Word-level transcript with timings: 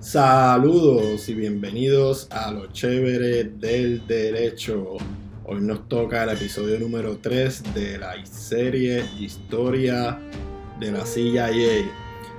Saludos 0.00 1.28
y 1.28 1.34
bienvenidos 1.34 2.26
a 2.30 2.50
lo 2.50 2.72
chévere 2.72 3.44
del 3.44 4.06
derecho. 4.06 4.96
Hoy 5.44 5.60
nos 5.60 5.90
toca 5.90 6.24
el 6.24 6.30
episodio 6.30 6.80
número 6.80 7.18
3 7.18 7.74
de 7.74 7.98
la 7.98 8.14
serie 8.24 9.04
Historia 9.18 10.18
de 10.80 10.92
la 10.92 11.04
CIA. 11.04 11.50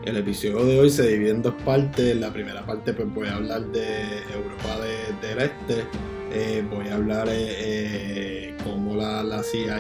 El 0.04 0.18
episodio 0.18 0.66
de 0.66 0.80
hoy 0.80 0.90
se 0.90 1.08
divide 1.08 1.30
en 1.30 1.44
dos 1.44 1.54
partes. 1.64 2.16
La 2.18 2.34
primera 2.34 2.66
parte 2.66 2.94
pues 2.94 3.14
voy 3.14 3.28
a 3.28 3.36
hablar 3.36 3.64
de 3.68 4.08
Europa 4.34 4.84
del 5.22 5.38
Este. 5.38 5.84
Eh, 6.34 6.66
voy 6.68 6.88
a 6.88 6.96
hablar 6.96 7.30
de 7.30 7.44
eh, 7.44 7.56
eh, 8.50 8.56
cómo 8.64 8.96
la, 8.96 9.44
CIA 9.44 9.80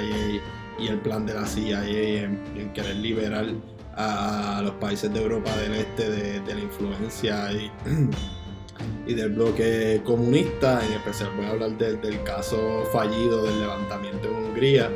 y 0.79 0.87
el 0.87 0.99
plan 0.99 1.25
de 1.25 1.33
la 1.33 1.47
CIA 1.47 1.83
en, 1.87 2.39
en 2.55 2.71
querer 2.73 2.97
liberar 2.97 3.47
a 3.95 4.61
los 4.63 4.73
países 4.75 5.13
de 5.13 5.21
Europa 5.21 5.55
del 5.57 5.73
Este 5.73 6.09
de, 6.09 6.55
la 6.55 6.61
influencia 6.61 7.51
y, 7.51 7.71
y, 9.07 9.13
del 9.13 9.33
bloque 9.33 10.01
comunista. 10.03 10.85
En 10.85 10.93
especial 10.93 11.29
voy 11.35 11.45
a 11.45 11.49
hablar 11.51 11.77
del 11.77 12.23
caso 12.23 12.83
fallido 12.91 13.43
del 13.43 13.59
levantamiento 13.59 14.27
en 14.27 14.33
Hungría 14.45 14.89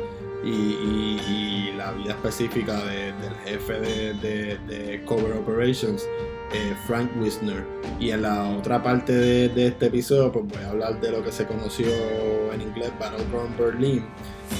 y, 0.44 1.72
la 1.76 1.92
vida 1.92 2.12
específica 2.12 2.82
del 2.84 3.34
jefe 3.44 3.74
de, 3.74 4.58
de, 4.66 5.04
Cover 5.04 5.36
Operations, 5.36 6.02
eh, 6.52 6.74
Frank 6.86 7.10
Wisner. 7.20 7.64
Y 8.00 8.10
en 8.10 8.22
la 8.22 8.48
otra 8.48 8.82
parte 8.82 9.12
de, 9.12 9.66
este 9.66 9.86
episodio 9.86 10.32
pues 10.32 10.46
voy 10.46 10.62
a 10.62 10.70
hablar 10.70 11.00
de 11.00 11.10
lo 11.12 11.22
que 11.22 11.30
se 11.30 11.46
conoció 11.46 11.86
en 12.52 12.62
inglés 12.62 12.90
Battleground 12.98 13.58
Berlin 13.58 14.04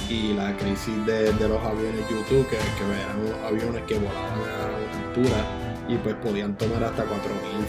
y 0.09 0.33
la 0.33 0.55
crisis 0.57 1.05
de, 1.05 1.31
los 1.33 1.61
aviones 1.63 2.07
YouTube, 2.09 2.47
que, 2.49 2.55
eran 2.55 3.45
aviones 3.45 3.83
que 3.83 3.95
volaban 3.95 4.39
a 4.39 5.07
altura 5.07 5.45
y 5.87 5.95
pues 5.97 6.15
podían 6.15 6.55
tomar 6.57 6.83
hasta 6.83 7.03
4.000 7.03 7.09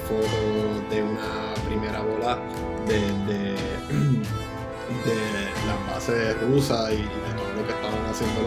fotos 0.09 0.91
de 0.91 1.03
una 1.03 1.55
primera 1.67 2.01
bola 2.01 2.39
de, 2.87 2.99
de, 5.05 5.17
las 5.67 5.87
bases 5.95 6.41
rusas 6.43 6.93
y 6.93 6.97
de 6.97 7.03
todo 7.37 7.53
lo 7.57 7.67
que 7.67 7.73
estaban 7.73 8.07
haciendo 8.07 8.41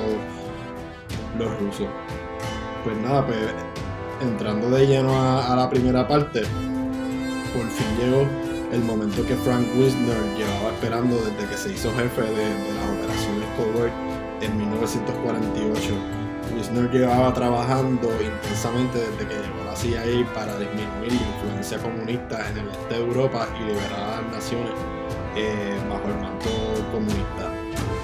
los, 1.38 1.48
los 1.48 1.60
rusos. 1.60 1.88
Pues 2.84 2.98
nada, 2.98 3.26
pues 3.26 3.38
entrando 4.22 4.70
de 4.70 4.88
lleno 4.88 5.12
a, 5.20 5.56
la 5.56 5.70
primera 5.70 6.08
parte, 6.08 6.42
por 7.54 7.68
fin 7.68 7.88
llegó 8.00 8.51
el 8.72 8.82
momento 8.84 9.26
que 9.26 9.36
Frank 9.36 9.66
Wisner 9.78 10.18
llevaba 10.38 10.72
esperando 10.74 11.16
desde 11.18 11.50
que 11.50 11.58
se 11.58 11.74
hizo 11.74 11.92
jefe 11.94 12.22
de, 12.22 12.30
de 12.30 12.74
las 12.74 12.90
operaciones 12.98 13.48
Covert 13.58 13.94
en 14.42 14.58
1948. 14.58 16.22
Wisner 16.56 16.90
llevaba 16.92 17.34
trabajando 17.34 18.10
intensamente 18.22 19.00
desde 19.00 19.28
que 19.28 19.36
llegó 19.36 19.64
la 19.66 19.76
CIA 19.76 20.34
para 20.34 20.58
disminuir 20.58 21.14
la 21.14 21.28
influencia 21.36 21.78
comunista 21.80 22.50
en 22.50 22.58
el 22.58 22.68
este 22.70 22.96
de 22.96 23.02
Europa 23.02 23.48
y 23.60 23.66
liberar 23.66 23.94
a 23.94 24.22
las 24.22 24.32
naciones 24.32 24.74
eh, 25.36 25.78
bajo 25.90 26.08
el 26.08 26.16
manto 26.16 26.50
comunista. 26.92 27.54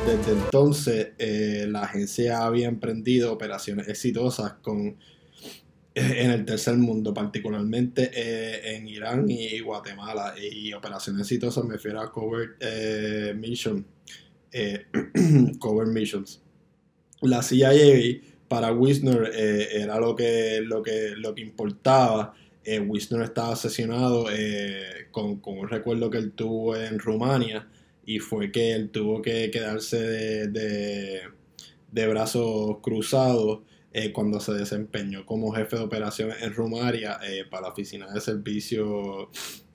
Desde 0.06 0.32
entonces, 0.32 1.10
eh, 1.18 1.66
la 1.68 1.82
agencia 1.82 2.46
había 2.46 2.68
emprendido 2.68 3.34
operaciones 3.34 3.90
exitosas 3.90 4.54
con 4.62 4.98
en 6.18 6.30
el 6.30 6.46
tercer 6.46 6.78
mundo, 6.78 7.12
particularmente 7.12 8.12
eh, 8.14 8.76
en 8.76 8.88
Irán 8.88 9.26
y 9.30 9.60
Guatemala. 9.60 10.36
Y 10.40 10.72
operaciones 10.74 11.22
exitosas 11.22 11.66
me 11.66 11.74
refiero 11.74 12.00
a 12.00 12.12
Covert 12.12 12.58
eh, 12.60 13.34
Mission, 13.36 13.84
eh, 14.52 14.86
Missions. 15.88 16.42
La 17.22 17.42
CIA 17.42 18.22
para 18.48 18.72
Wisner 18.72 19.32
era 19.34 20.00
lo 20.00 20.16
que, 20.16 20.62
lo, 20.64 20.84
que, 20.84 21.14
lo 21.18 21.34
que 21.34 21.42
importaba. 21.42 22.36
Wisner 22.88 23.24
estaba 23.24 23.54
asesinado 23.54 24.28
con, 25.10 25.38
con, 25.40 25.58
un 25.58 25.68
recuerdo 25.68 26.12
que 26.12 26.20
él 26.20 26.34
tuvo 26.34 26.76
en 26.76 27.00
Rumania 27.00 27.68
y 28.06 28.20
fue 28.20 28.52
que 28.52 28.74
él 28.74 28.90
tuvo 28.90 29.22
que 29.22 29.50
quedarse 29.50 29.98
de, 30.48 31.22
de 31.92 32.08
brazos 32.08 32.78
cruzados 32.82 33.62
eh, 33.94 34.12
cuando 34.12 34.40
se 34.42 34.54
desempeñó 34.54 35.26
como 35.26 35.52
jefe 35.54 35.78
de 35.78 35.84
operaciones 35.84 36.42
en 36.42 36.54
Rumaria 36.54 37.20
eh, 37.24 37.46
para 37.50 37.64
la 37.64 37.68
Oficina 37.70 38.12
de 38.12 38.20
Servicio 38.20 39.30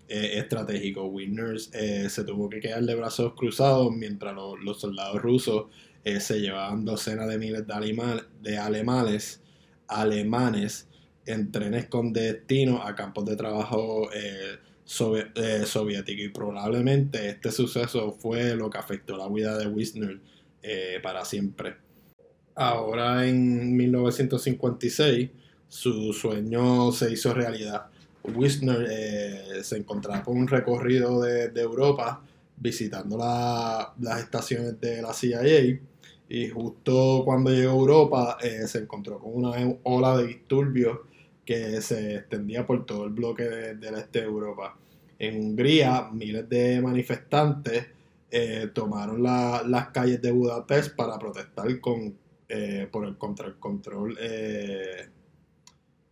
eh, 0.08 0.38
Estratégico. 0.38 1.06
Winners 1.06 1.70
se 1.72 2.24
tuvo 2.24 2.48
que 2.50 2.60
quedar 2.60 2.84
de 2.84 2.94
brazos 2.94 3.32
cruzados 3.34 3.90
mientras 3.92 4.34
los 4.34 4.80
soldados 4.80 5.20
rusos 5.20 5.66
se 6.04 6.40
llevaban 6.40 6.84
docenas 6.84 7.28
de 7.28 7.38
miles 7.38 7.64
de, 7.66 8.58
alemanes, 8.58 9.40
alemanes 9.86 10.88
en 11.26 11.52
trenes 11.52 11.86
con 11.86 12.12
destino 12.12 12.82
a 12.82 12.94
campos 12.94 13.24
de 13.24 13.36
trabajo 13.36 14.10
soviéticos 14.84 16.24
y 16.24 16.28
probablemente 16.28 17.28
este 17.28 17.52
suceso 17.52 18.12
fue 18.12 18.56
lo 18.56 18.68
que 18.68 18.78
afectó 18.78 19.16
la 19.16 19.28
vida 19.28 19.56
de 19.56 19.68
Wisner 19.68 20.20
para 21.02 21.24
siempre. 21.24 21.81
Ahora 22.54 23.26
en 23.26 23.76
1956 23.76 25.30
su 25.68 26.12
sueño 26.12 26.92
se 26.92 27.12
hizo 27.12 27.32
realidad. 27.32 27.86
Wisner 28.24 28.86
eh, 28.90 29.64
se 29.64 29.78
encontraba 29.78 30.22
con 30.22 30.36
un 30.36 30.46
recorrido 30.46 31.22
de, 31.22 31.50
Europa 31.56 32.22
visitando 32.56 33.16
las 33.16 34.20
estaciones 34.20 34.80
de 34.80 35.02
la 35.02 35.12
CIA 35.12 35.80
y 36.28 36.48
justo 36.48 37.22
cuando 37.24 37.50
llegó 37.50 37.72
a 37.72 37.74
Europa 37.74 38.38
eh, 38.42 38.66
se 38.66 38.78
encontró 38.78 39.18
con 39.18 39.34
una 39.34 39.52
ola 39.82 40.18
de 40.18 40.28
disturbios 40.28 40.98
que 41.44 41.80
se 41.82 42.16
extendía 42.16 42.66
por 42.66 42.86
todo 42.86 43.04
el 43.04 43.10
bloque 43.10 43.44
del 43.44 43.94
este 43.94 44.20
de 44.20 44.26
Europa. 44.26 44.76
En 45.18 45.40
Hungría, 45.40 46.08
miles 46.12 46.48
de 46.48 46.80
manifestantes 46.80 47.86
eh, 48.30 48.70
tomaron 48.72 49.22
las 49.22 49.88
calles 49.88 50.22
de 50.22 50.30
Budapest 50.30 50.96
para 50.96 51.18
protestar 51.18 51.80
con, 51.80 52.14
eh, 52.54 52.86
por 52.92 53.06
el 53.06 53.16
contra 53.16 53.46
el 53.46 53.54
control 53.54 54.18
eh, 54.20 55.08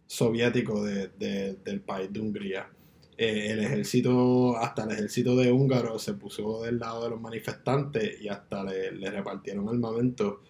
soviético 0.07 0.83
del 0.83 1.83
país 1.85 2.11
de 2.11 2.19
Hungría. 2.19 2.67
Eh, 3.19 3.49
el 3.51 3.61
ejército, 3.61 4.57
hasta 4.57 4.85
el 4.85 4.93
ejército 4.93 5.37
de 5.37 5.53
húngaro 5.53 5.99
se 5.99 6.15
puso 6.15 6.63
del 6.63 6.79
lado 6.79 7.05
de 7.05 7.11
los 7.11 7.21
manifestantes 7.21 8.23
y 8.23 8.29
hasta 8.29 8.65
le, 8.65 9.11
repartieron 9.11 9.69
armamento 9.69 10.41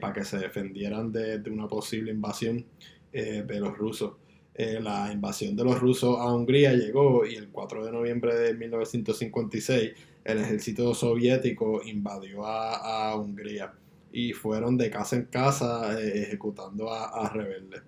para 0.00 0.12
que 0.12 0.24
se 0.24 0.38
defendieran 0.38 1.10
de, 1.10 1.42
una 1.50 1.66
posible 1.66 2.12
invasión 2.12 2.64
de 3.10 3.58
los 3.58 3.76
rusos. 3.76 4.12
la 4.56 5.12
invasión 5.12 5.56
de 5.56 5.64
los 5.64 5.80
rusos 5.80 6.16
a 6.20 6.32
Hungría 6.32 6.72
llegó 6.72 7.26
y 7.26 7.34
el 7.34 7.48
4 7.48 7.86
de 7.86 7.90
noviembre 7.90 8.36
de 8.36 8.54
1956 8.54 9.90
el 10.22 10.38
ejército 10.38 10.94
soviético 10.94 11.82
invadió 11.84 12.46
a 12.46 13.16
Hungría 13.16 13.74
y 14.12 14.32
fueron 14.32 14.76
de 14.76 14.90
casa 14.90 15.16
en 15.16 15.24
casa 15.24 16.00
eh, 16.00 16.22
ejecutando 16.22 16.92
a, 16.92 17.28
rebeldes. 17.30 17.82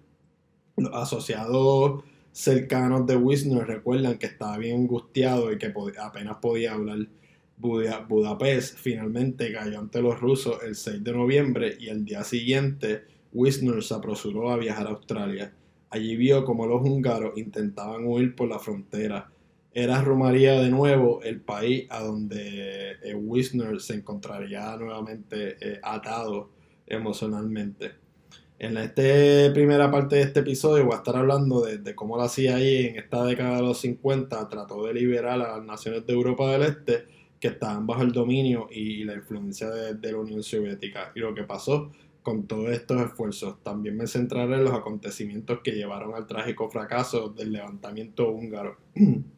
Los 0.77 0.93
asociados 0.95 2.03
cercanos 2.33 3.07
de 3.07 3.17
Wisner 3.17 3.67
recuerdan 3.67 4.19
que 4.19 4.27
estaba 4.27 4.59
bien 4.59 4.81
angustiado 4.81 5.53
y 5.53 5.59
que 5.59 5.73
apenas 6.01 6.39
podía 6.39 6.73
hablar. 6.73 7.07
Budapest 7.57 8.77
finalmente 8.79 9.53
cayó 9.53 9.79
ante 9.79 10.03
los 10.03 10.21
rusos 10.21 10.59
el 10.65 10.75
6 10.75 11.05
de 11.05 11.13
noviembre 11.13 11.77
y 11.79 11.89
el 11.89 12.05
día 12.05 12.25
siguiente 12.25 13.05
Wisner 13.33 13.83
se 13.83 13.95
apresuró 13.95 14.51
a 14.51 14.57
viajar 14.57 14.89
a 14.89 14.91
Australia. 14.91 15.53
Allí 15.91 16.17
vio 16.17 16.45
como 16.45 16.67
los 16.67 16.83
húngaros 16.83 17.39
intentaban 17.39 18.05
huir 18.05 18.35
por 18.35 18.49
la 18.49 18.59
frontera 18.59 19.31
era 19.75 20.01
Rumaría 20.01 20.53
de 20.61 20.71
nuevo 20.71 21.21
el 21.23 21.41
país 21.41 21.87
a 21.91 22.01
donde 22.01 22.93
eh, 23.03 23.15
Wisner 23.15 23.81
se 23.81 23.95
encontraría 23.95 24.77
nuevamente 24.77 25.57
eh, 25.61 25.81
atado 25.83 26.51
emocionalmente. 26.87 27.93
En 28.57 28.77
esta 28.77 29.53
primera 29.53 29.91
parte 29.91 30.15
de 30.15 30.23
este 30.23 30.41
episodio 30.41 30.85
voy 30.85 30.95
a 30.95 30.99
estar 30.99 31.17
hablando 31.17 31.61
de, 31.61 31.95
cómo 31.97 32.17
la 32.17 32.29
CIA 32.29 32.61
en 32.61 32.97
esta 32.97 33.25
década 33.25 33.57
de 33.57 33.63
los 33.63 33.79
50 33.79 34.49
trató 34.49 34.87
de 34.87 34.95
liberar 34.95 35.41
a 35.41 35.57
las 35.57 35.65
naciones 35.65 36.07
de 36.07 36.13
Europa 36.13 36.53
del 36.53 36.63
Este 36.63 37.07
que 37.41 37.49
estaban 37.49 37.85
bajo 37.85 38.03
el 38.03 38.13
dominio 38.13 38.69
y 38.71 39.03
la 39.03 39.15
influencia 39.15 39.69
de, 39.71 39.95
de 39.95 40.13
la 40.13 40.19
Unión 40.19 40.45
Soviética 40.45 41.11
y 41.17 41.19
lo 41.19 41.35
que 41.35 41.43
pasó 41.43 41.91
con 42.23 42.47
todos 42.47 42.71
estos 42.71 43.03
esfuerzos. 43.03 43.61
También 43.65 43.97
me 43.97 44.07
centraré 44.07 44.55
en 44.55 44.65
los 44.65 44.73
acontecimientos 44.73 45.59
que 45.65 45.73
llevaron 45.73 46.15
al 46.15 46.29
trágico 46.29 46.71
fracaso 46.71 47.31
del 47.31 47.53
levantamiento 47.53 48.31
húngaro. 48.31 48.77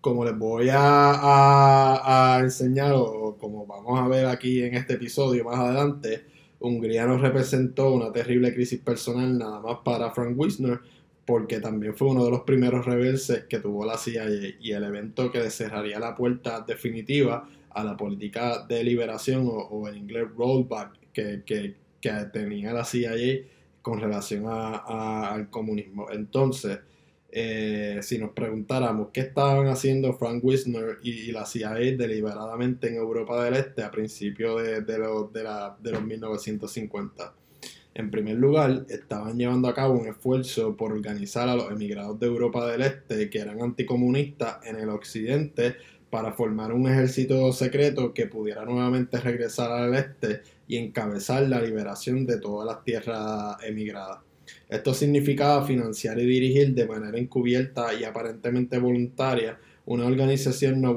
como 0.00 0.24
les 0.24 0.36
voy 0.36 0.68
a, 0.72 2.38
enseñar 2.40 2.92
o 2.94 3.36
como 3.38 3.66
vamos 3.66 4.00
a 4.00 4.08
ver 4.08 4.26
aquí 4.26 4.62
en 4.62 4.74
este 4.74 4.94
episodio 4.94 5.44
más 5.44 5.58
adelante, 5.58 6.24
Hungría 6.60 7.06
nos 7.06 7.20
representó 7.20 7.92
una 7.92 8.12
terrible 8.12 8.52
crisis 8.52 8.80
personal 8.80 9.38
nada 9.38 9.60
más 9.60 9.78
para 9.84 10.10
Frank 10.10 10.36
Wisner 10.36 10.80
porque 11.24 11.60
también 11.60 11.94
fue 11.94 12.08
uno 12.08 12.24
de 12.24 12.30
los 12.30 12.40
primeros 12.40 12.86
reverses 12.86 13.44
que 13.44 13.58
tuvo 13.58 13.84
la 13.84 13.98
CIA 13.98 14.24
y 14.60 14.72
el 14.72 14.82
evento 14.82 15.30
que 15.30 15.50
cerraría 15.50 15.98
la 15.98 16.16
puerta 16.16 16.64
definitiva 16.66 17.46
a 17.68 17.84
la 17.84 17.96
política 17.96 18.64
de 18.66 18.82
liberación 18.82 19.46
o, 19.46 19.88
en 19.88 19.96
inglés 19.96 20.26
rollback 20.34 20.98
que, 21.12 21.42
que, 21.44 21.74
tenía 22.32 22.72
la 22.72 22.84
CIA 22.84 23.44
con 23.82 24.00
relación 24.00 24.46
al 24.48 25.50
comunismo. 25.50 26.10
Entonces, 26.10 26.78
eh, 27.30 28.00
si 28.02 28.18
nos 28.18 28.30
preguntáramos 28.30 29.08
qué 29.12 29.20
estaban 29.20 29.66
haciendo 29.68 30.14
Frank 30.14 30.42
Wisner 30.42 30.98
y, 31.02 31.30
la 31.32 31.44
CIA 31.44 31.74
deliberadamente 31.96 32.88
en 32.88 32.96
Europa 32.96 33.44
del 33.44 33.54
Este 33.54 33.82
a 33.82 33.90
principios 33.90 34.62
de, 34.62 34.80
de, 34.80 34.98
de, 35.32 35.42
la, 35.42 35.76
de 35.80 35.92
los 35.92 36.02
1950. 36.02 37.34
En 37.94 38.10
primer 38.10 38.36
lugar, 38.36 38.86
estaban 38.88 39.36
llevando 39.36 39.68
a 39.68 39.74
cabo 39.74 39.94
un 39.94 40.06
esfuerzo 40.06 40.76
por 40.76 40.92
organizar 40.92 41.48
a 41.48 41.56
los 41.56 41.70
emigrados 41.70 42.18
de 42.20 42.26
Europa 42.26 42.66
del 42.70 42.82
Este 42.82 43.28
que 43.28 43.40
eran 43.40 43.60
anticomunistas 43.60 44.64
en 44.64 44.76
el 44.76 44.88
occidente 44.88 45.76
para 46.10 46.32
formar 46.32 46.72
un 46.72 46.88
ejército 46.88 47.52
secreto 47.52 48.14
que 48.14 48.26
pudiera 48.26 48.64
nuevamente 48.64 49.18
regresar 49.20 49.70
al 49.70 49.94
este 49.94 50.42
y 50.66 50.76
encabezar 50.76 51.42
la 51.48 51.60
liberación 51.60 52.26
de 52.26 52.38
todas 52.38 52.66
las 52.66 52.84
tierras 52.84 53.56
emigradas. 53.64 54.27
Esto 54.68 54.92
significaba 54.92 55.64
financiar 55.64 56.18
y 56.18 56.26
dirigir 56.26 56.74
de 56.74 56.86
manera 56.86 57.18
encubierta 57.18 57.94
y 57.94 58.04
aparentemente 58.04 58.78
voluntaria 58.78 59.58
una 59.86 60.04
organización 60.04 60.82
no, 60.82 60.92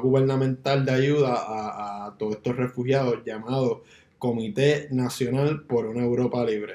gubernamental 0.00 0.84
de 0.84 0.90
ayuda 0.90 1.34
a, 1.36 2.16
todos 2.18 2.34
estos 2.36 2.56
refugiados 2.56 3.24
llamado 3.24 3.84
Comité 4.18 4.88
Nacional 4.90 5.62
por 5.62 5.86
una 5.86 6.02
Europa 6.02 6.44
Libre. 6.44 6.74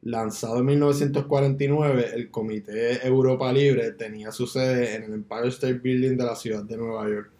Lanzado 0.00 0.60
en 0.60 0.66
1949, 0.66 2.06
el 2.14 2.30
Comité 2.30 3.06
Europa 3.06 3.52
Libre 3.52 3.92
tenía 3.92 4.32
su 4.32 4.46
sede 4.46 4.94
en 4.94 5.02
el 5.02 5.12
Empire 5.12 5.48
State 5.48 5.80
Building 5.80 6.16
de 6.16 6.24
la 6.24 6.36
ciudad 6.36 6.64
de 6.64 6.78
Nueva 6.78 7.06
York. 7.10 7.30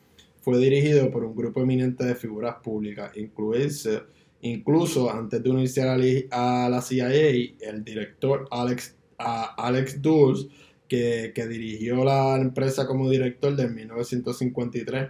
Fue 0.42 0.58
dirigido 0.58 1.10
por 1.10 1.24
un 1.24 1.34
grupo 1.34 1.62
eminente 1.62 2.04
de 2.04 2.14
figuras 2.14 2.56
públicas, 2.62 3.16
incluirse, 3.16 4.02
incluso 4.52 5.10
antes 5.10 5.42
de 5.42 5.50
unirse 5.50 5.82
a 5.82 6.68
la, 6.68 6.82
CIA, 6.82 7.08
el 7.08 7.84
director 7.84 8.46
Alex, 8.50 8.96
Alex 9.18 10.00
Dulles, 10.02 10.46
que, 10.88 11.32
que, 11.34 11.46
dirigió 11.46 12.04
la 12.04 12.36
empresa 12.36 12.86
como 12.86 13.10
director 13.10 13.56
de 13.56 13.68
1953 13.68 15.08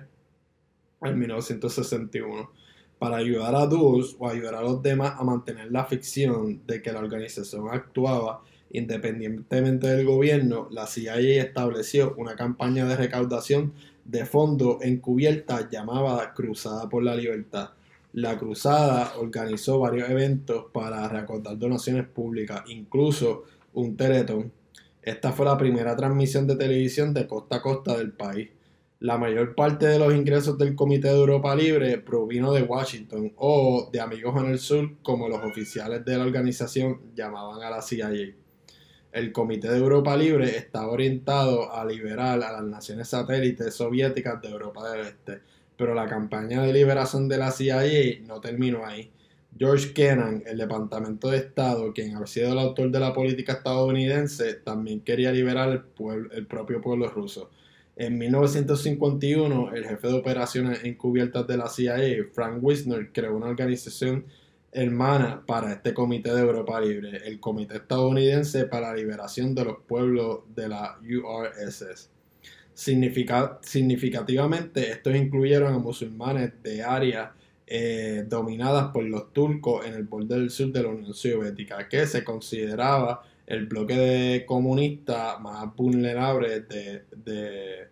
al 1.01 1.17
1961 1.17 2.51
para 2.99 3.17
ayudar 3.17 3.55
a 3.55 3.67
Dulles 3.67 4.17
o 4.19 4.29
ayudar 4.29 4.55
a 4.55 4.63
los 4.63 4.83
demás 4.83 5.15
a 5.19 5.25
mantener 5.25 5.71
la 5.71 5.85
ficción 5.85 6.63
de 6.67 6.81
que 6.81 6.93
la 6.93 7.01
organización 7.01 7.69
actuaba 7.71 8.43
independientemente 8.71 9.87
del 9.87 10.05
gobierno, 10.05 10.69
la 10.71 10.87
CIA 10.87 11.43
estableció 11.43 12.15
una 12.17 12.37
campaña 12.37 12.87
de 12.87 12.97
recaudación 12.97 13.73
de 14.05 14.27
fondos 14.27 14.83
encubierta 14.83 15.69
llamada 15.71 16.33
Cruzada 16.35 16.89
por 16.89 17.03
la 17.03 17.15
Libertad. 17.15 17.71
La 18.17 18.39
Cruzada 18.39 19.13
organizó 19.19 19.79
varios 19.79 20.09
eventos 20.09 20.69
para 20.73 21.07
recaudar 21.07 21.59
donaciones 21.59 22.07
públicas, 22.07 22.63
incluso 22.69 23.45
un 23.75 23.95
teletón. 23.95 24.53
Esta 25.03 25.33
fue 25.33 25.45
la 25.45 25.59
primera 25.59 25.95
transmisión 25.95 26.47
de 26.47 26.57
televisión 26.57 27.13
de 27.13 27.27
costa 27.27 27.57
a 27.57 27.61
costa 27.61 27.99
del 27.99 28.13
país. 28.13 28.49
La 29.01 29.19
mayor 29.19 29.55
parte 29.55 29.85
de 29.85 29.99
los 29.99 30.15
ingresos 30.15 30.57
del 30.57 30.75
Comité 30.75 31.09
de 31.09 31.15
Europa 31.15 31.55
Libre 31.55 31.99
provino 31.99 32.55
de 32.55 32.63
Washington 32.63 33.35
o 33.37 33.91
de 33.93 34.01
amigos 34.01 34.35
en 34.43 34.51
el 34.51 34.61
sur, 34.61 34.97
como 35.03 35.29
los 35.29 35.45
oficiales 35.45 36.03
de 36.07 36.17
la 36.17 36.25
organización 36.25 37.13
llamaban 37.15 37.63
a 37.65 37.69
la 37.69 37.83
CIA. 37.83 38.09
El 39.13 39.31
Comité 39.31 39.69
de 39.69 39.77
Europa 39.77 40.17
Libre 40.17 40.57
estaba 40.57 40.89
orientado 40.89 41.71
a 41.71 41.85
liberar 41.85 42.43
a 42.43 42.53
las 42.53 42.65
naciones 42.65 43.09
satélites 43.09 43.75
soviéticas 43.75 44.41
de 44.41 44.49
Europa 44.49 44.91
del 44.91 45.07
Este, 45.07 45.43
pero 45.77 45.95
la 45.95 46.07
campaña 46.07 46.63
de 46.63 46.73
liberación 46.73 47.29
de 47.29 47.39
la 47.39 47.51
CIA 47.51 48.21
no 48.27 48.41
terminó 48.41 48.85
ahí. 48.85 49.11
George 49.59 49.93
Kennan, 49.95 50.43
el 50.47 50.59
Departamento 50.59 51.31
de 51.31 51.39
Estado, 51.39 51.93
quien 51.93 52.15
había 52.15 52.27
sido 52.27 52.53
el 52.53 52.59
autor 52.59 52.91
de 52.91 53.01
la 53.01 53.15
política 53.15 53.55
estadounidense, 53.55 54.55
también 54.55 55.01
quería 55.01 55.33
liberar 55.33 55.71
el, 55.71 56.29
el 56.33 56.47
propio 56.47 56.81
pueblo 56.83 57.09
ruso. 57.09 57.51
En 57.97 58.19
1951, 58.19 59.75
el 59.75 59.87
jefe 59.87 60.09
de 60.09 60.15
operaciones 60.15 60.85
encubiertas 60.85 61.47
de 61.47 61.57
la 61.57 61.69
CIA, 61.69 61.97
Frank 62.35 62.59
Wisner, 62.61 63.11
creó 63.13 63.35
una 63.35 63.47
organización 63.47 64.27
hermana 64.71 65.43
para 65.47 65.73
este 65.73 65.95
Comité 65.95 66.35
de 66.35 66.43
Europa 66.43 66.79
Libre, 66.79 67.23
el 67.25 67.41
Comité 67.41 67.77
Estadounidense 67.77 68.67
para 68.67 68.91
la 68.91 68.97
Liberación 68.97 69.55
de 69.55 69.65
los 69.65 69.79
Pueblos 69.87 70.41
de 70.55 70.69
la 70.69 70.99
URSS. 71.01 72.11
Significativamente, 72.77 74.91
estos 74.91 75.17
incluyeron 75.17 75.73
a 75.73 75.79
musulmanes 75.79 76.53
de 76.63 76.83
áreas 76.83 77.31
eh, 77.67 78.27
dominadas 78.29 78.93
por 78.93 79.05
los 79.05 79.33
turcos 79.33 79.87
en 79.87 79.95
el 79.95 80.05
borde 80.05 80.39
del 80.39 80.51
sur 80.51 80.71
de 80.71 80.83
la 80.83 80.91
Unión 80.91 81.15
Soviética, 81.15 81.89
que 81.89 82.07
se 82.07 82.23
consideraba 82.23 83.23
el 83.47 83.67
bloque 83.67 83.97
de 83.97 84.45
comunista 84.45 85.39
más 85.39 85.75
vulnerable 85.75 86.61
de, 86.61 87.05
de, 87.25 87.89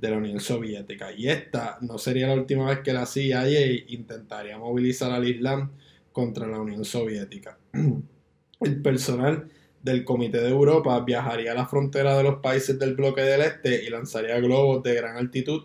la 0.00 0.16
Unión 0.16 0.40
Soviética. 0.40 1.12
Y 1.12 1.28
esta 1.28 1.78
no 1.80 1.96
sería 1.98 2.26
la 2.26 2.34
última 2.34 2.68
vez 2.68 2.80
que 2.80 2.92
la 2.92 3.06
CIA 3.06 3.46
intentaría 3.88 4.58
movilizar 4.58 5.12
al 5.12 5.28
Islam 5.28 5.70
contra 6.12 6.46
la 6.46 6.60
Unión 6.60 6.84
Soviética. 6.84 7.58
El 8.60 8.82
personal 8.82 9.48
del 9.86 10.04
Comité 10.04 10.42
de 10.42 10.50
Europa 10.50 11.00
viajaría 11.00 11.52
a 11.52 11.54
la 11.54 11.66
frontera 11.66 12.16
de 12.16 12.24
los 12.24 12.40
países 12.40 12.78
del 12.78 12.94
bloque 12.94 13.22
del 13.22 13.40
Este 13.40 13.84
y 13.84 13.88
lanzaría 13.88 14.38
globos 14.40 14.82
de 14.82 14.94
gran 14.94 15.16
altitud 15.16 15.62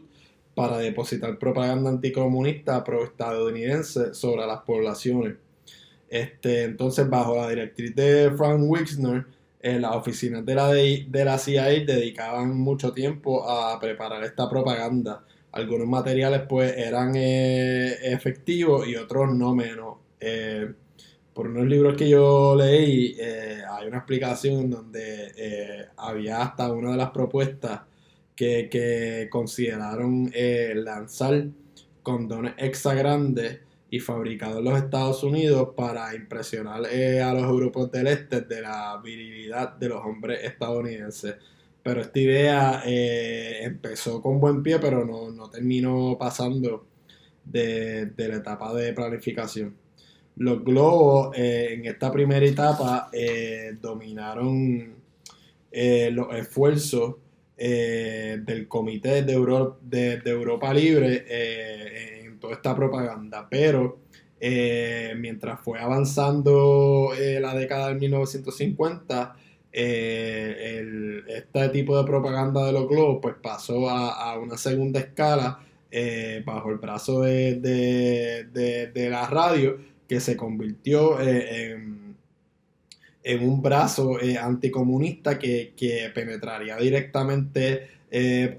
para 0.55 0.77
depositar 0.77 1.37
propaganda 1.39 1.89
anticomunista 1.89 2.83
pro-estadounidense 2.83 4.13
sobre 4.13 4.45
las 4.45 4.61
poblaciones. 4.61 5.35
Este, 6.07 6.63
entonces, 6.63 7.09
bajo 7.09 7.35
la 7.35 7.49
directriz 7.49 7.95
de 7.95 8.31
Frank 8.37 8.61
Wixner, 8.61 9.25
eh, 9.61 9.79
las 9.79 9.95
oficinas 9.95 10.45
de 10.45 10.55
la, 10.55 10.67
de, 10.71 11.25
la 11.25 11.37
CIA 11.37 11.63
dedicaban 11.85 12.55
mucho 12.57 12.93
tiempo 12.93 13.49
a 13.49 13.79
preparar 13.79 14.23
esta 14.23 14.49
propaganda. 14.49 15.25
Algunos 15.51 15.87
materiales 15.87 16.43
pues 16.47 16.77
eran 16.77 17.13
eh, 17.15 17.97
efectivos 18.03 18.87
y 18.87 18.95
otros 18.95 19.33
no 19.33 19.55
menos. 19.55 19.97
Eh, 20.19 20.71
por 21.41 21.49
unos 21.49 21.65
libros 21.65 21.97
que 21.97 22.07
yo 22.07 22.55
leí, 22.55 23.17
hay 23.19 23.87
una 23.87 23.97
explicación 23.97 24.69
donde 24.69 25.87
había 25.97 26.43
hasta 26.43 26.71
una 26.71 26.91
de 26.91 26.97
las 26.97 27.09
propuestas 27.09 27.81
que, 28.35 29.27
consideraron 29.31 30.31
lanzar 30.75 31.47
condones 32.03 32.53
extra 32.57 32.93
grandes 32.93 33.59
y 33.89 33.99
fabricado 33.99 34.59
en 34.59 34.65
los 34.65 34.77
Estados 34.77 35.23
Unidos 35.23 35.69
para 35.75 36.15
impresionar 36.15 36.83
eh, 36.91 37.21
a 37.21 37.33
los 37.33 37.51
grupos 37.51 37.91
del 37.91 38.07
este 38.07 38.41
de 38.41 38.61
la 38.61 38.99
virilidad 39.03 39.73
de 39.75 39.89
los 39.89 40.05
hombres 40.05 40.43
estadounidenses. 40.43 41.35
Pero 41.83 42.01
esta 42.01 42.19
idea 42.19 42.83
eh, 42.85 43.63
empezó 43.63 44.21
con 44.21 44.39
buen 44.39 44.61
pie, 44.61 44.79
pero 44.79 45.05
no, 45.05 45.49
terminó 45.49 46.15
pasando 46.17 46.85
de, 47.43 48.13
la 48.15 48.35
etapa 48.35 48.73
de 48.73 48.93
planificación. 48.93 49.75
Los 50.37 50.63
globos 50.63 51.37
eh, 51.37 51.73
en 51.73 51.85
esta 51.85 52.11
primera 52.11 52.45
etapa 52.45 53.11
dominaron 53.79 54.95
los 55.71 56.35
esfuerzos 56.35 57.15
del 57.57 58.67
Comité 58.67 59.23
de, 59.23 60.17
de 60.17 60.29
Europa 60.29 60.73
Libre 60.73 61.25
toda 62.41 62.55
esta 62.55 62.75
propaganda, 62.75 63.47
pero 63.49 63.99
eh, 64.39 65.13
mientras 65.17 65.61
fue 65.61 65.79
avanzando 65.79 67.13
eh, 67.17 67.39
la 67.39 67.53
década 67.53 67.89
del 67.89 67.99
1950, 67.99 69.35
eh, 69.71 71.23
este 71.27 71.69
tipo 71.69 71.97
de 71.97 72.03
propaganda 72.03 72.65
de 72.65 72.73
los 72.73 72.89
globos 72.89 73.19
pues 73.21 73.35
pasó 73.41 73.89
a, 73.89 74.37
una 74.37 74.57
segunda 74.57 74.99
escala 74.99 75.59
bajo 76.45 76.71
el 76.71 76.77
brazo 76.77 77.21
de, 77.21 79.07
la 79.09 79.27
radio 79.27 79.77
que 80.11 80.19
se 80.19 80.35
convirtió 80.35 81.21
en, 81.21 82.17
en, 83.23 83.47
un 83.47 83.61
brazo 83.61 84.17
anticomunista 84.41 85.39
que, 85.39 86.11
penetraría 86.13 86.75
directamente 86.75 87.87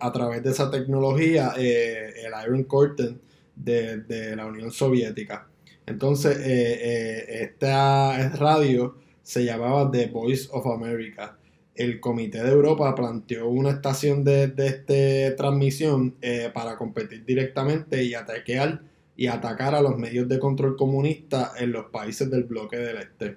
a 0.01 0.13
través 0.13 0.43
de 0.43 0.51
esa 0.51 0.71
tecnología 0.71 1.53
el 1.59 2.33
Iron 2.47 2.65
Curtain 2.65 3.21
de, 3.55 4.35
la 4.35 4.47
Unión 4.47 4.71
Soviética. 4.71 5.47
Entonces, 5.85 6.39
eh, 6.39 6.79
eh, 6.81 7.43
esta 7.43 8.31
radio 8.31 8.97
se 9.23 9.45
llamaba 9.45 9.91
The 9.91 10.07
Voice 10.07 10.49
of 10.53 10.67
America. 10.69 11.37
El 11.75 12.01
Comité 12.01 12.43
de 12.43 12.51
Europa 12.51 12.95
planteó 12.95 13.51
una 13.51 13.73
estación 13.73 14.25
de, 14.25 14.47
de 14.47 14.67
esta 14.69 15.37
transmisión 15.37 16.15
eh, 16.23 16.51
para 16.55 16.79
competir 16.79 17.27
directamente 17.27 18.03
y 18.05 18.15
ataquear 18.15 18.81
y 19.23 19.29
atacar 19.29 19.73
a 19.77 19.81
los 19.81 19.97
medios 19.97 20.27
de 20.27 20.41
control 20.41 20.77
comunista 20.77 21.53
en 21.57 21.71
los 21.71 21.85
países 21.91 22.29
del 22.29 22.43
bloque 22.43 22.77
del 22.77 22.97
Este. 22.97 23.37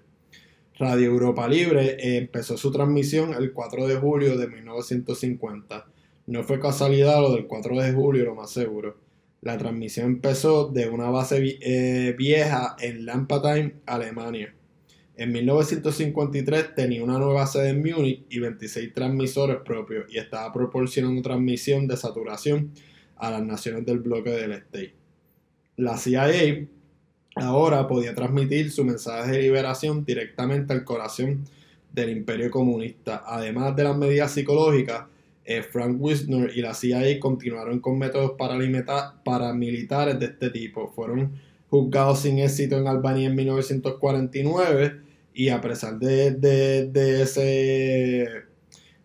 Radio 0.80 1.12
Europa 1.12 1.48
Libre 1.48 2.18
empezó 2.18 2.58
su 2.58 2.72
transmisión 2.72 3.36
el 3.36 3.54
4 3.54 3.88
de 3.88 3.96
julio 3.98 4.36
de 4.36 4.48
1950. 4.48 5.86
No 6.26 6.44
fue 6.44 6.60
casualidad 6.60 7.22
lo 7.22 7.36
del 7.36 7.46
4 7.46 7.80
de 7.80 7.94
julio, 7.94 8.26
lo 8.26 8.34
más 8.34 8.50
seguro. 8.50 8.98
La 9.42 9.60
transmisión 9.60 10.08
empezó 10.08 10.70
de 10.70 10.90
una 10.90 11.12
base 11.12 11.60
eh, 11.62 12.16
vieja 12.18 12.76
en 12.80 13.06
Lampatine, 13.06 13.76
Alemania. 13.86 14.56
En 15.18 15.34
1953 15.34 16.74
tenía 16.74 17.04
una 17.04 17.20
nueva 17.20 17.46
sede 17.46 17.70
en 17.70 17.84
Múnich 17.84 18.26
y 18.28 18.40
26 18.40 18.92
transmisores 18.92 19.58
propios 19.64 20.12
y 20.12 20.18
estaba 20.18 20.52
proporcionando 20.52 21.22
transmisión 21.22 21.86
de 21.86 21.96
saturación 21.96 22.72
a 23.18 23.30
las 23.30 23.44
naciones 23.44 23.86
del 23.86 24.00
bloque 24.00 24.32
del 24.32 24.54
Este. 24.54 25.05
La 25.78 25.98
CIA 25.98 26.68
ahora 27.36 27.88
podía 27.88 28.16
transmitir 28.16 28.72
su 28.72 28.86
mensaje 28.86 29.32
de 29.32 29.42
liberación 29.42 30.06
directamente 30.06 30.74
al 30.74 30.84
corazón 30.84 31.46
del 31.92 32.10
imperio 32.10 32.50
comunista. 32.50 33.24
Además 33.26 33.76
de 33.76 33.84
las 33.84 33.98
medidas 33.98 34.32
psicológicas, 34.32 35.04
eh, 35.44 35.62
Frank 35.62 35.98
Wisner 36.00 36.52
y 36.56 36.62
la 36.62 36.74
CIA 36.74 37.20
continuaron 37.20 37.80
con 37.80 38.00
métodos 38.00 38.32
paramilitares 39.24 40.20
de 40.20 40.26
este 40.26 40.50
tipo. 40.50 40.88
Fueron 40.88 41.34
juzgados 41.70 42.22
sin 42.22 42.40
éxito 42.40 42.78
en 42.78 42.88
Albania 42.88 43.28
en 43.28 43.36
1949 43.36 45.02
y 45.34 45.50
a 45.50 45.62
pesar 45.62 46.00
de, 46.00 46.32
de, 46.32 47.22
ese 47.22 48.30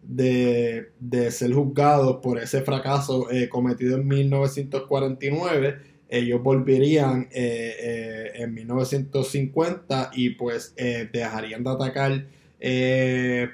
de, 0.02 1.30
ser 1.30 1.52
juzgados 1.52 2.16
por 2.22 2.38
ese 2.38 2.62
fracaso 2.62 3.30
eh, 3.30 3.48
cometido 3.48 3.96
en 3.96 4.06
1949 4.06 5.89
ellos 6.10 6.42
volverían 6.42 7.28
eh, 7.30 7.76
eh, 7.80 8.32
en 8.34 8.52
1950 8.52 10.10
y 10.14 10.30
pues 10.30 10.74
dejarían 10.76 11.64
de 11.64 11.70
atacar 11.70 12.26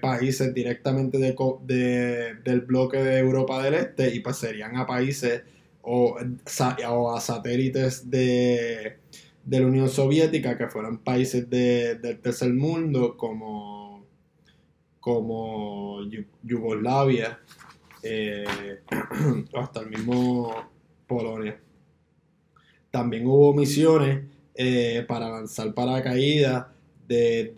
países 0.01 0.53
directamente 0.53 1.19
de, 1.19 2.35
del 2.43 2.61
bloque 2.63 2.99
de 2.99 3.19
Europa 3.19 3.63
del 3.63 3.75
Este 3.75 4.15
y 4.15 4.21
pues 4.21 4.39
serían 4.39 4.77
a 4.77 4.87
países 4.87 5.43
o, 5.83 6.19
a 6.19 7.21
satélites 7.21 8.11
de, 8.11 8.99
de 9.45 9.61
la 9.61 9.67
Unión 9.67 9.89
Soviética, 9.89 10.59
que 10.59 10.67
fueron 10.67 10.99
países 10.99 11.49
del 11.49 12.19
tercer 12.21 12.53
mundo 12.53 13.17
como, 13.17 14.05
como 14.99 16.01
Yugoslavia, 16.43 17.39
eh, 18.03 18.81
hasta 19.55 19.81
el 19.81 19.91
mismo 19.91 20.53
Polonia. 21.07 21.61
También 22.97 23.27
hubo 23.27 23.53
misiones 23.53 24.25
eh, 24.55 25.05
para 25.07 25.29
lanzar 25.29 25.75
paracaídas 25.75 26.65
de, 27.07 27.53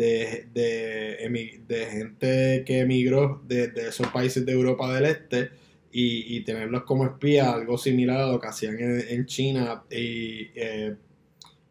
de, 0.52 1.86
gente 1.92 2.64
que 2.66 2.80
emigró 2.80 3.40
de, 3.46 3.70
esos 3.88 4.08
países 4.08 4.44
de 4.44 4.50
Europa 4.50 4.92
del 4.92 5.04
Este 5.04 5.50
y, 5.92 6.40
tenerlos 6.40 6.82
como 6.82 7.04
espías, 7.04 7.46
algo 7.46 7.78
similar 7.78 8.20
a 8.20 8.32
lo 8.32 8.40
que 8.40 8.48
hacían 8.48 8.78
en, 8.80 9.26
China 9.26 9.84
y 9.88 10.48
eh, 10.56 10.96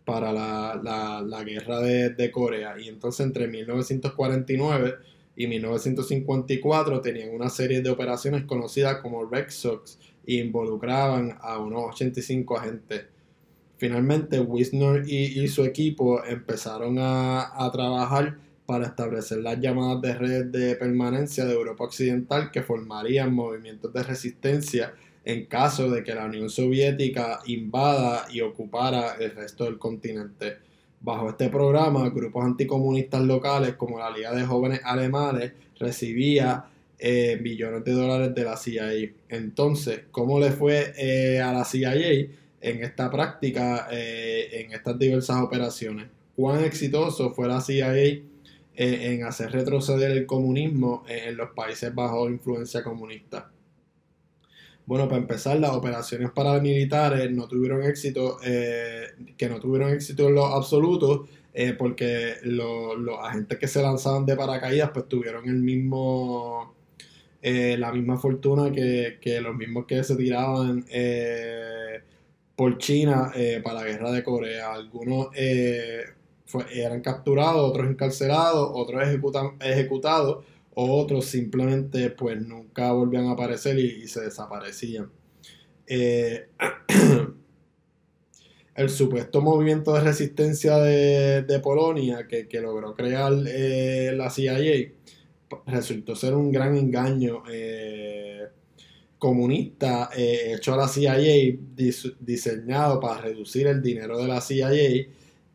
para 0.06 0.32
la, 0.32 1.44
guerra 1.46 1.82
de, 1.82 2.32
Corea. 2.32 2.76
Y 2.80 2.88
entonces 2.88 3.26
entre 3.26 3.50
1949 3.50 4.96
y 5.36 5.46
1954 5.46 7.02
tenían 7.02 7.32
una 7.32 7.50
serie 7.50 7.82
de 7.82 7.90
operaciones 7.90 8.46
conocidas 8.46 9.02
como 9.02 9.26
Red 9.26 9.50
Sox 9.50 10.00
e 10.26 10.36
involucraban 10.36 11.38
a 11.42 11.60
unos 11.60 11.84
85 11.96 12.58
agentes. 12.58 13.17
Finalmente, 13.78 14.40
Wisner 14.40 15.08
y, 15.08 15.48
su 15.48 15.64
equipo 15.64 16.24
empezaron 16.24 16.98
a, 17.00 17.64
a, 17.64 17.72
trabajar 17.72 18.38
para 18.66 18.88
establecer 18.88 19.38
las 19.40 19.60
llamadas 19.60 20.02
de 20.02 20.14
red 20.16 20.46
de 20.46 20.76
permanencia 20.76 21.46
de 21.46 21.54
Europa 21.54 21.84
Occidental 21.86 22.52
que 22.52 22.64
formarían 22.64 23.34
movimientos 23.34 23.94
de 23.94 24.04
resistencia 24.04 24.94
en 25.24 25.46
caso 25.46 25.92
de 25.92 26.04
que 26.04 26.16
la 26.16 26.26
Unión 26.26 26.50
Soviética 26.50 27.42
invada 27.46 28.26
y 28.32 28.42
ocupara 28.42 29.16
el 29.20 29.32
resto 29.32 29.66
del 29.66 29.78
continente. 29.78 30.58
Bajo 31.02 31.30
este 31.30 31.50
programa, 31.50 32.10
grupos 32.10 32.46
anticomunistas 32.46 33.22
locales 33.22 33.76
como 33.76 34.00
la 34.00 34.10
Liga 34.10 34.34
de 34.34 34.46
Jóvenes 34.46 34.82
Alemanes 34.84 35.52
recibía 35.78 36.66
eh, 36.98 37.38
billones 37.42 37.84
de 37.84 37.92
dólares 37.92 38.34
de 38.34 38.44
la 38.44 38.58
CIA. 38.58 38.90
Entonces, 39.30 40.02
¿cómo 40.12 40.40
le 40.40 40.52
fue 40.52 40.94
eh, 40.98 41.42
a 41.42 41.54
la 41.54 41.66
CIA 41.66 41.92
en 42.62 42.84
esta 42.84 43.10
práctica, 43.10 43.88
eh, 43.92 44.62
en 44.62 44.74
estas 44.74 44.98
diversas 44.98 45.42
operaciones? 45.42 46.08
¿Cuán 46.36 46.64
exitoso 46.64 47.32
fue 47.34 47.48
la 47.48 47.62
CIA 47.62 48.22
en 48.76 49.24
hacer 49.24 49.52
retroceder 49.52 50.12
el 50.12 50.26
comunismo 50.28 51.04
en 51.08 51.36
los 51.36 51.52
países 51.52 51.94
bajo 51.96 52.30
influencia 52.30 52.84
comunista? 52.84 53.52
Bueno, 54.88 55.10
para 55.10 55.20
empezar, 55.20 55.60
las 55.60 55.72
operaciones 55.72 56.32
paramilitares 56.32 57.30
no 57.32 57.46
tuvieron 57.50 57.84
éxito, 57.84 58.40
eh, 58.42 59.08
que 59.38 59.50
no 59.50 59.60
tuvieron 59.60 59.90
éxito 59.90 60.30
en 60.30 60.36
lo 60.36 60.46
absoluto, 60.46 61.28
eh, 61.54 61.74
porque 61.74 62.36
los 62.44 63.20
agentes 63.22 63.60
que 63.60 63.68
se 63.68 63.82
lanzaban 63.82 64.26
de 64.26 64.38
paracaídas, 64.38 64.92
pues 64.94 65.10
tuvieron 65.10 65.50
el 65.50 65.58
mismo, 65.58 66.74
eh, 67.42 67.76
la 67.78 67.92
misma 67.92 68.18
fortuna 68.18 68.72
que, 68.72 69.20
los 69.42 69.56
mismos 69.58 69.86
que 69.88 70.02
se 70.06 70.16
tiraban 70.16 70.86
por 72.58 72.78
China 72.78 73.32
para 73.64 73.82
la 73.82 73.86
guerra 73.86 74.12
de 74.12 74.24
Corea. 74.24 74.74
Algunos 74.74 75.30
eran 75.36 77.02
capturados, 77.02 77.70
otros 77.70 77.88
encarcelados, 77.88 78.70
otros 78.74 79.04
ejecutados 79.62 80.44
otros 80.80 81.26
simplemente 81.26 82.12
pues 82.12 82.40
nunca 82.40 82.92
volvían 82.92 83.26
a 83.26 83.32
aparecer 83.32 83.80
y, 83.80 84.08
se 84.08 84.22
desaparecían. 84.22 85.10
Eh, 85.88 86.50
el 88.76 88.90
supuesto 88.92 89.42
movimiento 89.42 89.92
de 89.96 90.02
resistencia 90.02 90.78
de, 90.78 91.60
Polonia 91.64 92.28
que, 92.28 92.48
logró 92.62 92.94
crear 92.94 93.34
eh, 93.48 94.14
la 94.16 94.30
CIA 94.30 94.92
resultó 95.66 96.16
ser 96.16 96.36
un 96.36 96.52
gran 96.52 96.78
engaño 96.78 97.42
eh, 99.18 99.20
comunista 99.20 100.10
hecho 100.16 100.74
a 100.74 100.78
la 100.78 100.88
CIA 100.88 101.58
diseñado 102.20 103.00
para 103.00 103.22
reducir 103.22 103.68
el 103.68 103.82
dinero 103.82 104.18
de 104.18 104.28
la 104.28 104.42
CIA 104.42 104.70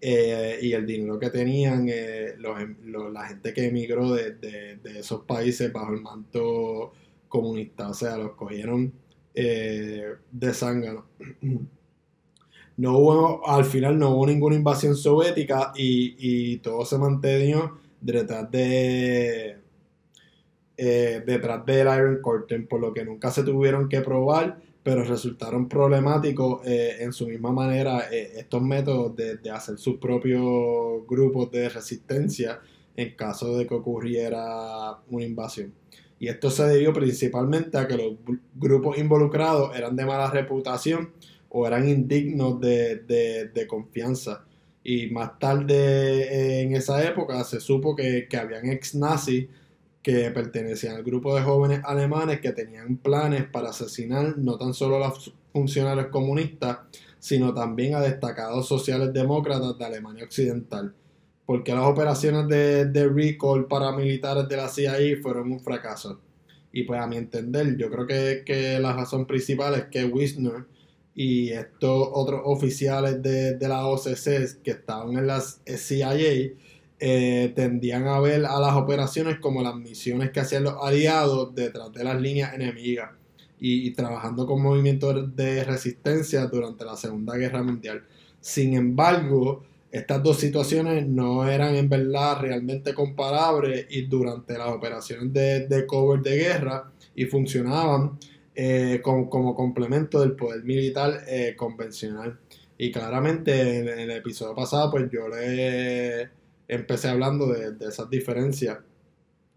eh, 0.05 0.59
y 0.61 0.73
el 0.73 0.85
dinero 0.85 1.17
que 1.17 1.31
tenían 1.31 1.89
eh, 1.89 2.35
em, 2.35 2.77
la 3.13 3.25
gente 3.29 3.53
que 3.55 3.67
emigró 3.69 4.13
de, 4.13 4.81
esos 4.99 5.23
países 5.23 5.73
bajo 5.73 5.93
el 5.95 6.01
manto 6.01 6.93
comunista. 7.29 7.89
O 7.89 7.95
sea, 7.95 8.17
los 8.17 8.33
cogieron 8.33 8.93
eh, 9.33 10.17
de 10.31 10.55
sangre. 10.55 10.99
No 12.77 12.99
hubo, 12.99 13.49
al 13.49 13.65
final 13.65 13.97
no 13.97 14.11
hubo 14.17 14.27
ninguna 14.27 14.57
invasión 14.57 14.97
soviética 14.97 15.73
y, 15.77 16.57
todo 16.59 16.85
se 16.85 16.99
mantuvo 16.99 17.79
detrás 18.01 18.51
de 18.51 19.59
detrás 20.85 21.65
del 21.65 21.87
Iron 21.87 22.21
Curtain, 22.23 22.67
por 22.67 22.81
lo 22.81 22.93
que 22.93 23.05
nunca 23.05 23.31
se 23.31 23.45
tuvieron 23.45 23.89
que 23.89 24.01
probar 24.01 24.59
pero 24.83 25.05
resultaron 25.05 25.69
problemáticos 25.69 26.67
eh, 26.67 26.97
en 27.01 27.13
su 27.13 27.29
misma 27.29 27.53
manera 27.53 28.09
eh, 28.11 28.33
estos 28.37 28.63
métodos 28.63 29.15
de, 29.15 29.51
hacer 29.51 29.79
sus 29.79 29.99
propios 29.99 31.07
grupos 31.07 31.51
de 31.53 31.69
resistencia 31.69 32.61
en 32.97 33.15
caso 33.15 33.57
de 33.57 33.67
que 33.67 33.75
ocurriera 33.75 34.99
una 35.09 35.25
invasión. 35.25 35.73
Y 36.19 36.29
esto 36.29 36.51
se 36.51 36.65
debió 36.65 36.93
principalmente 36.93 37.79
a 37.79 37.87
que 37.87 37.97
los 37.97 38.15
grupos 38.55 38.99
involucrados 38.99 39.77
eran 39.77 39.97
de 39.97 40.05
mala 40.05 40.31
reputación 40.31 41.11
o 41.49 41.67
eran 41.67 41.89
indignos 41.89 42.61
de, 42.61 43.67
confianza. 43.69 44.45
Y 44.85 45.09
más 45.11 45.39
tarde 45.39 45.75
eh, 45.75 46.63
en 46.63 46.75
esa 46.75 47.07
época 47.07 47.43
se 47.45 47.61
supo 47.61 47.95
que, 47.95 48.27
que 48.29 48.37
habían 48.37 48.67
ex 48.67 48.97
nazis 48.97 49.47
que 50.03 50.31
pertenecían 50.31 50.97
al 50.97 51.05
grupo 51.05 51.35
de 51.35 51.43
jóvenes 51.43 51.81
alemanes 51.85 52.41
que 52.41 52.53
tenían 52.53 52.97
planes 52.97 53.45
para 53.45 53.71
asesinar 53.71 54.37
no 54.37 54.59
tan 54.59 54.75
solo 54.75 54.97
a 54.97 55.09
los 55.09 55.33
funcionarios 55.53 56.09
comunistas, 56.09 56.79
sino 57.19 57.55
también 57.55 57.95
a 57.95 58.01
destacados 58.01 58.67
sociales 58.67 59.13
demócratas 59.13 59.79
de 59.79 59.85
Alemania 59.85 60.25
Occidental. 60.25 60.93
Porque 61.47 61.75
las 61.75 61.85
operaciones 61.85 62.49
de, 62.49 62.87
de 62.87 63.09
recall 63.09 63.67
paramilitares 63.67 64.49
de 64.49 64.57
la 64.57 64.69
CIA 64.69 65.21
fueron 65.23 65.53
un 65.53 65.61
fracaso. 65.61 66.21
Y 66.73 66.85
pues 66.85 67.01
a 67.01 67.07
mi 67.07 67.17
entender, 67.17 67.77
yo 67.77 67.91
creo 67.91 68.07
que, 68.07 68.43
que 68.45 68.79
la 68.81 68.95
razón 68.95 69.27
principal 69.27 69.75
es 69.75 69.85
que 69.85 70.05
Wisner 70.05 70.65
y 71.15 71.51
estos 71.51 72.09
otros 72.13 72.41
oficiales 72.45 73.23
de, 73.23 73.57
de 73.57 73.69
la 73.69 73.87
OCC 73.87 74.63
que 74.63 74.71
estaban 74.71 75.17
en 75.17 75.27
la 75.27 75.41
CIA 75.41 76.53
eh, 77.05 77.53
tendían 77.57 78.07
a 78.07 78.21
ver 78.21 78.47
a 78.47 78.61
las 78.61 78.75
operaciones 78.75 79.41
como 79.41 79.61
las 79.61 79.75
misiones 79.75 80.31
que 80.31 80.39
hacían 80.39 80.63
los 80.63 80.75
aliados 80.81 81.53
detrás 81.53 81.93
de 81.93 82.05
las 82.05 82.21
líneas 82.21 82.55
enemigas 82.55 83.11
y, 83.59 83.91
trabajando 83.91 84.47
con 84.47 84.63
movimientos 84.63 85.35
de 85.35 85.65
resistencia 85.65 86.47
durante 86.47 86.85
la 86.85 86.97
Segunda 86.97 87.37
Guerra 87.37 87.61
Mundial. 87.65 88.05
Sin 88.41 88.75
embargo, 88.75 89.65
estas 89.91 90.23
dos 90.23 90.39
situaciones 90.39 91.05
no 91.09 91.49
eran 91.51 91.75
en 91.75 91.89
verdad 91.89 92.41
realmente 92.41 92.95
comparables 92.95 93.87
y 93.91 94.03
durante 94.03 94.57
las 94.57 94.69
operaciones 94.69 95.33
de, 95.33 95.85
cover 95.89 96.21
de 96.23 96.37
guerra 96.37 96.93
y 97.17 97.25
funcionaban 97.25 98.17
eh, 98.55 99.01
como, 99.03 99.57
complemento 99.57 100.21
del 100.21 100.37
poder 100.37 100.63
militar 100.63 101.25
eh, 101.27 101.57
convencional. 101.57 102.39
Y 102.79 102.93
claramente 102.93 103.79
en, 103.79 103.89
el 103.89 104.11
episodio 104.13 104.55
pasado, 104.55 104.89
pues 104.93 105.11
yo 105.11 105.27
le 105.27 106.42
empecé 106.75 107.09
hablando 107.09 107.47
de, 107.47 107.75
esas 107.87 108.09
diferencias. 108.09 108.79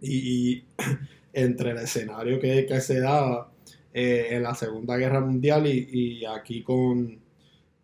Y, 0.01 0.63
entre 1.33 1.71
el 1.71 1.77
escenario 1.77 2.39
que, 2.39 2.79
se 2.79 2.99
daba 2.99 3.51
eh, 3.93 4.27
en 4.31 4.43
la 4.43 4.55
Segunda 4.55 4.97
Guerra 4.97 5.21
Mundial 5.21 5.67
y, 5.67 6.23
aquí 6.25 6.63
con, 6.63 7.19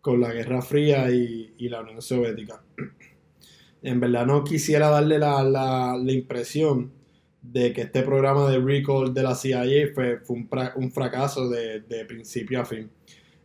la 0.04 0.32
Guerra 0.32 0.62
Fría 0.62 1.10
y, 1.10 1.68
la 1.68 1.80
Unión 1.80 2.02
Soviética. 2.02 2.62
En 3.84 3.98
verdad 3.98 4.26
no 4.26 4.44
quisiera 4.44 4.90
darle 4.90 5.18
la, 5.18 5.42
la, 5.42 6.12
impresión 6.12 6.92
de 7.42 7.72
que 7.72 7.80
este 7.80 8.04
programa 8.04 8.48
de 8.48 8.60
recall 8.60 9.12
de 9.12 9.24
la 9.24 9.34
CIA 9.34 9.92
fue, 9.92 10.22
un, 10.28 10.92
fracaso 10.92 11.48
de, 11.48 11.80
de 11.80 12.04
principio 12.04 12.60
a 12.60 12.64
fin. 12.64 12.88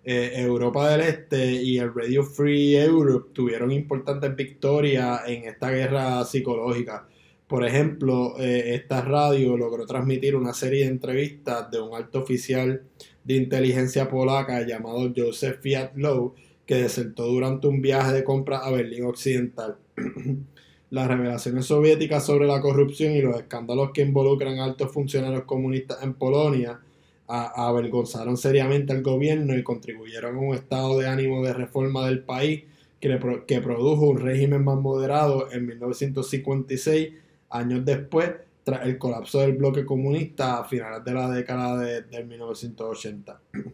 Eh, 0.10 0.40
Europa 0.40 0.90
del 0.90 1.02
Este 1.02 1.62
y 1.62 1.80
el 1.80 1.94
Radio 1.94 2.24
Free 2.24 2.78
Europe 2.78 3.32
tuvieron 3.34 3.74
importantes 3.74 4.34
victorias 4.38 5.20
en 5.28 5.44
esta 5.44 5.70
guerra 5.70 6.24
psicológica. 6.24 7.10
Por 7.46 7.66
ejemplo, 7.66 8.40
eh, 8.40 8.74
esta 8.74 9.02
radio 9.02 9.58
logró 9.58 9.86
transmitir 9.86 10.38
una 10.38 10.54
serie 10.54 10.86
de 10.86 10.92
entrevistas 10.92 11.70
de 11.72 11.82
un 11.82 11.94
alto 11.94 12.20
oficial 12.20 12.84
de 13.26 13.36
inteligencia 13.36 14.08
polaca 14.08 14.66
llamado 14.66 15.12
Joseph 15.14 15.60
Fiatlow, 15.60 16.36
que 16.66 16.76
desertó 16.76 17.26
durante 17.28 17.68
un 17.68 17.82
viaje 17.82 18.14
de 18.14 18.24
compra 18.24 18.60
a 18.60 18.72
Berlín 18.72 19.04
Occidental. 19.04 19.76
Las 20.90 21.10
revelaciones 21.10 21.66
soviéticas 21.66 22.26
sobre 22.26 22.48
la 22.48 22.62
corrupción 22.62 23.12
y 23.12 23.22
los 23.22 23.36
escándalos 23.36 23.92
que 23.94 24.04
involucran 24.04 24.58
a 24.60 24.64
altos 24.64 24.90
funcionarios 24.90 25.44
comunistas 25.44 26.02
en 26.02 26.14
Polonia 26.14 26.80
avergonzaron 27.28 28.38
seriamente 28.38 28.94
al 28.94 29.04
gobierno 29.04 29.58
y 29.58 29.64
contribuyeron 29.64 30.36
a 30.36 30.40
un 30.40 30.56
estado 30.56 30.98
de 31.00 31.08
ánimo 31.08 31.44
de 31.44 31.54
reforma 31.54 32.06
del 32.08 32.24
país 32.24 32.64
que, 33.00 33.44
que 33.46 33.62
produjo 33.62 34.08
un 34.08 34.20
régimen 34.20 34.64
más 34.64 34.78
moderado 34.78 35.52
en 35.52 35.68
1956, 35.68 37.14
años 37.50 37.86
después, 37.86 38.32
tras 38.64 38.86
el 38.86 38.98
colapso 38.98 39.40
del 39.40 39.54
bloque 39.54 39.86
comunista 39.86 40.60
a 40.60 40.66
finales 40.66 41.04
de 41.04 41.14
la 41.14 41.30
década 41.30 41.80
de, 41.80 42.24
1980. 42.24 43.42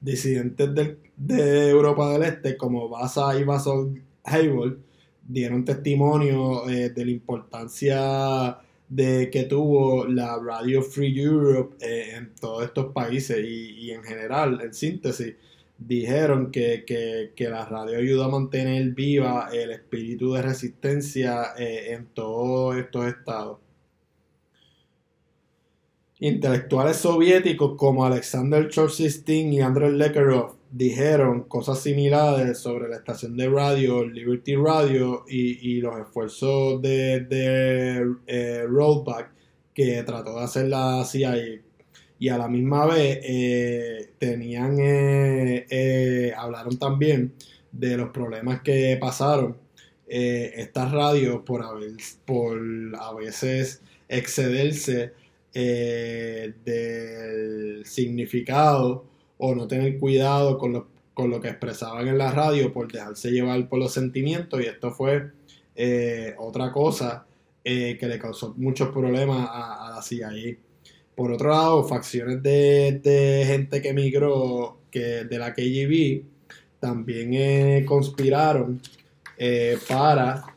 Disidentes 0.00 0.96
de 1.16 1.68
Europa 1.68 2.12
del 2.12 2.22
Este 2.22 2.56
como 2.56 2.88
Basa 2.88 3.38
y 3.38 3.44
Basol 3.44 4.02
Heibel 4.24 4.78
dieron 5.22 5.64
testimonio 5.64 6.68
eh, 6.68 6.90
de 6.90 7.04
la 7.04 7.10
importancia 7.10 8.58
de 8.90 9.30
que 9.30 9.44
tuvo 9.44 10.04
la 10.06 10.36
Radio 10.38 10.82
Free 10.82 11.18
Europe 11.18 11.76
eh, 11.80 12.16
en 12.16 12.34
todos 12.34 12.64
estos 12.64 12.92
países 12.92 13.38
y, 13.42 13.92
en 13.92 14.02
general, 14.02 14.60
en 14.62 14.74
síntesis, 14.74 15.36
dijeron 15.78 16.50
que, 16.50 17.32
la 17.38 17.64
radio 17.64 17.98
ayuda 17.98 18.26
a 18.26 18.28
mantener 18.28 18.90
viva 18.90 19.48
el 19.52 19.70
espíritu 19.70 20.34
de 20.34 20.42
resistencia 20.42 21.54
eh, 21.56 21.92
en 21.94 22.06
todos 22.06 22.76
estos 22.76 23.06
estados. 23.06 23.58
Intelectuales 26.18 26.96
soviéticos 26.96 27.76
como 27.78 28.04
Alexander 28.04 28.68
Chorchestin 28.68 29.52
y 29.52 29.60
Andrei 29.60 29.92
Lekharov 29.92 30.59
dijeron 30.70 31.44
cosas 31.44 31.80
similares 31.80 32.58
sobre 32.58 32.88
la 32.88 32.96
estación 32.96 33.36
de 33.36 33.48
radio 33.48 34.04
Liberty 34.04 34.54
Radio 34.54 35.24
y, 35.28 35.80
los 35.80 35.98
esfuerzos 35.98 36.80
de, 36.80 37.20
de 37.20 38.14
eh, 38.26 38.64
Rollback 38.68 39.32
que 39.74 40.02
trató 40.04 40.36
de 40.38 40.44
hacer 40.44 40.68
la 40.68 41.04
CIA 41.04 41.36
y 42.18 42.28
a 42.28 42.38
la 42.38 42.48
misma 42.48 42.86
vez 42.86 43.18
eh, 43.22 44.10
tenían 44.18 44.76
eh, 44.78 46.32
hablaron 46.36 46.78
también 46.78 47.32
de 47.72 47.96
los 47.96 48.10
problemas 48.10 48.62
que 48.62 48.96
pasaron 49.00 49.56
estas 50.06 50.90
radios 50.90 51.42
por, 51.42 51.64
por 52.24 52.60
a 52.98 53.14
veces 53.14 53.80
excederse 54.08 55.12
del 56.64 57.84
significado 57.86 59.09
o 59.40 59.54
no 59.54 59.66
tener 59.66 59.98
cuidado 59.98 60.58
con 60.58 60.72
lo, 60.72 60.88
con 61.14 61.30
lo 61.30 61.40
que 61.40 61.48
expresaban 61.48 62.06
en 62.06 62.18
la 62.18 62.30
radio 62.30 62.72
por 62.72 62.90
dejarse 62.90 63.30
llevar 63.30 63.68
por 63.68 63.78
los 63.78 63.92
sentimientos 63.92 64.60
y 64.60 64.66
esto 64.66 64.92
fue 64.92 65.30
eh, 65.74 66.34
otra 66.38 66.70
cosa 66.72 67.26
eh, 67.64 67.96
que 67.98 68.06
le 68.06 68.18
causó 68.18 68.54
muchos 68.56 68.90
problemas 68.90 69.48
a, 69.50 69.92
la 69.94 70.02
CIA. 70.02 70.56
Por 71.14 71.32
otro 71.32 71.50
lado, 71.50 71.84
facciones 71.84 72.42
de, 72.42 73.44
gente 73.46 73.80
que 73.80 73.88
emigró 73.88 74.78
que, 74.90 75.24
de 75.24 75.38
la 75.38 75.52
KGB 75.54 76.22
también 76.80 77.34
eh, 77.34 77.84
conspiraron 77.86 78.80
para 79.88 80.54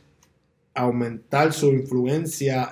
aumentar 0.73 1.53
su 1.53 1.67
influencia 1.71 2.69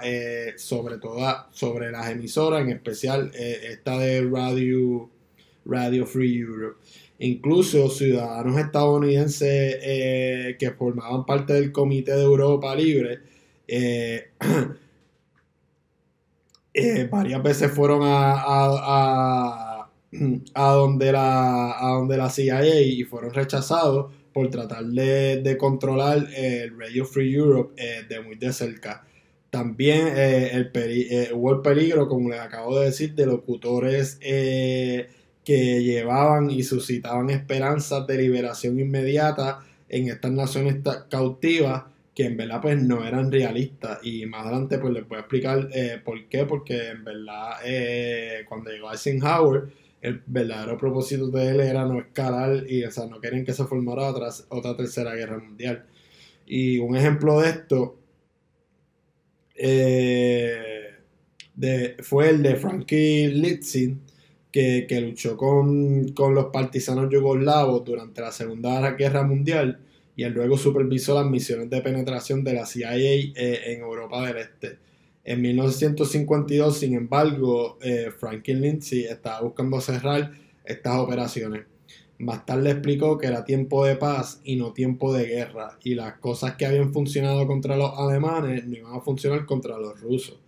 sobre 0.58 0.98
toda 0.98 1.48
sobre 1.52 1.90
las 1.90 2.10
emisoras, 2.10 2.62
en 2.64 2.70
especial 2.72 3.32
esta 3.34 3.98
de 3.98 4.30
Radio 4.30 5.10
Radio 5.66 6.06
Free 6.06 6.40
Europe. 6.40 6.78
Incluso 7.20 7.90
ciudadanos 7.90 8.58
estadounidenses 8.58 9.78
eh, 9.84 10.56
que 10.58 10.72
formaban 10.72 11.24
parte 11.24 11.54
del 11.54 11.72
Comité 11.72 12.14
de 12.14 12.24
Europa 12.24 12.76
Libre 12.76 13.20
eh, 13.68 14.32
eh, 16.74 17.08
varias 17.12 17.44
veces 17.44 17.72
fueron 17.72 18.02
a, 18.04 19.88
a, 20.56 20.72
donde 20.74 21.12
la, 21.12 21.80
a 21.80 21.94
donde 21.94 22.18
la 22.18 22.32
CIA 22.32 22.82
y 22.82 23.04
fueron 23.04 23.34
rechazados 23.34 24.12
por 24.34 24.50
tratar 24.50 24.86
de, 24.86 25.58
controlar 25.60 26.28
el 26.36 26.80
Radio 26.80 27.06
Free 27.06 27.36
Europe 27.36 27.80
de 28.10 28.20
muy 28.22 28.36
de 28.36 28.52
cerca. 28.52 29.06
También 29.52 30.08
el 30.18 30.72
hubo 31.34 31.52
el 31.52 31.62
peligro, 31.62 32.08
como 32.08 32.30
les 32.30 32.40
acabo 32.40 32.80
de 32.80 32.86
decir, 32.86 33.14
de 33.14 33.28
locutores 33.28 34.18
que 35.44 35.84
llevaban 35.84 36.50
y 36.52 36.64
suscitaban 36.64 37.30
esperanzas 37.30 38.06
de 38.08 38.18
liberación 38.18 38.80
inmediata 38.80 39.60
en 39.90 40.08
estas 40.08 40.32
naciones 40.32 40.78
cautivas 41.10 41.84
que 42.16 42.26
en 42.26 42.38
verdad 42.38 42.62
pues 42.62 42.82
no 42.82 43.06
eran 43.06 43.32
realistas. 43.32 44.00
Y 44.04 44.26
más 44.26 44.46
adelante 44.46 44.78
pues 44.78 44.94
les 44.94 45.08
voy 45.08 45.18
a 45.18 45.22
explicar 45.22 45.70
eh, 45.74 46.00
por 46.04 46.28
qué. 46.28 46.46
Porque 46.46 46.90
en 46.90 47.04
verdad 47.04 47.54
eh, 47.66 48.46
cuando 48.48 48.70
llegó 48.72 48.92
Eisenhower 48.92 49.70
el 50.02 50.22
verdadero 50.26 50.78
propósito 50.78 51.28
de 51.28 51.50
él 51.50 51.60
era 51.60 51.86
no 51.86 52.00
escalar 52.00 52.66
y 52.68 52.84
o 52.84 52.90
sea 52.92 53.06
no 53.06 53.22
querían 53.22 53.46
que 53.46 53.54
se 53.54 53.66
formara 53.66 54.10
otra, 54.10 54.30
otra 54.50 54.76
tercera 54.76 55.14
guerra 55.14 55.38
mundial. 55.38 55.86
Y 56.46 56.80
un 56.80 56.96
ejemplo 56.96 57.40
de 57.40 57.50
esto 57.50 57.98
eh, 59.56 60.96
fue 62.02 62.30
el 62.30 62.42
de 62.42 62.56
Frankie 62.56 63.28
Litzin 63.28 64.02
que, 64.52 65.02
luchó 65.02 65.38
con, 65.38 66.14
los 66.16 66.46
partisanos 66.46 67.10
yugoslavos 67.12 67.84
durante 67.86 68.22
la 68.22 68.32
Segunda 68.32 68.92
Guerra 68.92 69.24
Mundial 69.24 69.80
y 70.16 70.26
luego 70.26 70.58
supervisó 70.58 71.16
las 71.16 71.30
misiones 71.30 71.70
de 71.70 71.82
penetración 71.82 72.44
de 72.44 72.54
la 72.54 72.66
CIA 72.66 72.96
eh, 72.96 73.34
en 73.74 73.82
Europa 73.82 74.28
del 74.28 74.38
Este. 74.38 74.78
En 75.24 75.42
1952, 75.42 76.78
sin 76.78 76.96
embargo, 76.96 77.78
eh, 77.82 78.10
Franklin 78.18 78.62
Lindsay 78.62 79.06
estaba 79.06 79.42
buscando 79.42 79.80
cerrar 79.80 80.32
estas 80.66 80.98
operaciones. 80.98 81.66
Más 82.18 82.46
tarde 82.46 82.72
explicó 82.72 83.18
que 83.18 83.28
era 83.28 83.46
tiempo 83.46 83.86
de 83.86 83.96
paz 83.96 84.42
y 84.44 84.56
no 84.56 84.74
tiempo 84.74 85.14
de 85.14 85.26
guerra, 85.26 85.80
y 85.84 85.96
las 85.96 86.18
cosas 86.20 86.56
que 86.56 86.66
habían 86.66 86.94
funcionado 86.94 87.48
contra 87.48 87.78
los 87.78 87.98
alemanes 87.98 88.68
no 88.68 88.78
iban 88.78 88.96
a 88.96 89.02
funcionar 89.02 89.46
contra 89.46 89.78
los 89.78 90.00
rusos. 90.02 90.40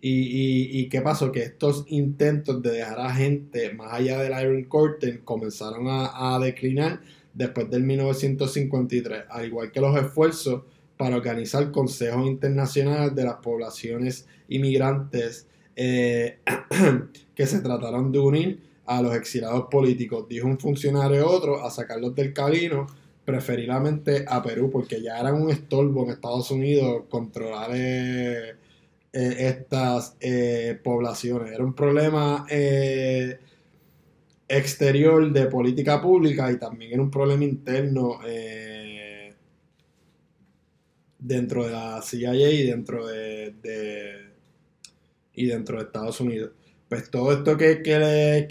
Y, 0.00 0.88
qué 0.88 1.00
pasó? 1.00 1.32
Que 1.32 1.42
estos 1.42 1.84
intentos 1.88 2.62
de 2.62 2.70
dejar 2.70 3.00
a 3.00 3.14
gente 3.14 3.72
más 3.74 3.94
allá 3.94 4.22
del 4.22 4.40
Iron 4.40 4.64
Curtain 4.64 5.18
comenzaron 5.24 5.86
a, 5.88 6.38
declinar 6.40 7.00
después 7.34 7.68
del 7.70 7.82
1953, 7.82 9.24
al 9.28 9.46
igual 9.46 9.72
que 9.72 9.80
los 9.80 9.96
esfuerzos 9.96 10.62
para 10.96 11.16
organizar 11.16 11.70
consejos 11.70 12.26
internacionales 12.26 13.14
de 13.14 13.24
las 13.24 13.36
poblaciones 13.36 14.26
inmigrantes 14.48 15.46
eh, 15.76 16.38
que 17.34 17.46
se 17.46 17.60
trataron 17.60 18.10
de 18.10 18.18
unir 18.18 18.60
a 18.86 19.02
los 19.02 19.14
exilados 19.14 19.66
políticos. 19.70 20.26
Dijo 20.28 20.46
un 20.46 20.58
funcionario 20.58 21.28
otro 21.28 21.64
a 21.64 21.70
sacarlos 21.70 22.14
del 22.14 22.32
camino, 22.32 22.86
preferiblemente 23.24 24.24
a 24.26 24.42
Perú, 24.42 24.70
porque 24.70 25.02
ya 25.02 25.18
eran 25.20 25.40
un 25.40 25.50
estorbo 25.50 26.04
en 26.04 26.10
Estados 26.10 26.50
Unidos 26.52 27.04
controlar... 27.08 27.70
Eh, 27.74 28.54
eh, 29.10 29.48
estas 29.48 30.16
eh, 30.20 30.78
poblaciones. 30.84 31.52
Era 31.52 31.64
un 31.64 31.74
problema 31.74 32.46
eh, 32.50 33.38
exterior 34.46 35.32
de 35.32 35.46
política 35.46 36.00
pública 36.00 36.52
y 36.52 36.58
también 36.58 36.92
era 36.92 37.02
un 37.02 37.10
problema 37.10 37.44
interno 37.44 38.18
dentro 41.18 41.64
de 41.64 41.72
la 41.72 42.02
CIA 42.02 42.50
y 42.50 42.66
dentro 42.66 43.06
de, 43.06 43.54
y 45.32 45.46
dentro 45.46 45.78
de 45.78 45.84
Estados 45.84 46.20
Unidos. 46.20 46.52
Pues 46.88 47.10
todo 47.10 47.32
esto 47.32 47.56
que, 47.56 47.82
que, 47.82 48.46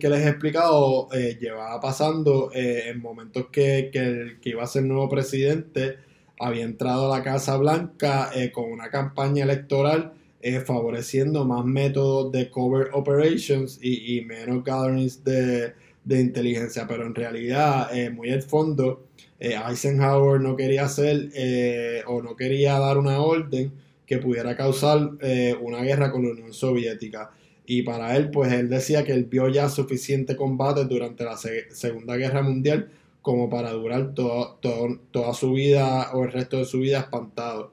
que, 0.00 0.08
les 0.08 0.20
he 0.20 0.28
explicado 0.28 1.08
llevaba 1.10 1.80
pasando 1.80 2.50
en 2.54 3.00
momentos 3.00 3.48
que, 3.50 3.90
que 3.92 4.48
iba 4.50 4.62
a 4.62 4.66
ser 4.66 4.84
nuevo 4.84 5.08
presidente 5.08 6.05
había 6.38 6.64
entrado 6.64 7.12
a 7.12 7.18
la 7.18 7.24
Casa 7.24 7.56
Blanca 7.56 8.30
eh, 8.34 8.50
con 8.52 8.70
una 8.70 8.90
campaña 8.90 9.44
electoral 9.44 10.12
eh, 10.42 10.60
favoreciendo 10.60 11.44
más 11.44 11.64
métodos 11.64 12.30
de 12.32 12.50
cover 12.50 12.90
operations 12.92 13.78
y, 13.82 14.20
menos 14.22 14.62
gatherings 14.62 15.24
de, 15.24 15.74
inteligencia, 16.08 16.86
pero 16.86 17.04
en 17.04 17.14
realidad, 17.14 17.88
eh, 17.96 18.10
muy 18.10 18.30
al 18.30 18.42
fondo, 18.42 19.06
Eisenhower 19.38 20.40
no 20.40 20.56
quería 20.56 20.84
hacer 20.84 21.30
o 22.06 22.22
no 22.22 22.36
quería 22.36 22.78
dar 22.78 22.96
una 22.96 23.20
orden 23.20 23.72
que 24.06 24.18
pudiera 24.18 24.56
causar 24.56 25.10
una 25.60 25.82
guerra 25.82 26.10
con 26.10 26.22
la 26.24 26.30
Unión 26.30 26.54
Soviética. 26.54 27.32
Y 27.66 27.82
para 27.82 28.16
él, 28.16 28.30
pues 28.30 28.52
él 28.52 28.70
decía 28.70 29.04
que 29.04 29.12
él 29.12 29.24
vio 29.24 29.48
ya 29.48 29.68
suficiente 29.68 30.36
combate 30.36 30.84
durante 30.84 31.24
la 31.24 31.36
Segunda 31.36 32.16
Guerra 32.16 32.40
Mundial 32.40 32.88
como 33.26 33.50
para 33.50 33.72
durar 33.72 34.14
toda 34.14 35.34
su 35.34 35.50
vida 35.50 36.12
o 36.12 36.22
el 36.22 36.30
resto 36.30 36.58
de 36.58 36.64
su 36.64 36.78
vida 36.78 37.00
espantado. 37.00 37.72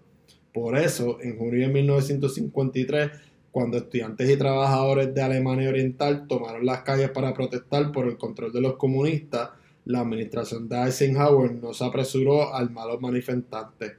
Por 0.52 0.76
eso, 0.76 1.20
en 1.22 1.38
junio 1.38 1.68
de 1.68 1.72
1953, 1.72 3.12
cuando 3.52 3.78
estudiantes 3.78 4.28
y 4.28 4.36
trabajadores 4.36 5.14
de 5.14 5.22
Alemania 5.22 5.70
Oriental 5.70 6.26
tomaron 6.28 6.66
las 6.66 6.82
calles 6.82 7.12
para 7.12 7.36
protestar 7.36 7.92
por 7.92 8.08
el 8.08 8.18
control 8.18 8.52
de 8.52 8.62
los 8.62 8.78
comunistas, 8.78 9.52
la 9.86 10.00
administración 10.00 10.68
de 10.68 10.86
Eisenhower 10.86 11.54
no 11.54 11.72
se 11.76 11.86
apresuró 11.86 12.52
al 12.56 12.72
malos 12.72 13.00
manifestantes. 13.00 13.92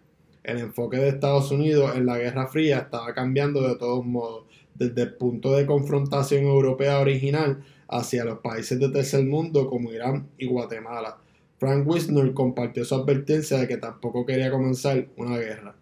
El 0.43 0.59
enfoque 0.59 0.97
de 0.97 1.11
Estados 1.11 1.53
Unidos 1.53 1.93
en 1.95 2.07
la 2.07 2.19
Guerra 2.19 2.49
Fría 2.49 2.79
estaba 2.79 3.15
cambiando 3.15 3.63
de 3.63 3.77
todos 3.77 4.05
modos, 4.05 4.47
desde 4.75 5.03
el 5.03 5.15
punto 5.15 5.55
de 5.55 5.67
confrontación 5.67 6.47
europea 6.47 6.99
original 6.99 7.63
hacia 7.87 8.25
los 8.25 8.41
países 8.41 8.81
de 8.81 8.89
tercer 8.89 9.25
mundo 9.25 9.71
como 9.71 9.93
Irán 9.93 10.27
y 10.37 10.49
Guatemala. 10.49 11.19
Frank 11.65 11.89
Wisner 11.89 12.35
compartió 12.35 12.85
su 12.85 12.95
advertencia 12.95 13.57
de 13.57 13.67
que 13.67 13.79
tampoco 13.79 14.27
quería 14.27 14.51
comenzar 14.51 15.07
una 15.17 15.39
guerra. 15.39 15.75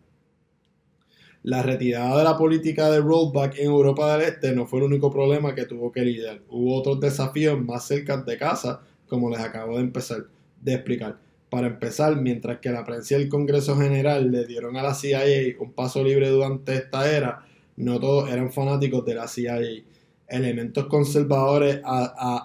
La 1.42 1.60
retirada 1.64 2.18
de 2.18 2.22
la 2.22 2.38
política 2.38 2.88
de 2.88 3.00
rollback 3.00 3.58
en 3.58 3.64
Europa 3.64 4.16
del 4.16 4.28
Este 4.28 4.52
no 4.52 4.64
fue 4.64 4.78
el 4.78 4.84
único 4.84 5.10
problema 5.10 5.56
que 5.56 5.64
tuvo 5.64 5.90
que 5.90 6.02
lidiar. 6.02 6.40
Hubo 6.48 6.76
otros 6.76 7.00
desafíos 7.00 7.60
más 7.60 7.84
cerca 7.84 8.16
de 8.18 8.38
casa, 8.38 8.82
como 9.08 9.28
les 9.28 9.40
acabo 9.40 9.74
de 9.74 9.82
empezar 9.82 10.26
de 10.60 10.74
explicar. 10.74 11.18
Para 11.50 11.66
empezar, 11.66 12.14
mientras 12.14 12.60
que 12.60 12.70
la 12.70 12.84
prensa 12.84 13.18
y 13.18 13.22
el 13.22 13.28
Congreso 13.28 13.76
General 13.76 14.30
le 14.30 14.46
dieron 14.46 14.76
a 14.76 14.84
la 14.84 14.94
CIA 14.94 15.56
un 15.58 15.72
paso 15.72 16.04
libre 16.04 16.28
durante 16.28 16.76
esta 16.76 17.10
era, 17.10 17.44
no 17.74 17.98
todos 17.98 18.30
eran 18.30 18.52
fanáticos 18.52 19.04
de 19.04 19.14
la 19.16 19.26
CIA 19.26 19.58
elementos 20.28 20.86
conservadores 20.86 21.80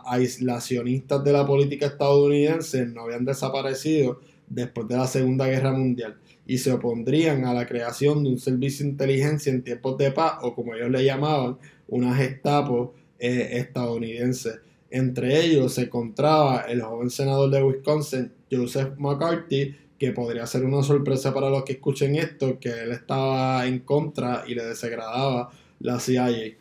aislacionistas 0.06 1.24
de 1.24 1.32
la 1.32 1.46
política 1.46 1.88
estadounidense 1.88 2.86
no 2.86 3.04
habían 3.04 3.26
desaparecido 3.26 4.20
después 4.48 4.88
de 4.88 4.98
la 4.98 5.08
Segunda 5.08 5.48
Guerra 5.48 5.72
Mundial 5.72 6.18
y 6.46 6.58
se 6.58 6.72
opondrían 6.72 7.46
a 7.46 7.54
la 7.54 7.66
creación 7.66 8.24
de 8.24 8.30
un 8.30 8.40
servicio 8.40 8.86
de 8.86 8.92
inteligencia 8.92 9.52
en 9.52 9.64
tiempos 9.64 9.98
de 9.98 10.12
paz 10.12 10.40
o 10.42 10.56
como 10.56 10.74
ellos 10.74 10.90
le 10.90 11.04
llamaban, 11.04 11.58
una 11.88 12.16
Gestapo 12.16 12.94
eh, 13.20 13.50
estadounidense. 13.54 14.60
Entre 14.90 15.46
ellos 15.46 15.74
se 15.74 15.84
encontraba 15.84 16.62
el 16.62 16.82
joven 16.82 17.10
senador 17.10 17.50
de 17.52 17.64
Wisconsin, 17.64 18.32
Joseph 18.50 18.94
McCarthy, 18.98 19.76
que 20.00 20.12
podría 20.12 20.46
ser 20.46 20.64
una 20.64 20.84
sorpresa 20.84 21.34
para 21.34 21.50
los 21.50 21.64
que 21.64 21.74
escuchen 21.74 22.16
esto, 22.16 22.60
que 22.60 22.70
él 22.70 22.92
estaba 22.92 23.66
en 23.68 23.80
contra 23.80 24.44
y 24.48 24.56
le 24.56 24.64
desagradaba 24.64 25.50
la 25.80 26.00
CIA 26.00 26.56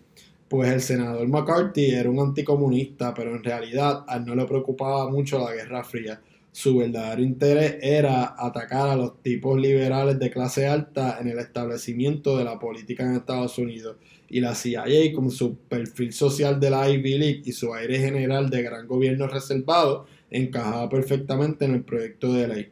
pues 0.49 0.71
el 0.71 0.81
senador 0.81 1.27
McCarthy 1.27 1.91
era 1.91 2.09
un 2.09 2.21
anticomunista, 2.21 3.13
pero 3.15 3.35
en 3.35 3.43
realidad 3.43 4.05
a 4.07 4.17
él 4.17 4.25
no 4.27 4.35
le 4.35 4.45
preocupaba 4.45 5.11
mucho 5.11 5.39
la 5.39 5.53
Guerra 5.53 5.83
Fría. 5.83 6.21
Su 6.53 6.79
verdadero 6.79 7.23
interés 7.23 7.77
era 7.83 8.35
atacar 8.39 8.89
a 8.89 8.97
los 8.97 9.23
tipos 9.23 9.61
liberales 9.61 10.19
de 10.19 10.31
clase 10.31 10.67
alta 10.67 11.19
en 11.21 11.29
el 11.29 11.39
establecimiento 11.39 12.39
de 12.39 12.45
la 12.45 12.59
política 12.59 13.05
en 13.05 13.17
Estados 13.17 13.59
Unidos. 13.59 13.97
Y 14.29 14.41
la 14.41 14.55
CIA, 14.55 15.13
con 15.15 15.31
su 15.31 15.57
perfil 15.57 16.13
social 16.13 16.59
de 16.59 16.71
la 16.71 16.89
Ivy 16.89 17.19
League 17.19 17.43
y 17.45 17.53
su 17.53 17.75
aire 17.75 17.99
general 17.99 18.49
de 18.49 18.63
gran 18.63 18.87
gobierno 18.87 19.27
reservado, 19.27 20.07
encajaba 20.31 20.89
perfectamente 20.89 21.67
en 21.67 21.75
el 21.75 21.83
proyecto 21.83 22.33
de 22.33 22.49
ley. 22.49 22.69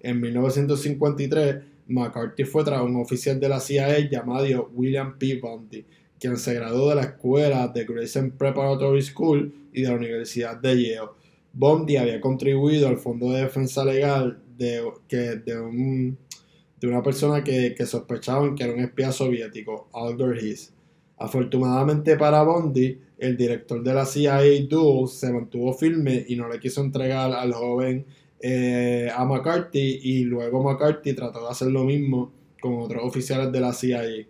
En 0.00 0.20
1953, 0.20 1.56
McCarthy 1.88 2.44
fue 2.44 2.64
tras 2.64 2.82
un 2.82 2.96
oficial 2.96 3.40
de 3.40 3.48
la 3.48 3.60
CIA 3.60 4.10
llamado 4.10 4.70
William 4.74 5.18
P. 5.18 5.40
Bundy, 5.40 5.84
quien 6.24 6.38
se 6.38 6.54
graduó 6.54 6.88
de 6.88 6.94
la 6.94 7.02
escuela 7.02 7.68
de 7.68 7.84
Grayson 7.84 8.30
Preparatory 8.30 9.02
School 9.02 9.52
y 9.74 9.82
de 9.82 9.88
la 9.88 9.96
Universidad 9.96 10.56
de 10.56 10.82
Yale. 10.82 11.10
Bondi 11.52 11.98
había 11.98 12.18
contribuido 12.18 12.88
al 12.88 12.96
Fondo 12.96 13.30
de 13.30 13.42
Defensa 13.42 13.84
Legal 13.84 14.42
de, 14.56 14.90
que, 15.06 15.16
de, 15.16 16.14
de 16.80 16.88
una 16.88 17.02
persona 17.02 17.44
que, 17.44 17.74
que, 17.76 17.84
sospechaban 17.84 18.54
que 18.54 18.64
era 18.64 18.72
un 18.72 18.80
espía 18.80 19.12
soviético, 19.12 19.90
Alder 19.92 20.42
Hiss. 20.42 20.72
Afortunadamente 21.18 22.16
para 22.16 22.42
Bondi, 22.42 22.98
el 23.18 23.36
director 23.36 23.82
de 23.82 23.92
la 23.92 24.06
CIA, 24.06 24.40
Duel, 24.66 25.08
se 25.08 25.30
mantuvo 25.30 25.74
firme 25.74 26.24
y 26.26 26.36
no 26.36 26.48
le 26.48 26.58
quiso 26.58 26.80
entregar 26.80 27.32
al 27.32 27.52
joven 27.52 28.06
eh, 28.40 29.10
a 29.14 29.26
McCarthy 29.26 30.00
y 30.02 30.24
luego 30.24 30.62
McCarthy 30.62 31.12
trató 31.12 31.42
de 31.42 31.50
hacer 31.50 31.68
lo 31.68 31.84
mismo 31.84 32.32
con 32.62 32.80
otros 32.80 33.02
oficiales 33.04 33.52
de 33.52 33.60
la 33.60 33.74
CIA. 33.74 34.26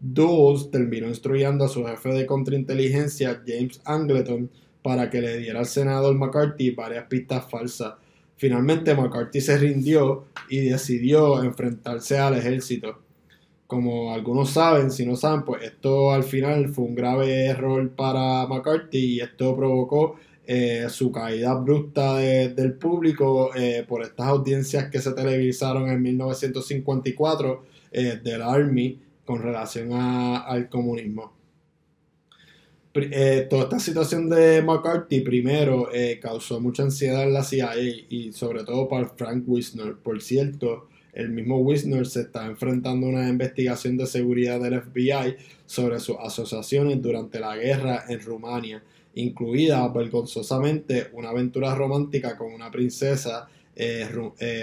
Dawes 0.00 0.70
terminó 0.70 1.08
instruyendo 1.08 1.64
a 1.64 1.68
su 1.68 1.84
jefe 1.84 2.10
de 2.10 2.26
contrainteligencia, 2.26 3.42
James 3.46 3.80
Angleton, 3.84 4.50
para 4.82 5.10
que 5.10 5.20
le 5.20 5.38
diera 5.38 5.60
al 5.60 5.66
senador 5.66 6.14
McCarthy 6.14 6.70
varias 6.70 7.06
pistas 7.06 7.48
falsas. 7.50 7.94
Finalmente 8.36 8.94
McCarthy 8.94 9.40
se 9.40 9.56
rindió 9.56 10.26
y 10.48 10.60
decidió 10.60 11.42
enfrentarse 11.42 12.18
al 12.18 12.36
ejército. 12.36 12.98
Como 13.66 14.12
algunos 14.12 14.50
saben, 14.50 14.90
si 14.90 15.04
no 15.04 15.16
saben, 15.16 15.44
pues 15.44 15.64
esto 15.64 16.12
al 16.12 16.22
final 16.22 16.68
fue 16.68 16.84
un 16.84 16.94
grave 16.94 17.46
error 17.46 17.90
para 17.90 18.46
McCarthy 18.46 18.98
y 18.98 19.20
esto 19.20 19.56
provocó 19.56 20.16
eh, 20.46 20.86
su 20.88 21.10
caída 21.10 21.50
abrupta 21.50 22.18
del 22.18 22.74
público 22.74 23.50
eh, 23.56 23.84
por 23.88 24.02
estas 24.02 24.28
audiencias 24.28 24.88
que 24.88 25.00
se 25.00 25.12
televisaron 25.12 25.88
en 25.88 26.00
1954 26.00 27.64
eh, 27.90 28.20
del 28.22 28.42
Army 28.42 29.00
con 29.26 29.42
relación 29.42 29.92
al 29.92 30.70
comunismo. 30.70 31.32
Eh, 32.94 33.46
toda 33.50 33.64
esta 33.64 33.78
situación 33.78 34.30
de 34.30 34.62
McCarthy 34.62 35.20
primero 35.20 35.92
eh, 35.92 36.18
causó 36.18 36.60
mucha 36.60 36.82
ansiedad 36.82 37.24
en 37.24 37.34
la 37.34 37.44
CIA 37.44 37.76
y 38.08 38.32
sobre 38.32 38.64
todo 38.64 38.88
para 38.88 39.10
Frank 39.10 39.44
Wisner. 39.46 39.96
Por 39.96 40.22
cierto, 40.22 40.88
el 41.16 41.30
mismo 41.30 41.58
Wisner 41.58 42.06
se 42.06 42.22
está 42.22 42.46
enfrentando 42.46 43.06
a 43.06 43.10
una 43.10 43.28
investigación 43.28 43.96
de 43.96 44.06
seguridad 44.06 44.60
del 44.60 44.80
FBI 44.80 45.36
sobre 45.66 45.98
sus 45.98 46.16
asociaciones 46.18 47.02
durante 47.02 47.40
la 47.40 47.56
guerra 47.56 48.04
en 48.08 48.20
Rumania, 48.20 48.82
incluida 49.14 49.86
vergonzosamente 49.88 51.08
una 51.14 51.30
aventura 51.30 51.74
romántica 51.74 52.36
con 52.36 52.52
una 52.52 52.70
princesa 52.70 53.48
eh, 53.74 54.08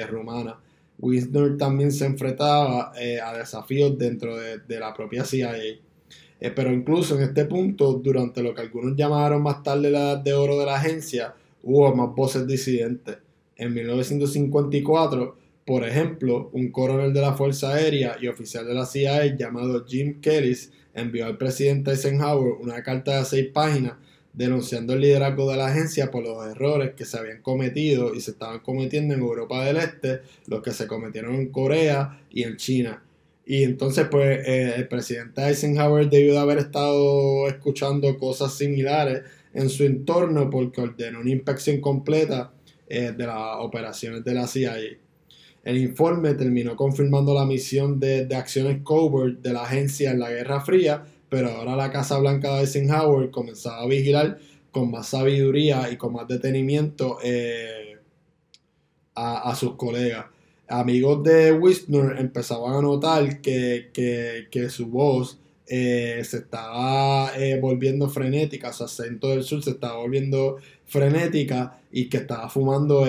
rumana. 0.08 0.60
Wisner 1.00 1.58
también 1.58 1.92
se 1.92 2.06
enfrentaba 2.06 2.94
eh, 3.00 3.20
a 3.20 3.38
desafíos 3.38 3.98
dentro 3.98 4.38
de, 4.38 4.80
la 4.80 4.94
propia 4.94 5.26
CIA. 5.26 5.58
Eh, 5.58 6.52
pero 6.56 6.72
incluso 6.74 7.16
en 7.16 7.24
este 7.24 7.46
punto, 7.46 7.94
durante 7.94 8.44
lo 8.44 8.54
que 8.54 8.62
algunos 8.62 8.96
llamaron 8.96 9.42
más 9.42 9.64
tarde 9.64 9.90
la 9.90 10.00
edad 10.00 10.18
de 10.18 10.34
oro 10.34 10.58
de 10.60 10.66
la 10.66 10.76
agencia, 10.76 11.34
hubo 11.64 11.94
más 11.96 12.16
voces 12.16 12.46
disidentes. 12.46 13.18
En 13.56 13.74
1954, 13.74 15.38
por 15.66 15.86
ejemplo, 15.86 16.50
un 16.54 16.72
coronel 16.72 17.14
de 17.14 17.22
la 17.22 17.34
Fuerza 17.34 17.74
Aérea 17.74 18.18
y 18.20 18.28
oficial 18.28 18.68
de 18.68 18.74
la 18.74 18.86
CIA 18.86 19.36
llamado 19.38 19.86
Jim 19.86 20.20
Kellis 20.20 20.72
envió 20.94 21.26
al 21.26 21.38
presidente 21.38 21.92
Eisenhower 21.92 22.54
una 22.60 22.84
carta 22.84 23.18
de 23.18 23.26
seis 23.26 23.48
páginas 23.54 23.94
denunciando 24.34 24.94
el 24.94 25.02
liderazgo 25.02 25.50
de 25.50 25.58
la 25.58 25.68
agencia 25.68 26.10
por 26.10 26.24
los 26.24 26.46
errores 26.48 26.94
que 26.96 27.06
se 27.06 27.18
habían 27.18 27.42
cometido 27.42 28.16
y 28.16 28.22
se 28.22 28.32
estaban 28.32 28.60
cometiendo 28.60 29.14
en 29.14 29.22
Europa 29.22 29.64
del 29.64 29.78
Este, 29.78 30.22
los 30.48 30.62
que 30.62 30.72
se 30.72 30.88
cometieron 30.88 31.36
en 31.36 31.50
Corea 31.50 32.20
y 32.32 32.44
en 32.44 32.58
China. 32.58 33.04
Y 33.46 33.64
entonces, 33.64 34.08
pues, 34.10 34.48
eh, 34.48 34.74
el 34.78 34.88
presidente 34.88 35.42
Eisenhower 35.42 36.10
debió 36.10 36.34
de 36.34 36.40
haber 36.40 36.58
estado 36.60 37.48
escuchando 37.48 38.18
cosas 38.18 38.54
similares 38.54 39.22
en 39.54 39.70
su 39.70 39.84
entorno 39.84 40.50
porque 40.50 40.82
ordenó 40.82 41.20
una 41.20 41.30
inspección 41.30 41.80
completa 41.80 42.52
eh, 42.90 43.14
de 43.16 43.28
las 43.28 43.58
operaciones 43.60 44.24
de 44.24 44.34
la 44.34 44.48
CIA. 44.48 44.78
El 45.64 45.78
informe 45.78 46.34
terminó 46.34 46.76
confirmando 46.76 47.34
la 47.34 47.46
misión 47.46 48.00
de, 48.00 48.26
de 48.26 48.36
acciones 48.36 48.82
covert 48.84 49.40
de 49.42 49.54
la 49.54 49.64
agencia 49.64 50.12
en 50.12 50.20
la 50.20 50.32
Guerra 50.32 50.62
Fría 50.62 51.04
pero 51.34 51.50
ahora 51.50 51.76
la 51.76 51.90
Casa 51.90 52.20
Blanca 52.20 52.54
de 52.54 52.60
Eisenhower 52.62 53.32
comenzaba 53.32 53.82
a 53.82 53.88
vigilar 53.88 54.38
con 54.70 54.92
más 54.92 55.08
sabiduría 55.08 55.90
y 55.92 55.98
con 55.98 56.14
más 56.14 56.28
detenimiento 56.28 57.18
eh, 57.24 57.98
a, 59.16 59.56
sus 59.56 59.74
colegas. 59.76 60.28
Amigos 60.68 61.24
de 61.24 61.52
Wisner 61.52 62.20
empezaban 62.20 62.76
a 62.76 62.82
notar 62.84 63.42
que, 63.42 63.90
su 64.70 64.86
voz 64.86 65.40
eh, 65.66 66.22
se 66.24 66.38
estaba 66.38 67.36
eh, 67.36 67.60
volviendo 67.60 68.08
frenética, 68.10 68.72
su 68.72 68.84
acento 68.84 69.30
del 69.30 69.42
sur 69.42 69.64
se 69.64 69.72
estaba 69.72 69.98
volviendo 69.98 70.58
frenética 70.86 71.82
y 71.92 72.10
que 72.10 72.18
estaba 72.18 72.48
fumando 72.48 73.08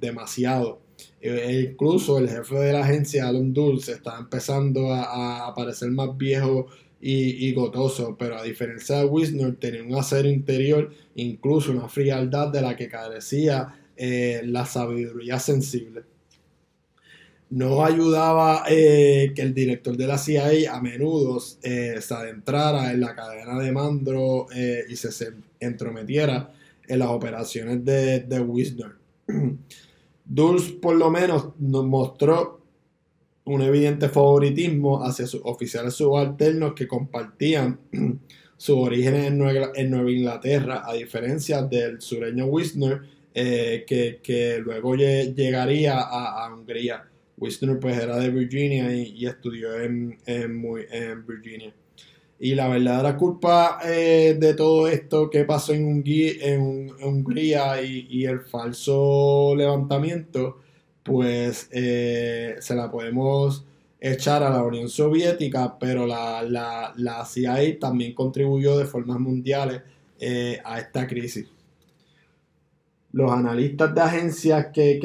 demasiado. 0.00 0.80
E 1.20 1.68
incluso 1.70 2.18
el 2.18 2.30
jefe 2.30 2.54
de 2.54 2.72
la 2.72 2.80
agencia, 2.80 3.28
Alan 3.28 3.52
Dulce, 3.52 3.92
estaba 3.92 4.18
empezando 4.20 4.90
a, 4.90 5.48
a 5.48 5.54
parecer 5.54 5.90
más 5.90 6.16
viejo 6.16 6.68
y, 7.04 7.52
gotoso, 7.52 8.16
pero 8.16 8.38
a 8.38 8.44
diferencia 8.44 8.98
de 8.98 9.06
Wisner, 9.06 9.56
tenía 9.56 9.82
un 9.82 9.94
acero 9.96 10.28
interior, 10.28 10.94
incluso 11.16 11.72
una 11.72 11.88
frialdad 11.88 12.52
de 12.52 12.62
la 12.62 12.76
que 12.76 12.88
carecía 12.88 13.74
eh, 13.96 14.40
la 14.44 14.64
sabiduría 14.64 15.40
sensible. 15.40 16.04
No 17.50 17.84
ayudaba 17.84 18.64
eh, 18.68 19.32
que 19.34 19.42
el 19.42 19.52
director 19.52 19.96
de 19.96 20.06
la 20.06 20.16
CIA 20.16 20.72
a 20.72 20.80
menudo 20.80 21.42
eh, 21.62 21.96
se 22.00 22.14
adentrara 22.14 22.92
en 22.92 23.00
la 23.00 23.16
cadena 23.16 23.58
de 23.58 23.72
mando 23.72 24.46
y 24.88 24.94
se, 24.94 25.32
entrometiera 25.58 26.52
en 26.86 27.00
las 27.00 27.08
operaciones 27.08 27.84
de, 27.84 28.20
de 28.20 28.40
Wisner. 28.40 28.92
Dulce 30.24 30.72
por 30.74 30.94
lo 30.94 31.10
menos 31.10 31.48
nos 31.58 31.84
mostró 31.84 32.61
un 33.44 33.62
evidente 33.62 34.08
favoritismo 34.08 35.04
hacia 35.04 35.26
sus 35.26 35.40
oficiales 35.44 35.94
subalternos 35.94 36.74
que 36.74 36.86
compartían 36.86 37.80
sus 38.56 38.76
orígenes 38.76 39.26
en 39.26 39.38
Nueva, 39.38 39.72
Inglaterra, 40.10 40.82
a 40.86 40.94
diferencia 40.94 41.62
del 41.62 42.00
sureño 42.00 42.46
Wisner, 42.46 43.00
eh, 43.34 43.84
que, 43.86 44.60
luego 44.64 44.94
llegaría 44.94 45.98
a, 45.98 46.52
Hungría. 46.54 47.04
Wisner 47.38 47.80
pues 47.80 47.98
era 47.98 48.18
de 48.18 48.30
Virginia 48.30 48.94
y, 48.94 49.26
estudió 49.26 49.80
en, 49.80 50.16
Virginia. 51.26 51.74
Y 52.38 52.54
la 52.54 52.68
verdadera 52.68 53.16
culpa 53.16 53.78
eh, 53.84 54.36
de 54.38 54.54
todo 54.54 54.86
esto 54.86 55.28
que 55.30 55.44
pasó 55.44 55.72
en, 55.72 56.92
Hungría 57.02 57.82
y 57.82 58.24
el 58.24 58.42
falso 58.42 59.54
levantamiento 59.56 60.61
pues 61.02 61.68
eh, 61.72 62.56
se 62.60 62.74
la 62.74 62.90
podemos 62.90 63.64
echar 64.00 64.42
a 64.42 64.50
la 64.50 64.62
Unión 64.62 64.88
Soviética, 64.88 65.78
pero 65.78 66.06
la, 66.06 66.42
la, 66.42 67.24
CIA 67.24 67.78
también 67.78 68.14
contribuyó 68.14 68.76
de 68.78 68.84
formas 68.84 69.20
mundiales 69.20 69.82
eh, 70.18 70.60
a 70.64 70.80
esta 70.80 71.06
crisis. 71.06 71.48
Los 73.12 73.30
analistas 73.30 73.94
de 73.94 74.00
agencias 74.00 74.66
que, 74.72 74.98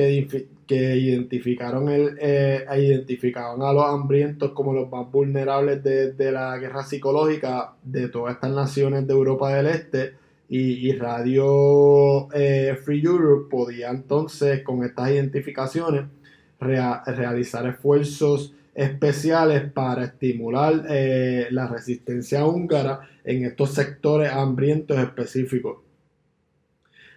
identificaron, 0.70 1.90
el, 1.90 2.18
eh, 2.20 2.66
identificaron 2.76 3.62
a 3.62 3.74
los 3.74 3.86
hambrientos 3.86 4.52
como 4.54 4.74
los 4.74 4.90
más 4.90 5.12
vulnerables 5.12 5.84
de, 5.84 6.14
de 6.14 6.32
la 6.32 6.58
guerra 6.58 6.84
psicológica 6.84 7.74
de 7.84 8.08
todas 8.10 8.36
estas 8.36 8.52
naciones 8.52 9.06
de 9.06 9.14
Europa 9.14 9.54
del 9.54 9.68
Este, 9.68 10.14
y, 10.50 10.94
Radio 10.94 12.32
eh, 12.34 12.78
Free 12.84 13.04
Europe 13.04 13.50
podía 13.50 13.90
entonces 13.90 14.64
con 14.64 14.84
estas 14.84 15.12
identificaciones 15.12 16.06
realizar 16.60 17.68
esfuerzos 17.68 18.54
especiales 18.74 19.72
para 19.72 20.06
estimular 20.06 20.86
eh, 20.88 21.48
la 21.52 21.68
resistencia 21.68 22.46
húngara 22.46 23.02
en 23.24 23.44
estos 23.44 23.74
sectores 23.74 24.32
hambrientos 24.32 24.98
específicos. 25.00 25.80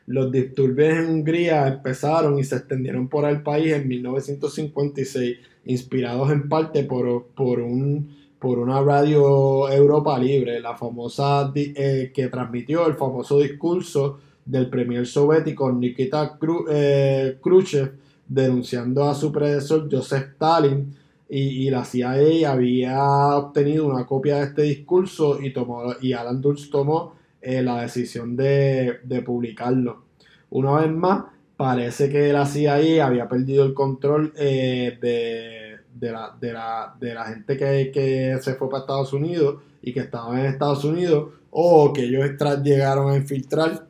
Los 0.06 0.32
disturbios 0.32 0.96
en 0.96 1.06
Hungría 1.06 1.68
empezaron 1.68 2.38
y 2.38 2.44
se 2.44 2.56
extendieron 2.56 3.08
por 3.08 3.28
el 3.28 3.42
país 3.42 3.74
en 3.74 3.86
1956, 3.86 5.38
inspirados 5.66 6.32
en 6.32 6.48
parte 6.48 6.82
por, 6.82 7.26
por 7.28 7.60
un 7.60 8.19
por 8.40 8.58
una 8.58 8.80
radio 8.80 9.68
Europa 9.68 10.18
Libre, 10.18 10.60
la 10.60 10.74
famosa 10.74 11.52
eh, 11.54 12.10
que 12.12 12.28
transmitió 12.28 12.86
el 12.86 12.94
famoso 12.94 13.38
discurso 13.38 14.18
del 14.46 14.70
premier 14.70 15.06
soviético 15.06 15.70
Nikita 15.70 16.38
eh, 16.70 17.36
Khrushchev 17.40 17.92
denunciando 18.26 19.04
a 19.04 19.14
su 19.14 19.30
predecesor 19.30 19.88
Joseph 19.92 20.30
Stalin 20.32 20.96
y, 21.28 21.70
la 21.70 21.84
CIA 21.84 22.50
había 22.50 23.36
obtenido 23.36 23.86
una 23.86 24.04
copia 24.04 24.38
de 24.38 24.44
este 24.46 24.62
discurso 24.62 25.40
y, 25.40 25.52
tomó, 25.52 25.94
y 26.00 26.12
Alan 26.14 26.40
Dulce 26.40 26.70
tomó 26.72 27.14
eh, 27.40 27.62
la 27.62 27.82
decisión 27.82 28.34
de, 28.36 29.00
de 29.04 29.22
publicarlo. 29.22 30.02
Una 30.48 30.80
vez 30.80 30.90
más, 30.90 31.24
parece 31.56 32.08
que 32.08 32.32
la 32.32 32.46
CIA 32.46 33.06
había 33.06 33.28
perdido 33.28 33.64
el 33.64 33.74
control 33.74 34.32
de 34.32 35.59
de 36.00 36.10
la, 36.10 36.34
de 36.40 36.52
la, 36.52 36.94
de 36.98 37.14
la 37.14 37.24
gente 37.26 37.56
que, 37.56 37.90
que, 37.92 38.38
se 38.40 38.54
fue 38.54 38.70
para 38.70 38.80
Estados 38.80 39.12
Unidos 39.12 39.62
y 39.82 39.92
que 39.92 40.00
estaban 40.00 40.38
en 40.38 40.46
Estados 40.46 40.84
Unidos 40.84 41.34
o 41.50 41.92
que 41.92 42.04
ellos 42.04 42.30
llegaron 42.62 43.12
a 43.12 43.16
infiltrar 43.16 43.86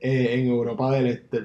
eh, 0.00 0.34
en 0.34 0.48
Europa 0.48 0.92
del 0.92 1.08
Este. 1.08 1.44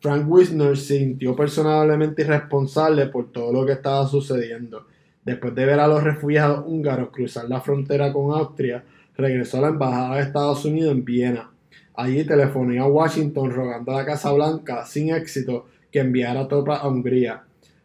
Frank 0.00 0.26
Wisner 0.28 0.76
se 0.76 0.98
sintió 0.98 1.34
personalmente 1.36 2.22
irresponsable 2.22 3.06
por 3.06 3.32
todo 3.32 3.52
lo 3.52 3.66
que 3.66 3.72
estaba 3.72 4.06
sucediendo. 4.06 4.86
Después 5.24 5.54
de 5.54 5.64
ver 5.64 5.80
a 5.80 5.86
los 5.88 6.02
refugiados 6.02 6.64
húngaros 6.66 7.10
cruzar 7.10 7.48
la 7.48 7.60
frontera 7.60 8.12
con 8.12 8.34
Austria, 8.34 8.84
regresó 9.16 9.58
a 9.58 9.62
la 9.62 9.68
embajada 9.68 10.16
de 10.16 10.22
Estados 10.22 10.64
Unidos 10.64 10.92
en 10.92 11.04
Viena. 11.04 11.50
Allí 11.94 12.24
telefonó 12.24 12.82
a 12.82 12.86
Washington 12.86 13.50
rogando 13.50 13.92
a 13.92 13.96
la 13.96 14.04
Casa 14.04 14.32
Blanca, 14.32 14.84
sin 14.84 15.14
éxito, 15.14 15.66
que 15.90 16.00
enviara 16.00 16.48
tropas 16.48 16.82
a 16.82 16.88
Hungría. 16.88 17.44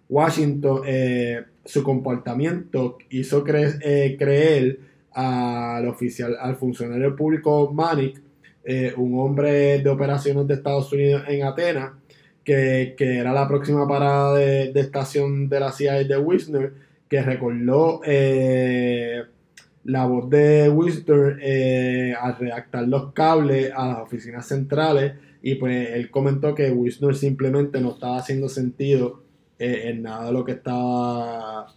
Washington, 0.10 0.82
eh, 0.86 1.44
su 1.64 1.84
comportamiento 1.84 2.98
hizo 3.12 3.44
eh, 3.48 4.16
creer 4.18 4.80
al 5.12 5.88
oficial, 5.88 6.36
al 6.40 6.56
funcionario 6.56 7.16
público 7.16 7.72
Manic, 7.72 8.20
eh, 8.66 8.92
un 8.98 9.20
hombre 9.20 9.80
de 9.80 9.90
operaciones 9.90 10.48
de 10.48 10.56
Estados 10.56 10.92
Unidos 10.92 11.24
en 11.28 11.44
Atenas, 11.44 11.92
que, 12.44 12.96
era 12.98 13.32
la 13.32 13.48
próxima 13.48 13.88
parada 13.88 14.36
de, 14.36 14.72
estación 14.80 15.48
de 15.48 15.60
la 15.60 15.72
CIA 15.72 16.04
de 16.04 16.18
Wisner, 16.18 16.74
que 17.08 17.22
recordó 17.22 18.02
la 19.84 20.06
voz 20.06 20.30
de 20.30 20.70
Wisner 20.70 22.16
al 22.20 22.38
redactar 22.40 22.88
los 22.88 23.14
cables 23.14 23.72
a 23.76 23.88
las 23.88 24.00
oficinas 24.00 24.48
centrales 24.48 25.14
y 25.44 25.56
pues 25.56 25.90
él 25.92 26.10
comentó 26.10 26.56
que 26.56 26.72
Wisner 26.72 27.16
simplemente 27.16 27.80
no 27.80 27.92
estaba 27.92 28.18
haciendo 28.18 28.50
sentido 28.50 29.29
eh, 29.60 29.90
en 29.90 30.04
nada 30.04 30.28
de 30.28 30.32
lo 30.32 30.46
que 30.46 30.54
estaba, 30.54 31.68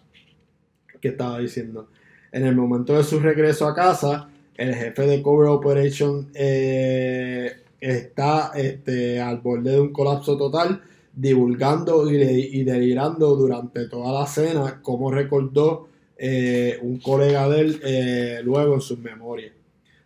que 1.01 1.09
estaba 1.09 1.41
diciendo. 1.41 1.89
En 2.31 2.47
el 2.47 2.55
momento 2.55 2.97
de 2.97 3.03
su 3.03 3.19
regreso 3.19 3.67
a 3.67 3.75
casa, 3.75 4.29
el 4.57 4.73
jefe 4.73 5.03
de 5.03 5.21
Cover 5.21 5.49
Operation 5.49 6.31
eh, 6.33 7.65
está 7.81 8.53
este, 8.55 9.21
al 9.21 9.39
borde 9.39 9.73
de 9.73 9.81
un 9.81 9.93
colapso 9.93 10.37
total, 10.37 10.81
divulgando 11.13 12.09
y, 12.09 12.63
delirando 12.63 13.35
durante 13.35 13.89
toda 13.89 14.21
la 14.21 14.27
cena, 14.27 14.81
como 14.81 15.11
recordó 15.11 15.89
eh, 16.17 16.79
un 16.83 17.01
colega 17.01 17.49
de 17.49 17.61
él 17.61 18.45
luego 18.45 18.75
en 18.75 18.81
sus 18.81 18.99
memorias. 19.01 19.53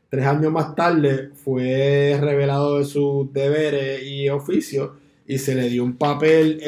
Tres 0.08 0.24
años 0.24 0.50
más 0.50 0.74
tarde 0.74 1.30
fue 1.34 2.18
revelado 2.18 2.78
de 2.78 2.86
sus 2.86 3.30
deberes 3.34 4.02
y 4.02 4.30
oficios 4.30 4.92
y 5.26 5.36
se 5.36 5.54
le 5.54 5.68
dio 5.68 5.84
un 5.84 5.96
papel 5.96 6.58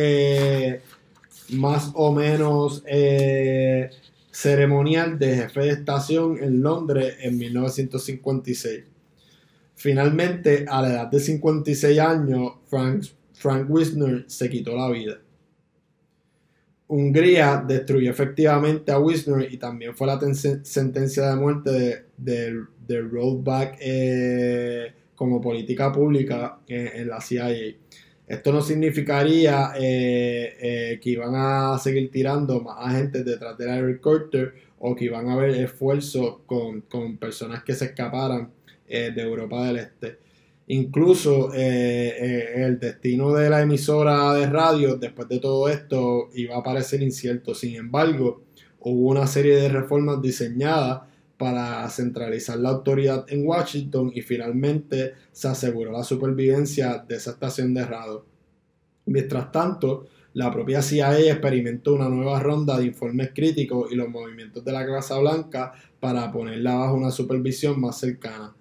más 1.51 1.91
o 1.95 2.13
menos 2.13 2.83
eh, 2.87 3.91
ceremonial 4.31 5.19
de 5.19 5.37
jefe 5.37 5.61
de 5.61 5.71
estación 5.71 6.39
en 6.43 6.63
Londres 6.63 7.17
en 7.21 7.39
1956. 7.39 8.85
Finalmente, 9.75 10.67
a 10.69 10.83
la 10.83 10.89
edad 10.89 11.07
de 11.07 11.21
56 11.21 11.99
años, 11.99 12.53
Frank, 12.67 13.05
Frank 13.35 13.67
Wisner 13.69 14.25
se 14.27 14.51
quitó 14.51 14.77
la 14.77 14.91
vida. 14.91 15.19
Hungría 16.89 17.63
destruyó 17.67 18.11
efectivamente 18.11 18.91
a 18.91 18.99
Wisner 18.99 19.53
y 19.53 19.59
también 19.59 19.95
fue 19.95 20.07
la 20.07 20.19
sentencia 20.63 21.29
de 21.29 21.37
muerte 21.37 22.07
de, 22.17 22.65
de, 22.87 23.01
rollback 23.03 23.77
eh, 23.81 24.93
como 25.15 25.41
política 25.41 25.93
pública 25.93 26.61
en 26.67 27.09
la 27.09 27.21
CIA. 27.21 27.49
Esto 28.29 28.53
no 28.53 28.61
significaría 28.61 29.73
eh, 29.79 30.57
eh, 30.61 31.01
que 31.03 31.11
iban 31.11 31.33
a 31.35 31.79
seguir 31.79 32.11
tirando 32.11 32.61
más 32.61 32.77
agentes 32.79 33.25
detrás 33.25 33.57
del 33.57 34.01
Carter 34.03 34.53
o 34.81 34.95
que 34.95 35.07
iban 35.07 35.31
a 35.31 35.33
haber 35.33 35.51
esfuerzos 35.53 36.37
con, 36.45 36.83
personas 37.19 37.65
que 37.65 37.73
se 37.73 37.87
escaparan 37.87 38.51
eh, 38.87 39.13
de 39.15 39.23
Europa 39.23 39.67
del 39.67 39.79
Este. 39.79 40.19
Incluso 40.67 41.51
el 41.55 42.79
destino 42.79 43.33
de 43.33 43.49
la 43.49 43.63
emisora 43.63 44.35
de 44.35 44.47
radio 44.47 44.97
después 44.97 45.27
de 45.27 45.39
todo 45.39 45.67
esto 45.71 46.29
iba 46.35 46.59
a 46.59 46.63
parecer 46.63 47.03
incierto. 47.03 47.55
Sin 47.55 47.75
embargo, 47.77 48.43
hubo 48.81 49.09
una 49.09 49.27
serie 49.27 49.57
de 49.57 49.71
reformas 49.71 50.21
diseñadas 50.21 51.01
para 51.39 51.89
centralizar 51.89 52.59
la 52.59 52.71
autoridad 52.71 53.25
en 53.29 53.47
Washington 53.47 54.11
y 54.15 54.23
finalmente 54.23 55.15
se 55.33 55.49
aseguró 55.49 55.93
la 55.93 56.03
supervivencia 56.03 57.05
de 57.09 57.17
esa 57.17 57.31
estación 57.31 57.73
de 57.73 57.87
radio. 57.87 58.27
Mientras 59.07 59.51
tanto, 59.51 60.07
la 60.35 60.51
propia 60.51 60.83
CIA 60.83 61.19
experimentó 61.21 61.95
una 61.95 62.09
nueva 62.09 62.41
ronda 62.41 62.77
de 62.77 62.87
informes 62.87 63.31
críticos 63.35 63.91
y 63.91 63.95
los 63.95 64.09
movimientos 64.09 64.65
de 64.65 64.73
la 64.73 64.85
Casa 64.85 65.19
Blanca 65.19 65.73
para 65.99 66.31
ponerla 66.31 66.75
bajo 66.75 66.95
una 66.95 67.11
supervisión 67.11 67.81
más 67.81 67.99
cercana. 67.99 68.55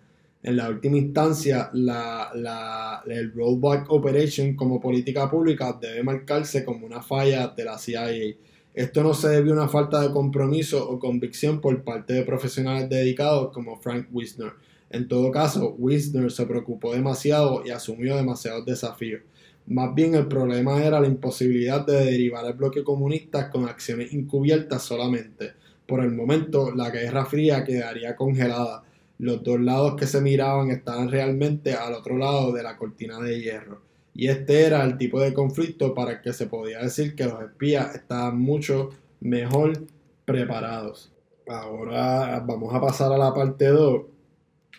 En 0.43 0.55
la 0.55 0.69
última 0.69 0.97
instancia, 0.97 1.69
la, 1.73 3.03
el 3.07 3.33
rollback 3.33 3.91
operation 3.91 4.55
como 4.55 4.79
política 4.79 5.29
pública 5.29 5.77
debe 5.79 6.03
marcarse 6.03 6.63
como 6.63 6.85
una 6.85 7.01
falla 7.01 7.47
de 7.49 7.65
la 7.65 7.77
CIA. 7.77 8.35
Esto 8.77 9.01
no 9.01 9.15
se 9.15 9.29
debe 9.29 9.49
a 9.49 9.53
una 9.53 9.67
falta 9.67 9.99
de 9.99 10.11
compromiso 10.11 10.87
o 10.87 10.99
convicción 10.99 11.61
por 11.61 11.83
parte 11.83 12.13
de 12.13 12.21
profesionales 12.21 12.87
dedicados 12.87 13.51
como 13.51 13.77
Frank 13.77 14.05
Wisner. 14.11 14.51
En 14.91 15.07
todo 15.07 15.31
caso, 15.31 15.73
Wisner 15.79 16.31
se 16.31 16.45
preocupó 16.45 16.93
demasiado 16.93 17.63
y 17.65 17.71
asumió 17.71 18.15
demasiados 18.15 18.67
desafíos. 18.67 19.21
Más 19.65 19.95
bien 19.95 20.13
el 20.13 20.27
problema 20.27 20.83
era 20.83 20.99
la 20.99 21.07
imposibilidad 21.07 21.87
de 21.87 22.05
derivar 22.05 22.45
el 22.45 22.53
bloque 22.53 22.83
comunista 22.83 23.49
con 23.49 23.67
acciones 23.67 24.13
encubiertas 24.13 24.83
solamente. 24.83 25.53
Por 25.87 26.03
el 26.03 26.11
momento, 26.11 26.69
la 26.69 26.91
Guerra 26.91 27.25
Fría 27.25 27.63
quedaría 27.63 28.15
congelada. 28.15 28.83
Los 29.17 29.41
dos 29.41 29.59
lados 29.59 29.95
que 29.95 30.05
se 30.05 30.21
miraban 30.21 30.69
estaban 30.69 31.09
realmente 31.09 31.73
al 31.73 31.95
otro 31.95 32.15
lado 32.15 32.51
de 32.51 32.61
la 32.61 32.77
cortina 32.77 33.19
de 33.19 33.41
hierro. 33.41 33.87
Y 34.17 34.30
este 34.30 34.65
era 34.65 34.84
el 34.84 34.97
tipo 34.97 35.21
de 35.21 35.32
conflicto 35.32 35.93
para 35.93 36.13
el 36.13 36.21
que 36.21 36.34
se 36.34 36.47
podía 36.47 36.80
decir 36.80 37.15
que 37.15 37.25
los 37.25 37.39
espías 37.39 37.93
estaban 37.93 38.39
mucho 38.39 38.89
mejor 39.19 39.86
preparados. 40.25 41.12
Ahora 41.47 42.39
vamos 42.39 42.73
a 42.73 42.82
pasar 42.82 43.13
a 43.13 43.17
la 43.17 43.32
parte 43.32 43.67
2, 43.67 44.01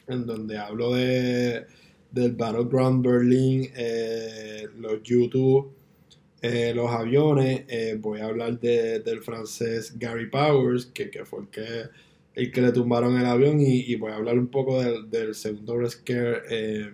en 0.09 0.27
donde 0.27 0.59
hablo 0.59 0.93
de 0.93 1.67
del 2.11 2.33
Battleground 2.33 3.07
Berlin, 3.07 3.71
eh, 3.77 4.67
los 4.77 5.05
YouTube, 5.05 5.71
eh, 6.43 6.73
los 6.75 6.91
aviones. 6.91 7.63
Eh, 7.69 7.97
voy 8.01 8.19
a 8.19 8.25
hablar 8.25 8.59
del 8.59 9.23
francés 9.23 9.97
Gary 9.97 10.29
Powers, 10.29 10.87
que, 10.87 11.11
fue 11.25 11.43
el 11.43 11.49
que, 11.49 11.85
el 12.35 12.51
que 12.51 12.61
le 12.61 12.73
tumbaron 12.73 13.17
el 13.17 13.27
avión, 13.27 13.61
y, 13.61 13.95
voy 13.95 14.11
a 14.11 14.17
hablar 14.17 14.37
un 14.37 14.49
poco 14.49 14.83
del, 14.83 15.35
segundo 15.37 15.77
rescare 15.77 16.93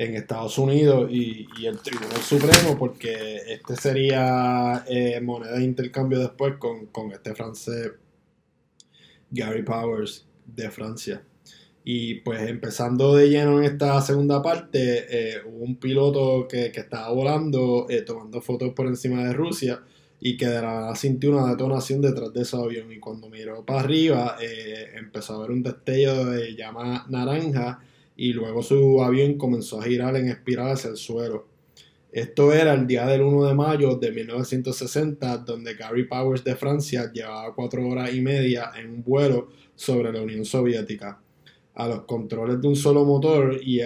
en 0.00 0.14
Estados 0.14 0.56
Unidos 0.56 1.10
y, 1.12 1.46
el 1.64 1.78
Tribunal 1.78 2.22
Supremo, 2.22 2.78
porque 2.78 3.36
este 3.48 3.76
sería 3.76 4.84
moneda 5.22 5.58
de 5.58 5.64
intercambio 5.64 6.18
después 6.18 6.56
con, 6.56 6.86
con 6.86 7.12
este 7.12 7.34
francés 7.34 7.92
Gary 9.30 9.62
Powers 9.62 10.26
de 10.46 10.70
Francia. 10.70 11.22
Y 11.84 12.16
pues 12.16 12.48
empezando 12.48 13.14
de 13.14 13.30
lleno 13.30 13.58
en 13.58 13.64
esta 13.64 14.00
segunda 14.02 14.42
parte, 14.42 15.06
eh, 15.08 15.42
hubo 15.46 15.64
un 15.64 15.76
piloto 15.76 16.46
que, 16.48 16.66
estaba 16.66 17.10
volando, 17.10 17.86
eh, 17.88 18.02
tomando 18.02 18.40
fotos 18.40 18.72
por 18.74 18.86
encima 18.86 19.24
de 19.24 19.32
Rusia 19.32 19.82
y 20.20 20.36
que 20.36 20.46
de 20.46 20.60
la 20.60 20.94
sintió 20.94 21.30
una 21.30 21.50
detonación 21.50 22.02
detrás 22.02 22.32
de 22.34 22.44
su 22.44 22.56
avión. 22.56 22.92
Y 22.92 22.98
cuando 22.98 23.30
miró 23.30 23.64
para 23.64 23.80
arriba, 23.80 24.36
eh, 24.40 24.90
empezó 24.96 25.34
a 25.34 25.42
ver 25.42 25.50
un 25.50 25.62
destello 25.62 26.26
de 26.26 26.54
llama 26.54 27.06
naranja 27.08 27.80
y 28.20 28.34
luego 28.34 28.62
su 28.62 29.02
avión 29.02 29.38
comenzó 29.38 29.80
a 29.80 29.84
girar 29.84 30.14
en 30.14 30.28
espiral 30.28 30.72
hacia 30.72 30.90
el 30.90 30.98
suelo. 30.98 31.46
Esto 32.12 32.52
era 32.52 32.74
el 32.74 32.86
día 32.86 33.06
del 33.06 33.22
1 33.22 33.46
de 33.46 33.54
mayo 33.54 33.96
de 33.96 34.12
1960, 34.12 35.38
donde 35.38 35.72
Gary 35.72 36.04
Powers 36.04 36.44
de 36.44 36.54
Francia 36.54 37.10
llevaba 37.10 37.54
cuatro 37.54 37.88
horas 37.88 38.12
y 38.12 38.20
media 38.20 38.72
en 38.78 38.90
un 38.90 39.02
vuelo 39.02 39.48
sobre 39.74 40.12
la 40.12 40.20
Unión 40.20 40.44
Soviética 40.44 41.18
a 41.72 41.88
los 41.88 42.02
controles 42.02 42.60
de 42.60 42.68
un 42.68 42.76
solo 42.76 43.06
motor 43.06 43.58
y, 43.62 43.80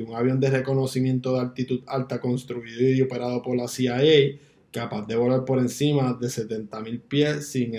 un 0.00 0.14
avión 0.14 0.40
de 0.40 0.48
reconocimiento 0.48 1.34
de 1.34 1.40
altitud 1.40 1.82
alta 1.86 2.18
construido 2.18 2.88
y 2.88 3.02
operado 3.02 3.42
por 3.42 3.58
la 3.58 3.68
CIA, 3.68 4.38
capaz 4.72 5.06
de 5.06 5.16
volar 5.16 5.44
por 5.44 5.58
encima 5.58 6.16
de 6.18 6.28
70.000 6.28 7.00
pies 7.02 7.48
sin, 7.48 7.72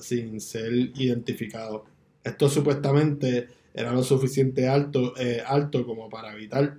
sin 0.00 0.40
ser 0.40 0.72
identificado. 0.72 1.84
Esto 2.24 2.48
supuestamente 2.48 3.57
era 3.78 3.92
lo 3.92 4.02
suficiente 4.02 4.66
alto, 4.66 5.14
eh, 5.16 5.40
alto 5.46 5.86
como 5.86 6.08
para 6.08 6.32
evitar 6.32 6.76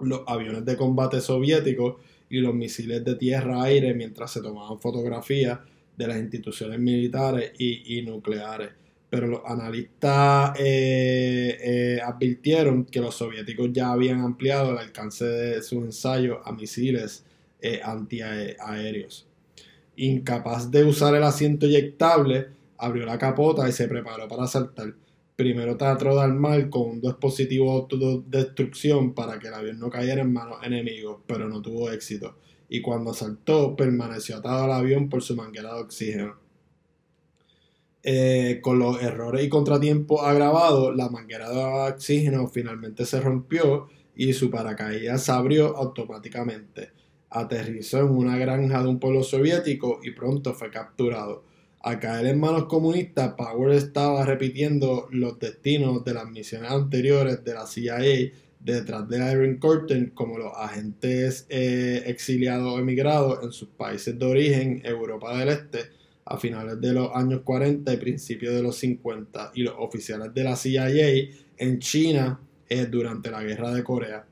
los 0.00 0.22
aviones 0.26 0.64
de 0.64 0.76
combate 0.76 1.20
soviéticos 1.20 1.96
y 2.30 2.38
los 2.40 2.54
misiles 2.54 3.04
de 3.04 3.14
tierra-aire 3.16 3.94
mientras 3.94 4.32
se 4.32 4.40
tomaban 4.40 4.80
fotografías 4.80 5.60
de 5.96 6.06
las 6.06 6.16
instituciones 6.16 6.80
militares 6.80 7.52
y 7.58 8.02
nucleares 8.02 8.70
pero 9.14 9.28
los 9.28 9.42
analistas 9.44 10.58
eh, 10.58 11.56
eh, 11.60 12.00
advirtieron 12.04 12.84
que 12.84 12.98
los 12.98 13.14
soviéticos 13.14 13.70
ya 13.72 13.92
habían 13.92 14.20
ampliado 14.22 14.72
el 14.72 14.78
alcance 14.78 15.24
de 15.24 15.62
sus 15.62 15.84
ensayos 15.84 16.38
a 16.44 16.50
misiles 16.50 17.24
antiaéreos. 17.84 19.26
Incapaz 19.94 20.68
de 20.68 20.82
usar 20.82 21.14
el 21.14 21.22
asiento 21.22 21.64
eyectable, 21.66 22.48
abrió 22.76 23.06
la 23.06 23.16
capota 23.16 23.68
y 23.68 23.72
se 23.72 23.86
preparó 23.86 24.26
para 24.26 24.48
saltar. 24.48 24.94
Primero 25.36 25.76
trató 25.76 26.14
de 26.14 26.22
armar 26.22 26.70
con 26.70 26.90
un 26.90 27.00
dispositivo 27.00 27.88
de 27.90 28.22
destrucción 28.38 29.14
para 29.14 29.38
que 29.38 29.48
el 29.48 29.54
avión 29.54 29.78
no 29.78 29.90
cayera 29.90 30.22
en 30.22 30.32
manos 30.32 30.58
enemigos, 30.62 31.22
pero 31.26 31.48
no 31.48 31.60
tuvo 31.60 31.90
éxito. 31.90 32.36
Y 32.68 32.80
cuando 32.80 33.12
saltó, 33.12 33.74
permaneció 33.74 34.36
atado 34.36 34.64
al 34.64 34.72
avión 34.72 35.08
por 35.08 35.22
su 35.22 35.34
manguera 35.34 35.74
de 35.74 35.80
oxígeno 35.80 36.44
eh, 38.06 38.60
con 38.60 38.78
los 38.78 39.02
errores 39.02 39.42
y 39.46 39.48
contratiempos 39.48 40.20
agravados, 40.22 40.94
la 40.94 41.08
manguera 41.08 41.48
de 41.48 41.92
oxígeno 41.92 42.48
finalmente 42.48 43.06
se 43.06 43.18
rompió 43.18 43.88
y 44.14 44.34
su 44.34 44.50
paracaídas 44.50 45.24
se 45.24 45.32
abrió 45.32 45.74
automáticamente. 45.74 46.90
Aterrizó 47.30 48.00
en 48.00 48.10
una 48.10 48.36
granja 48.36 48.82
de 48.82 48.88
un 48.90 49.00
pueblo 49.00 49.22
soviético 49.22 50.00
y 50.02 50.10
pronto 50.10 50.52
fue 50.52 50.70
capturado. 50.70 51.44
Al 51.84 52.00
caer 52.00 52.24
en 52.28 52.40
manos 52.40 52.64
comunistas, 52.64 53.34
Power 53.34 53.72
estaba 53.72 54.24
repitiendo 54.24 55.06
los 55.10 55.38
destinos 55.38 56.02
de 56.02 56.14
las 56.14 56.26
misiones 56.26 56.70
anteriores 56.70 57.44
de 57.44 57.52
la 57.52 57.66
CIA 57.66 58.32
detrás 58.58 59.06
de 59.06 59.18
Iron 59.30 59.58
Curtain 59.58 60.12
como 60.14 60.38
los 60.38 60.50
agentes 60.56 61.44
eh, 61.50 62.02
exiliados 62.06 62.72
o 62.72 62.78
emigrados 62.78 63.40
en 63.42 63.52
sus 63.52 63.68
países 63.68 64.18
de 64.18 64.24
origen, 64.24 64.80
Europa 64.82 65.36
del 65.36 65.50
Este, 65.50 65.80
a 66.24 66.38
finales 66.38 66.80
de 66.80 66.94
los 66.94 67.14
años 67.14 67.42
40 67.44 67.92
y 67.92 67.96
principios 67.98 68.54
de 68.54 68.62
los 68.62 68.76
50 68.76 69.52
y 69.54 69.64
los 69.64 69.74
oficiales 69.76 70.32
de 70.32 70.42
la 70.42 70.56
CIA 70.56 70.88
en 71.58 71.78
China 71.80 72.40
eh, 72.66 72.86
durante 72.86 73.30
la 73.30 73.42
guerra 73.42 73.74
de 73.74 73.84
Corea. 73.84 74.24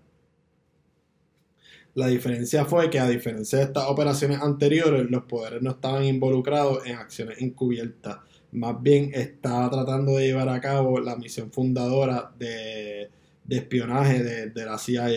La 1.94 2.07
diferencia 2.07 2.64
fue 2.64 2.88
que 2.88 2.98
a 2.98 3.09
diferencia 3.09 3.59
de 3.59 3.64
estas 3.64 3.85
operaciones 3.85 4.40
anteriores, 4.40 5.11
los 5.11 5.24
poderes 5.24 5.61
no 5.62 5.72
estaban 5.72 6.05
involucrados 6.05 6.87
en 6.87 6.96
acciones 6.96 7.40
encubiertas, 7.42 8.18
más 8.52 8.81
bien 8.83 9.11
estaba 9.14 9.70
tratando 9.70 10.16
de 10.16 10.26
llevar 10.26 10.48
a 10.48 10.61
cabo 10.61 11.00
la 11.00 11.16
misión 11.16 11.50
fundadora 11.50 12.33
de, 12.38 13.11
espionaje 13.48 14.22
de, 14.22 14.64
la 14.64 14.78
CIA 14.78 15.09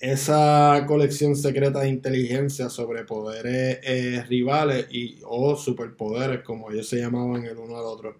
esa 0.00 0.84
colección 0.86 1.36
secreta 1.36 1.80
de 1.80 1.88
inteligencia 1.88 2.68
sobre 2.68 3.04
poderes 3.04 3.78
eh, 3.82 4.22
rivales 4.28 4.86
y 4.90 5.18
o 5.24 5.56
superpoderes 5.56 6.42
como 6.42 6.70
ellos 6.70 6.88
se 6.88 6.98
llamaban 6.98 7.44
el 7.44 7.56
uno 7.56 7.78
al 7.78 7.84
otro. 7.84 8.16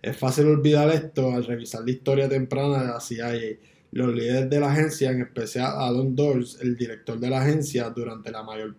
Es 0.00 0.16
fácil 0.16 0.46
olvidar 0.46 0.88
esto 0.90 1.32
al 1.32 1.44
revisar 1.44 1.84
la 1.84 1.90
historia 1.90 2.28
temprana 2.28 2.82
de 2.82 2.88
la 2.88 3.00
CIA. 3.00 3.32
Los 3.92 4.14
líderes 4.14 4.48
de 4.48 4.60
la 4.60 4.70
agencia, 4.72 5.10
en 5.10 5.22
especial 5.22 5.72
Alan 5.76 6.14
Dawes, 6.14 6.58
el 6.60 6.76
director 6.76 7.18
de 7.18 7.30
la 7.30 7.42
agencia, 7.42 7.90
durante 7.90 8.30
la 8.30 8.42
mayor 8.42 8.76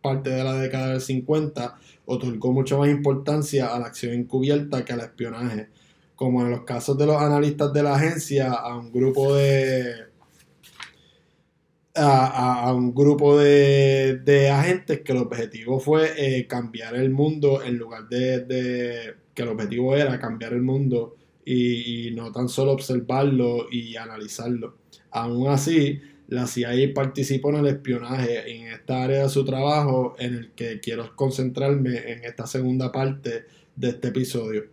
parte 0.00 0.30
de 0.30 0.44
la 0.44 0.54
década 0.54 0.92
del 0.92 1.00
50, 1.00 1.76
otorgó 2.06 2.52
mucha 2.52 2.76
más 2.76 2.88
importancia 2.88 3.74
a 3.74 3.78
la 3.78 3.86
acción 3.86 4.12
encubierta 4.12 4.84
que 4.84 4.92
al 4.92 5.00
espionaje. 5.00 5.68
Como 6.16 6.42
en 6.42 6.50
los 6.50 6.62
casos 6.62 6.96
de 6.96 7.06
los 7.06 7.20
analistas 7.20 7.72
de 7.72 7.82
la 7.82 7.94
agencia, 7.96 8.52
a 8.52 8.76
un 8.76 8.92
grupo 8.92 9.34
de 9.34 10.14
a, 11.94 12.72
un 12.74 12.94
grupo 12.94 13.38
de, 13.38 14.50
agentes 14.52 15.00
que 15.00 15.12
el 15.12 15.18
objetivo 15.18 15.78
fue 15.78 16.12
eh, 16.16 16.46
cambiar 16.46 16.94
el 16.96 17.10
mundo 17.10 17.62
en 17.62 17.78
lugar 17.78 18.08
de, 18.08 19.14
que 19.34 19.42
el 19.42 19.48
objetivo 19.48 19.96
era 19.96 20.18
cambiar 20.18 20.52
el 20.52 20.62
mundo 20.62 21.16
y, 21.44 22.10
no 22.12 22.32
tan 22.32 22.48
solo 22.48 22.72
observarlo 22.72 23.66
y 23.70 23.96
analizarlo. 23.96 24.76
Aún 25.10 25.48
así, 25.48 26.00
la 26.28 26.46
CIA 26.46 26.94
participó 26.94 27.50
en 27.50 27.56
el 27.56 27.66
espionaje 27.66 28.50
en 28.50 28.68
esta 28.68 29.04
área 29.04 29.22
de 29.24 29.28
su 29.28 29.44
trabajo 29.44 30.14
en 30.18 30.34
el 30.34 30.50
que 30.52 30.80
quiero 30.80 31.14
concentrarme 31.14 32.12
en 32.12 32.24
esta 32.24 32.46
segunda 32.46 32.90
parte 32.90 33.44
de 33.76 33.88
este 33.88 34.08
episodio. 34.08 34.64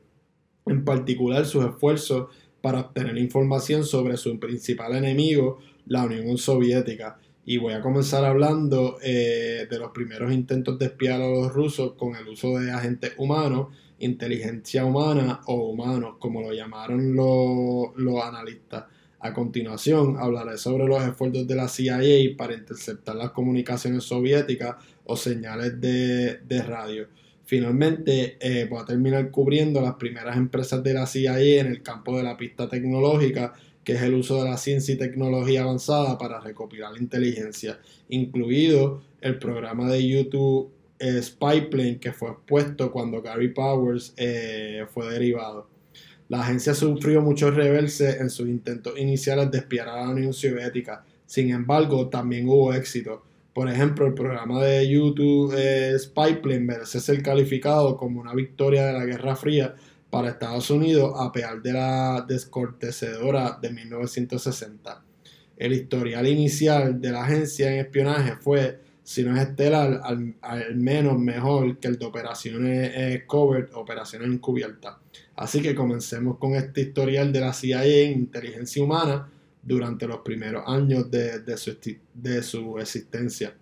En 0.66 0.86
particular, 0.86 1.46
sus 1.46 1.66
esfuerzos 1.66 2.28
para 2.62 2.80
obtener 2.80 3.18
información 3.18 3.84
sobre 3.84 4.18
su 4.18 4.40
principal 4.40 4.96
enemigo, 4.96 5.60
la 5.88 6.06
Unión 6.06 6.38
Soviética. 6.38 7.18
Y 7.44 7.58
voy 7.58 7.74
a 7.74 7.82
comenzar 7.82 8.24
hablando 8.24 8.98
eh, 9.02 9.68
de 9.70 9.80
los 9.80 9.92
primeros 9.92 10.32
intentos 10.32 10.78
de 10.78 10.86
espiar 10.86 11.22
a 11.22 11.28
los 11.28 11.52
rusos 11.52 11.94
con 11.94 12.16
el 12.16 12.28
uso 12.28 12.60
de 12.60 12.72
agentes 12.72 13.14
humanos, 13.18 13.70
inteligencia 14.02 14.86
humana 14.86 15.42
o 15.46 15.70
humanos, 15.70 16.16
como 16.20 16.42
lo 16.42 16.54
llamaron 16.54 17.16
los, 17.16 18.24
analistas. 18.24 18.86
A 19.20 19.34
continuación, 19.34 20.18
hablaré 20.20 20.58
sobre 20.58 20.86
los 20.86 21.04
esfuerzos 21.04 21.48
de 21.48 21.56
la 21.56 21.68
CIA 21.68 22.36
para 22.36 22.56
interceptar 22.56 23.16
las 23.16 23.32
comunicaciones 23.32 24.04
soviéticas 24.04 24.76
o 25.06 25.16
señales 25.16 25.80
de, 25.80 26.64
radio. 26.68 27.08
Finalmente, 27.46 28.38
eh, 28.40 28.68
voy 28.70 28.82
a 28.82 28.86
terminar 28.86 29.30
cubriendo 29.30 29.82
las 29.82 29.96
primeras 29.96 30.38
empresas 30.38 30.84
de 30.84 30.94
la 30.94 31.06
CIA 31.06 31.40
en 31.60 31.68
el 31.68 31.84
campo 31.84 32.18
de 32.18 32.24
la 32.24 32.38
pista 32.38 32.68
tecnológica 32.68 33.54
que 33.84 33.94
es 33.94 34.02
el 34.02 34.14
uso 34.14 34.44
de 34.44 34.50
la 34.50 34.58
ciencia 34.58 34.94
y 34.94 34.98
tecnología 34.98 35.64
avanzada 35.64 36.18
para 36.18 36.40
recopilar 36.40 36.94
inteligencia, 37.00 37.80
incluido 38.10 39.02
el 39.22 39.40
programa 39.40 39.90
de 39.90 40.08
YouTube 40.08 40.72
eh, 41.02 41.22
Spyplane 41.22 42.00
que 42.00 42.14
fue 42.14 42.30
expuesto 42.30 42.92
cuando 42.92 43.22
Gary 43.22 43.50
Powers 43.50 44.14
eh, 44.18 44.86
fue 44.94 45.12
derivado. 45.12 45.68
La 46.30 46.42
agencia 46.42 46.74
sufrió 46.74 47.22
muchos 47.22 47.54
reverses 47.54 48.22
en 48.22 48.30
sus 48.30 48.48
intentos 48.48 48.98
iniciales 48.98 49.52
de 49.52 49.58
espiar 49.58 49.90
a 49.90 49.98
la 49.98 50.12
Unión 50.12 50.32
Soviética. 50.32 51.04
Sin 51.26 51.50
embargo, 51.50 52.08
también 52.08 52.48
hubo 52.48 52.74
éxito. 52.74 53.24
Por 53.54 53.68
ejemplo, 53.68 54.06
el 54.06 54.14
programa 54.14 54.64
de 54.64 54.88
YouTube 54.88 55.54
eh, 55.58 55.98
Spyplane 56.00 56.62
merece 56.62 57.02
ser 57.02 57.22
calificado 57.22 57.98
como 57.98 58.22
una 58.22 58.34
victoria 58.34 58.86
de 58.86 58.94
la 58.94 59.06
Guerra 59.06 59.36
Fría 59.36 59.76
para 60.10 60.30
Estados 60.30 60.70
Unidos 60.70 61.14
a 61.18 61.32
pesar 61.32 61.62
de 61.62 61.74
la 61.74 62.26
descortecedora 62.28 63.58
de 63.62 63.72
1960. 63.72 65.04
El 65.58 65.74
historial 65.74 66.28
inicial 66.28 67.02
de 67.02 67.12
la 67.12 67.24
agencia 67.24 67.74
en 67.74 67.80
espionaje 67.80 68.36
fue, 68.40 68.80
si 69.04 69.24
no 69.24 69.36
es 69.36 69.48
estelar, 69.50 70.02
al, 70.04 70.76
menos 70.76 71.18
mejor 71.18 71.78
que 71.80 71.88
el 71.88 71.98
de 71.98 72.06
operaciones 72.06 72.92
eh, 72.96 73.24
covert, 73.26 73.74
operaciones 73.74 74.28
encubiertas. 74.30 74.96
Así 75.36 75.62
que 75.62 75.76
comencemos 75.76 76.38
con 76.38 76.56
este 76.56 76.82
historial 76.82 77.32
de 77.34 77.40
la 77.40 77.54
CIA 77.54 77.86
en 77.86 78.12
inteligencia 78.20 78.84
humana 78.84 79.30
durante 79.64 80.08
los 80.08 80.20
primeros 80.20 80.64
años 80.68 81.10
de, 81.10 81.58
su, 82.42 82.78
existencia. 82.80 83.56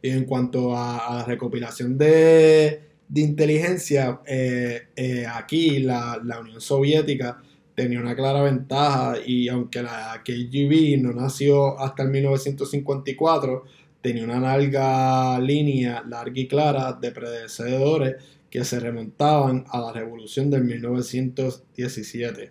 Y 0.00 0.10
en 0.10 0.24
cuanto 0.24 0.76
a 0.76 1.16
la 1.18 1.24
recopilación 1.24 1.96
de 1.96 2.92
de 3.12 3.20
inteligencia, 3.20 4.20
eh, 4.24 4.88
eh, 4.96 5.26
aquí 5.30 5.80
la, 5.80 6.18
Unión 6.40 6.62
Soviética 6.62 7.42
tenía 7.74 8.00
una 8.00 8.16
clara 8.16 8.40
ventaja 8.40 9.16
y 9.26 9.48
aunque 9.48 9.82
la 9.82 10.22
KGB 10.24 10.98
no 11.02 11.12
nació 11.12 11.78
hasta 11.78 12.04
el 12.04 12.08
1954, 12.08 13.64
tenía 14.02 14.24
una 14.24 14.40
larga 14.40 15.38
línea, 15.40 16.02
larga 16.06 16.40
y 16.40 16.48
clara 16.48 16.92
de 16.92 17.12
predecesores 17.12 18.16
que 18.50 18.64
se 18.64 18.80
remontaban 18.80 19.64
a 19.68 19.80
la 19.80 19.92
revolución 19.92 20.50
del 20.50 20.64
1917. 20.64 22.50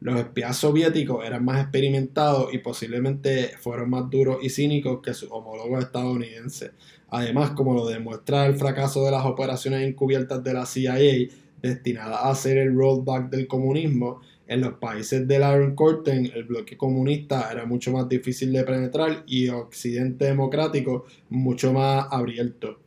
Los 0.00 0.18
espías 0.18 0.56
soviéticos 0.56 1.24
eran 1.24 1.44
más 1.44 1.62
experimentados 1.62 2.52
y 2.52 2.58
posiblemente 2.58 3.52
fueron 3.60 3.88
más 3.90 4.10
duros 4.10 4.38
y 4.42 4.50
cínicos 4.50 5.00
que 5.00 5.14
sus 5.14 5.30
homólogos 5.30 5.84
estadounidenses, 5.84 6.72
Además, 7.14 7.50
como 7.50 7.74
lo 7.74 7.86
demuestra 7.86 8.46
el 8.46 8.56
fracaso 8.56 9.04
de 9.04 9.10
las 9.10 9.26
operaciones 9.26 9.86
encubiertas 9.86 10.42
de 10.42 10.54
la 10.54 10.64
CIA 10.64 11.28
destinadas 11.60 12.18
a 12.18 12.30
hacer 12.30 12.56
el 12.56 12.74
rollback 12.74 13.28
del 13.28 13.46
comunismo, 13.46 14.22
en 14.52 14.60
los 14.60 14.74
países 14.74 15.26
del 15.26 15.42
Iron 15.42 15.74
Curtain 15.74 16.30
el 16.34 16.44
bloque 16.44 16.76
comunista 16.76 17.50
era 17.50 17.64
mucho 17.64 17.90
más 17.90 18.08
difícil 18.08 18.52
de 18.52 18.64
penetrar 18.64 19.24
y 19.26 19.48
Occidente 19.48 20.26
democrático 20.26 21.06
mucho 21.30 21.72
más 21.72 22.06
abierto. 22.10 22.78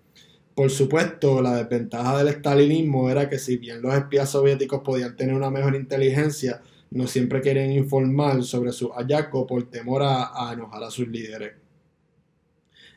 Por 0.53 0.69
supuesto, 0.69 1.41
la 1.41 1.55
desventaja 1.55 2.19
del 2.19 2.29
estalinismo 2.29 3.09
era 3.09 3.27
que 3.27 3.39
si 3.39 3.57
bien 3.57 3.81
los 3.81 3.93
espías 3.93 4.29
soviéticos 4.29 4.81
podían 4.81 5.15
tener 5.15 5.35
una 5.35 5.49
mejor 5.49 5.75
inteligencia, 5.75 6.61
no 6.91 7.07
siempre 7.07 7.41
querían 7.41 7.71
informar 7.71 8.43
sobre 8.43 8.71
su 8.71 8.89
hallazgo 8.89 9.45
por 9.47 9.63
temor 9.69 10.03
a 10.03 10.51
enojar 10.53 10.83
a 10.83 10.91
sus 10.91 11.07
líderes. 11.07 11.65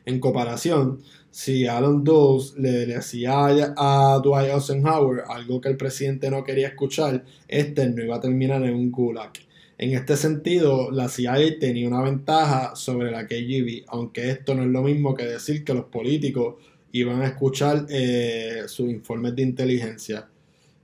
En 0.05 0.19
comparación, 0.19 1.01
si 1.31 1.67
Alan 1.67 2.03
Dulles 2.03 2.55
le, 2.57 2.85
decía 2.85 3.73
a, 3.77 4.19
Dwight 4.23 4.49
Eisenhower 4.49 5.23
algo 5.27 5.61
que 5.61 5.69
el 5.69 5.77
presidente 5.77 6.29
no 6.31 6.43
quería 6.43 6.69
escuchar, 6.69 7.23
este 7.47 7.87
no 7.89 8.03
iba 8.03 8.15
a 8.15 8.21
terminar 8.21 8.63
en 8.63 8.73
un 8.73 8.91
gulag. 8.91 9.31
En 9.77 9.93
este 9.93 10.17
sentido, 10.17 10.91
la 10.91 11.07
CIA 11.07 11.59
tenía 11.59 11.87
una 11.87 12.01
ventaja 12.01 12.75
sobre 12.75 13.11
la 13.11 13.27
KGB, 13.27 13.85
aunque 13.87 14.29
esto 14.29 14.53
no 14.55 14.63
es 14.63 14.69
lo 14.69 14.81
mismo 14.81 15.15
que 15.15 15.25
decir 15.25 15.63
que 15.63 15.73
los 15.73 15.85
políticos 15.85 16.55
iban 16.91 17.21
a 17.21 17.27
escuchar 17.27 17.85
eh, 17.89 18.63
sus 18.67 18.89
informes 18.89 19.35
de 19.35 19.43
inteligencia. 19.43 20.27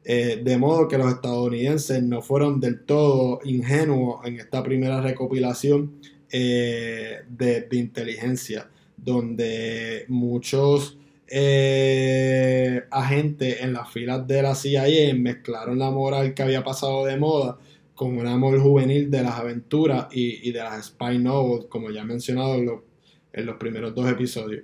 Eh, 0.07 0.39
de 0.43 0.57
modo 0.57 0.87
que 0.87 0.99
los 0.99 1.11
estadounidenses 1.11 2.03
no 2.03 2.21
fueron 2.21 2.59
del 2.59 2.85
todo 2.85 3.39
ingenuos 3.43 4.25
en 4.25 4.39
esta 4.39 4.61
primera 4.61 5.01
recopilación 5.01 5.99
eh, 6.31 7.21
de 7.27 7.67
inteligencia 7.71 8.69
donde 9.05 10.05
muchos 10.07 10.97
eh, 11.27 12.83
agentes 12.91 13.61
en 13.61 13.73
las 13.73 13.91
filas 13.91 14.27
de 14.27 14.41
la 14.41 14.55
CIA 14.55 15.13
mezclaron 15.13 15.79
la 15.79 15.91
moral 15.91 16.33
que 16.33 16.43
había 16.43 16.63
pasado 16.63 17.05
de 17.05 17.17
moda 17.17 17.57
con 17.93 18.17
un 18.17 18.27
amor 18.27 18.59
juvenil 18.59 19.09
de 19.09 19.23
las 19.23 19.39
aventuras 19.39 20.07
y, 20.11 20.51
de 20.51 20.59
las 20.59 20.87
spy 20.87 21.17
novels, 21.19 21.67
como 21.69 21.91
ya 21.91 22.01
he 22.01 22.05
mencionado 22.05 22.55
en, 22.55 23.45
los 23.45 23.55
primeros 23.57 23.95
dos 23.95 24.09
episodios. 24.09 24.63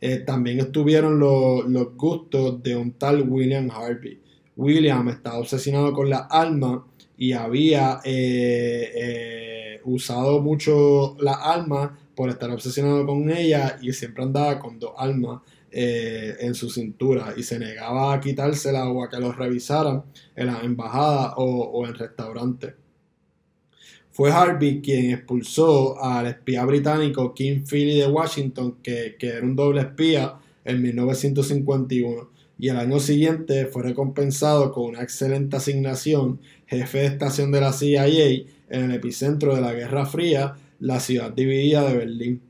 Eh, 0.00 0.18
también 0.18 0.60
estuvieron 0.60 1.18
los, 1.18 1.64
gustos 1.96 2.62
de 2.62 2.76
un 2.76 2.92
tal 2.92 3.22
William 3.28 3.70
Harvey. 3.70 4.20
William 4.56 5.08
estaba 5.08 5.38
obsesionado 5.38 5.92
con 5.92 6.10
la 6.10 6.18
alma 6.18 6.86
y 7.16 7.32
había 7.32 8.00
eh, 8.04 9.80
usado 9.84 10.40
mucho 10.40 11.16
la 11.18 11.34
alma 11.34 11.98
por 12.14 12.28
estar 12.28 12.50
obsesionado 12.50 13.06
con 13.06 13.30
ella 13.30 13.78
y 13.80 13.92
siempre 13.92 14.22
andaba 14.22 14.58
con 14.58 14.78
dos 14.78 14.92
almas 14.96 15.40
eh, 15.70 16.36
en 16.40 16.54
su 16.54 16.68
cintura 16.68 17.34
y 17.36 17.42
se 17.42 17.58
negaba 17.58 18.12
a 18.12 18.20
quitársela 18.20 18.88
o 18.88 19.02
a 19.02 19.08
que 19.08 19.18
los 19.18 19.36
revisaran 19.36 20.04
en 20.36 20.46
la 20.46 20.60
embajada 20.60 21.34
o, 21.36 21.86
en 21.86 21.94
restaurantes. 21.94 22.74
Fue 24.10 24.30
Harvey 24.30 24.82
quien 24.82 25.12
expulsó 25.12 26.02
al 26.02 26.26
espía 26.26 26.64
británico 26.66 27.32
King 27.32 27.64
Philly 27.66 28.00
de 28.00 28.06
Washington, 28.06 28.76
que, 28.82 29.16
que 29.18 29.28
era 29.28 29.42
un 29.42 29.56
doble 29.56 29.80
espía, 29.80 30.38
en 30.64 30.82
1951 30.82 32.30
y 32.58 32.68
el 32.68 32.76
año 32.76 33.00
siguiente 33.00 33.66
fue 33.66 33.82
recompensado 33.82 34.72
con 34.72 34.84
una 34.84 35.02
excelente 35.02 35.56
asignación, 35.56 36.40
jefe 36.66 36.98
de 36.98 37.06
estación 37.06 37.50
de 37.50 37.60
la 37.60 37.72
CIA 37.72 38.06
en 38.06 38.84
el 38.84 38.92
epicentro 38.92 39.54
de 39.54 39.60
la 39.60 39.72
Guerra 39.72 40.06
Fría 40.06 40.54
la 40.82 40.98
ciudad 40.98 41.30
dividida 41.30 41.88
de 41.88 41.96
Berlín. 41.96 42.42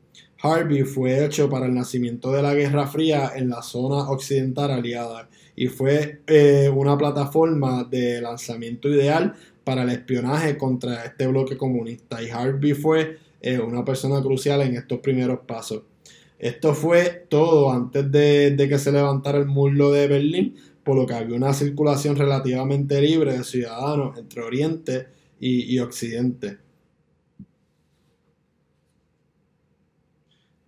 Harvey 0.43 0.83
fue 0.85 1.25
hecho 1.25 1.51
para 1.51 1.67
el 1.67 1.75
nacimiento 1.75 2.33
de 2.33 2.43
la 2.43 2.55
Guerra 2.55 2.87
Fría 2.87 3.33
en 3.37 3.51
la 3.51 3.63
zona 3.63 4.11
occidental 4.11 4.71
aliada 4.71 5.29
y 5.55 5.69
fue 5.69 6.23
eh, 6.27 6.71
una 6.75 6.97
plataforma 6.97 7.85
de 7.85 8.23
lanzamiento 8.23 8.89
ideal 8.89 9.35
para 9.63 9.83
el 9.83 9.91
espionaje 9.91 10.57
contra 10.57 11.05
este 11.05 11.27
bloque 11.27 11.59
comunista 11.59 12.23
y 12.23 12.31
Harvey 12.31 12.73
fue 12.73 13.19
eh, 13.43 13.59
una 13.59 13.85
persona 13.85 14.21
crucial 14.23 14.63
en 14.63 14.77
estos 14.77 15.01
primeros 15.01 15.41
pasos. 15.47 15.83
Esto 16.39 16.75
fue 16.75 17.27
todo 17.29 17.71
antes 17.71 18.11
de, 18.11 18.57
que 18.69 18.79
se 18.79 18.91
levantara 18.91 19.39
el 19.39 19.47
muro 19.47 19.93
de 19.93 20.09
Berlín, 20.09 20.57
por 20.83 20.97
lo 20.97 21.07
que 21.07 21.15
había 21.15 21.37
una 21.37 21.53
circulación 21.53 22.17
relativamente 22.17 23.01
libre 23.01 23.37
de 23.37 23.45
ciudadanos 23.45 24.19
entre 24.19 24.43
Oriente 24.43 25.07
y 25.39 25.79
Occidente. 25.79 26.59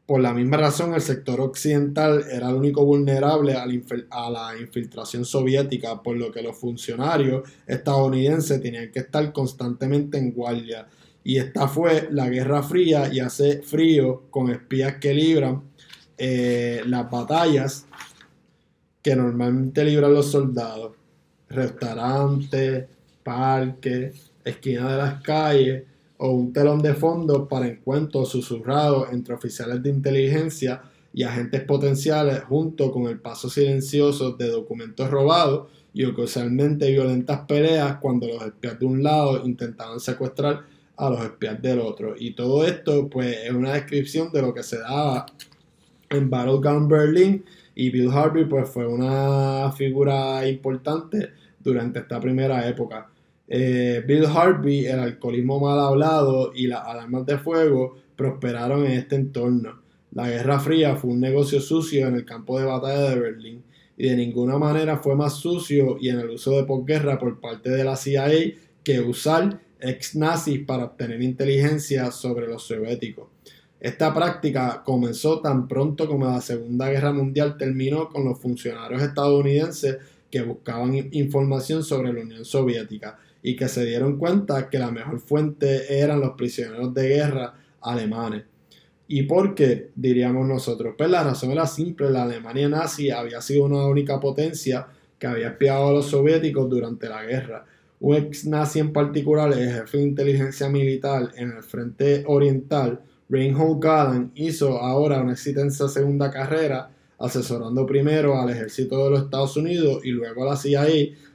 Por 0.06 0.20
la 0.20 0.34
misma 0.34 0.58
razón, 0.58 0.92
el 0.92 1.00
sector 1.00 1.40
occidental 1.40 2.26
era 2.30 2.50
el 2.50 2.56
único 2.56 2.84
vulnerable 2.84 3.54
a 3.54 4.30
la, 4.30 4.54
infiltración 4.60 5.24
soviética, 5.24 6.02
por 6.02 6.18
lo 6.18 6.30
que 6.30 6.42
los 6.42 6.58
funcionarios 6.58 7.48
estadounidenses 7.66 8.60
tenían 8.60 8.92
que 8.92 8.98
estar 8.98 9.32
constantemente 9.32 10.18
en 10.18 10.32
guardia. 10.32 10.86
Y 11.22 11.38
esta 11.38 11.68
fue 11.68 12.08
la 12.10 12.28
Guerra 12.28 12.62
Fría 12.62 13.08
y 13.10 13.20
hace 13.20 13.62
frío 13.62 14.24
con 14.30 14.50
espías 14.50 14.96
que 14.96 15.14
libran 15.14 15.62
eh, 16.18 16.82
las 16.84 17.10
batallas 17.10 17.86
que 19.00 19.16
normalmente 19.16 19.86
libran 19.86 20.12
los 20.12 20.30
soldados. 20.30 20.92
Restaurantes, 21.48 22.84
parques, 23.22 24.32
esquinas 24.44 24.90
de 24.90 24.96
las 24.98 25.22
calles 25.22 25.84
o 26.18 26.30
un 26.30 26.52
telón 26.52 26.80
de 26.80 26.94
fondo 26.94 27.48
para 27.48 27.68
encuentros 27.68 28.30
susurrados 28.30 29.08
entre 29.12 29.34
oficiales 29.34 29.82
de 29.82 29.90
inteligencia 29.90 30.82
y 31.12 31.22
agentes 31.22 31.62
potenciales 31.62 32.42
junto 32.44 32.90
con 32.90 33.06
el 33.06 33.20
paso 33.20 33.48
silencioso 33.48 34.32
de 34.32 34.48
documentos 34.48 35.10
robados 35.10 35.68
y 35.92 36.04
ocasionalmente 36.04 36.90
violentas 36.90 37.40
peleas 37.46 37.98
cuando 38.00 38.26
los 38.26 38.42
espías 38.42 38.78
de 38.78 38.86
un 38.86 39.02
lado 39.02 39.46
intentaban 39.46 40.00
secuestrar 40.00 40.64
a 40.96 41.10
los 41.10 41.24
espías 41.24 41.60
del 41.62 41.80
otro. 41.80 42.14
Y 42.18 42.32
todo 42.32 42.66
esto 42.66 43.08
pues 43.08 43.36
es 43.44 43.52
una 43.52 43.74
descripción 43.74 44.32
de 44.32 44.42
lo 44.42 44.52
que 44.52 44.62
se 44.62 44.78
daba 44.78 45.26
en 46.10 46.30
Battleground 46.30 46.90
Berlin 46.90 47.44
y 47.74 47.90
Bill 47.90 48.10
Harvey 48.10 48.44
pues 48.44 48.68
fue 48.68 48.86
una 48.86 49.70
figura 49.72 50.46
importante 50.48 51.30
durante 51.60 52.00
esta 52.00 52.20
primera 52.20 52.68
época. 52.68 53.08
Eh, 53.46 54.02
Bill 54.06 54.24
Harvey, 54.26 54.86
el 54.86 54.98
alcoholismo 54.98 55.60
mal 55.60 55.78
hablado 55.78 56.52
y 56.54 56.66
las 56.66 56.86
alarmas 56.86 57.26
de 57.26 57.38
fuego 57.38 57.96
prosperaron 58.16 58.86
en 58.86 58.92
este 58.92 59.16
entorno. 59.16 59.82
La 60.12 60.28
Guerra 60.28 60.60
Fría 60.60 60.96
fue 60.96 61.10
un 61.10 61.20
negocio 61.20 61.60
sucio 61.60 62.06
en 62.06 62.14
el 62.14 62.24
campo 62.24 62.58
de 62.58 62.64
batalla 62.64 63.10
de 63.10 63.20
Berlín 63.20 63.64
y 63.96 64.08
de 64.08 64.16
ninguna 64.16 64.58
manera 64.58 64.98
fue 64.98 65.14
más 65.14 65.34
sucio 65.34 65.96
y 66.00 66.08
en 66.08 66.20
el 66.20 66.30
uso 66.30 66.52
de 66.52 66.64
posguerra 66.64 67.18
por 67.18 67.40
parte 67.40 67.70
de 67.70 67.84
la 67.84 67.96
CIA 67.96 68.28
que 68.82 69.00
usar 69.00 69.60
ex 69.80 70.16
nazis 70.16 70.60
para 70.64 70.84
obtener 70.84 71.22
inteligencia 71.22 72.10
sobre 72.10 72.46
los 72.46 72.62
soviéticos. 72.62 73.28
Esta 73.78 74.14
práctica 74.14 74.82
comenzó 74.84 75.40
tan 75.40 75.68
pronto 75.68 76.06
como 76.06 76.26
la 76.26 76.40
Segunda 76.40 76.88
Guerra 76.88 77.12
Mundial 77.12 77.58
terminó 77.58 78.08
con 78.08 78.24
los 78.24 78.40
funcionarios 78.40 79.02
estadounidenses 79.02 79.98
que 80.30 80.42
buscaban 80.42 80.94
información 81.12 81.84
sobre 81.84 82.12
la 82.12 82.22
Unión 82.22 82.44
Soviética 82.44 83.18
y 83.46 83.56
que 83.56 83.68
se 83.68 83.84
dieron 83.84 84.16
cuenta 84.16 84.70
que 84.70 84.78
la 84.78 84.90
mejor 84.90 85.20
fuente 85.20 86.00
eran 86.00 86.18
los 86.18 86.30
prisioneros 86.30 86.94
de 86.94 87.08
guerra 87.08 87.54
alemanes. 87.82 88.44
¿Y 89.06 89.24
por 89.24 89.54
qué? 89.54 89.90
Diríamos 89.94 90.48
nosotros. 90.48 90.94
Pues 90.96 91.10
la 91.10 91.22
razón 91.22 91.52
era 91.52 91.66
simple, 91.66 92.10
la 92.10 92.22
Alemania 92.22 92.70
nazi 92.70 93.10
había 93.10 93.42
sido 93.42 93.66
una 93.66 93.84
única 93.84 94.18
potencia 94.18 94.86
que 95.18 95.26
había 95.26 95.48
espiado 95.48 95.88
a 95.88 95.92
los 95.92 96.06
soviéticos 96.06 96.70
durante 96.70 97.06
la 97.06 97.22
guerra. 97.22 97.66
Un 98.00 98.16
ex 98.16 98.46
nazi 98.46 98.78
en 98.78 98.94
particular, 98.94 99.52
el 99.52 99.70
jefe 99.70 99.98
de 99.98 100.04
inteligencia 100.04 100.70
militar 100.70 101.30
en 101.36 101.50
el 101.50 101.62
frente 101.62 102.24
oriental, 102.26 103.02
Reinhold 103.28 103.78
Galland, 103.78 104.30
hizo 104.36 104.78
ahora 104.78 105.20
una 105.20 105.32
exitosa 105.32 105.86
segunda 105.90 106.30
carrera 106.30 106.90
asesorando 107.18 107.84
primero 107.84 108.40
al 108.40 108.48
ejército 108.48 109.04
de 109.04 109.10
los 109.10 109.24
Estados 109.24 109.54
Unidos 109.58 110.00
y 110.02 110.12
luego 110.12 110.44
a 110.44 110.52
la 110.52 110.56
CIA 110.56 110.86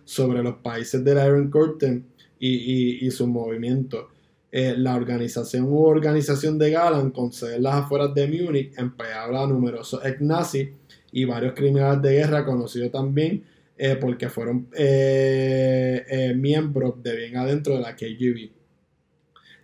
sobre 0.10 0.42
los 0.42 0.56
países 0.56 1.04
del 1.04 1.24
Iron 1.24 1.52
Curtain 1.52 2.04
y, 2.40 3.06
y, 3.06 3.12
sus 3.12 3.28
movimientos. 3.28 4.06
Eh, 4.52 4.74
la 4.76 4.96
organización 4.96 5.66
u 5.66 5.84
organización 5.84 6.58
de 6.58 6.72
Galan, 6.72 7.12
con 7.12 7.32
sede 7.32 7.58
en 7.58 7.64
las 7.64 7.76
afueras 7.76 8.16
de 8.16 8.28
Múnich, 8.28 8.74
empleaba 8.76 9.44
a 9.44 9.46
numerosos 9.48 10.04
ex 10.04 10.20
nazis 10.20 10.70
y 11.12 11.26
varios 11.26 11.54
criminales 11.54 12.02
de 12.02 12.14
guerra 12.14 12.44
conocidos 12.44 12.92
también 12.92 13.44
eh, 13.78 13.98
porque 14.02 14.30
fueron 14.30 14.68
eh, 14.76 16.34
miembros 16.36 17.04
de 17.04 17.16
bien 17.16 17.38
adentro 17.38 17.76
de 17.76 17.82
la 17.82 17.96
KGB. 17.96 18.50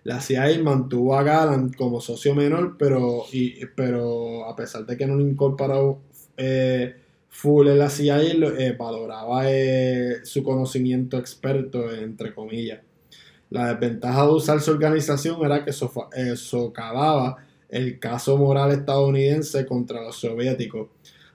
La 0.04 0.22
CIA 0.22 0.60
mantuvo 0.62 1.18
a 1.18 1.24
Galan 1.24 1.74
como 1.74 2.00
socio 2.00 2.36
menor, 2.36 2.76
pero, 2.78 3.24
y, 3.32 3.66
pero 3.76 4.46
a 4.48 4.56
pesar 4.56 4.86
de 4.86 4.96
que 4.96 5.08
no 5.08 5.20
incorporó 5.20 6.02
full 7.36 7.68
en 7.68 7.80
la 7.80 7.90
CIA 7.90 8.22
eh, 8.22 8.76
valoraba 8.80 9.52
eh, 9.52 10.22
su 10.24 10.42
conocimiento 10.42 11.18
experto, 11.18 11.94
entre 11.94 12.34
comillas. 12.34 12.80
La 13.50 13.74
desventaja 13.74 14.26
de 14.26 14.32
usar 14.32 14.62
su 14.62 14.72
organización 14.72 15.44
era 15.46 15.66
que 15.66 15.72
eh, 15.72 16.36
socavaba 16.38 17.36
el 17.68 18.00
caso 18.00 18.38
moral 18.38 18.72
estadounidense 18.72 19.66
contra 19.66 20.02
los 20.02 20.16
soviéticos. 20.16 20.88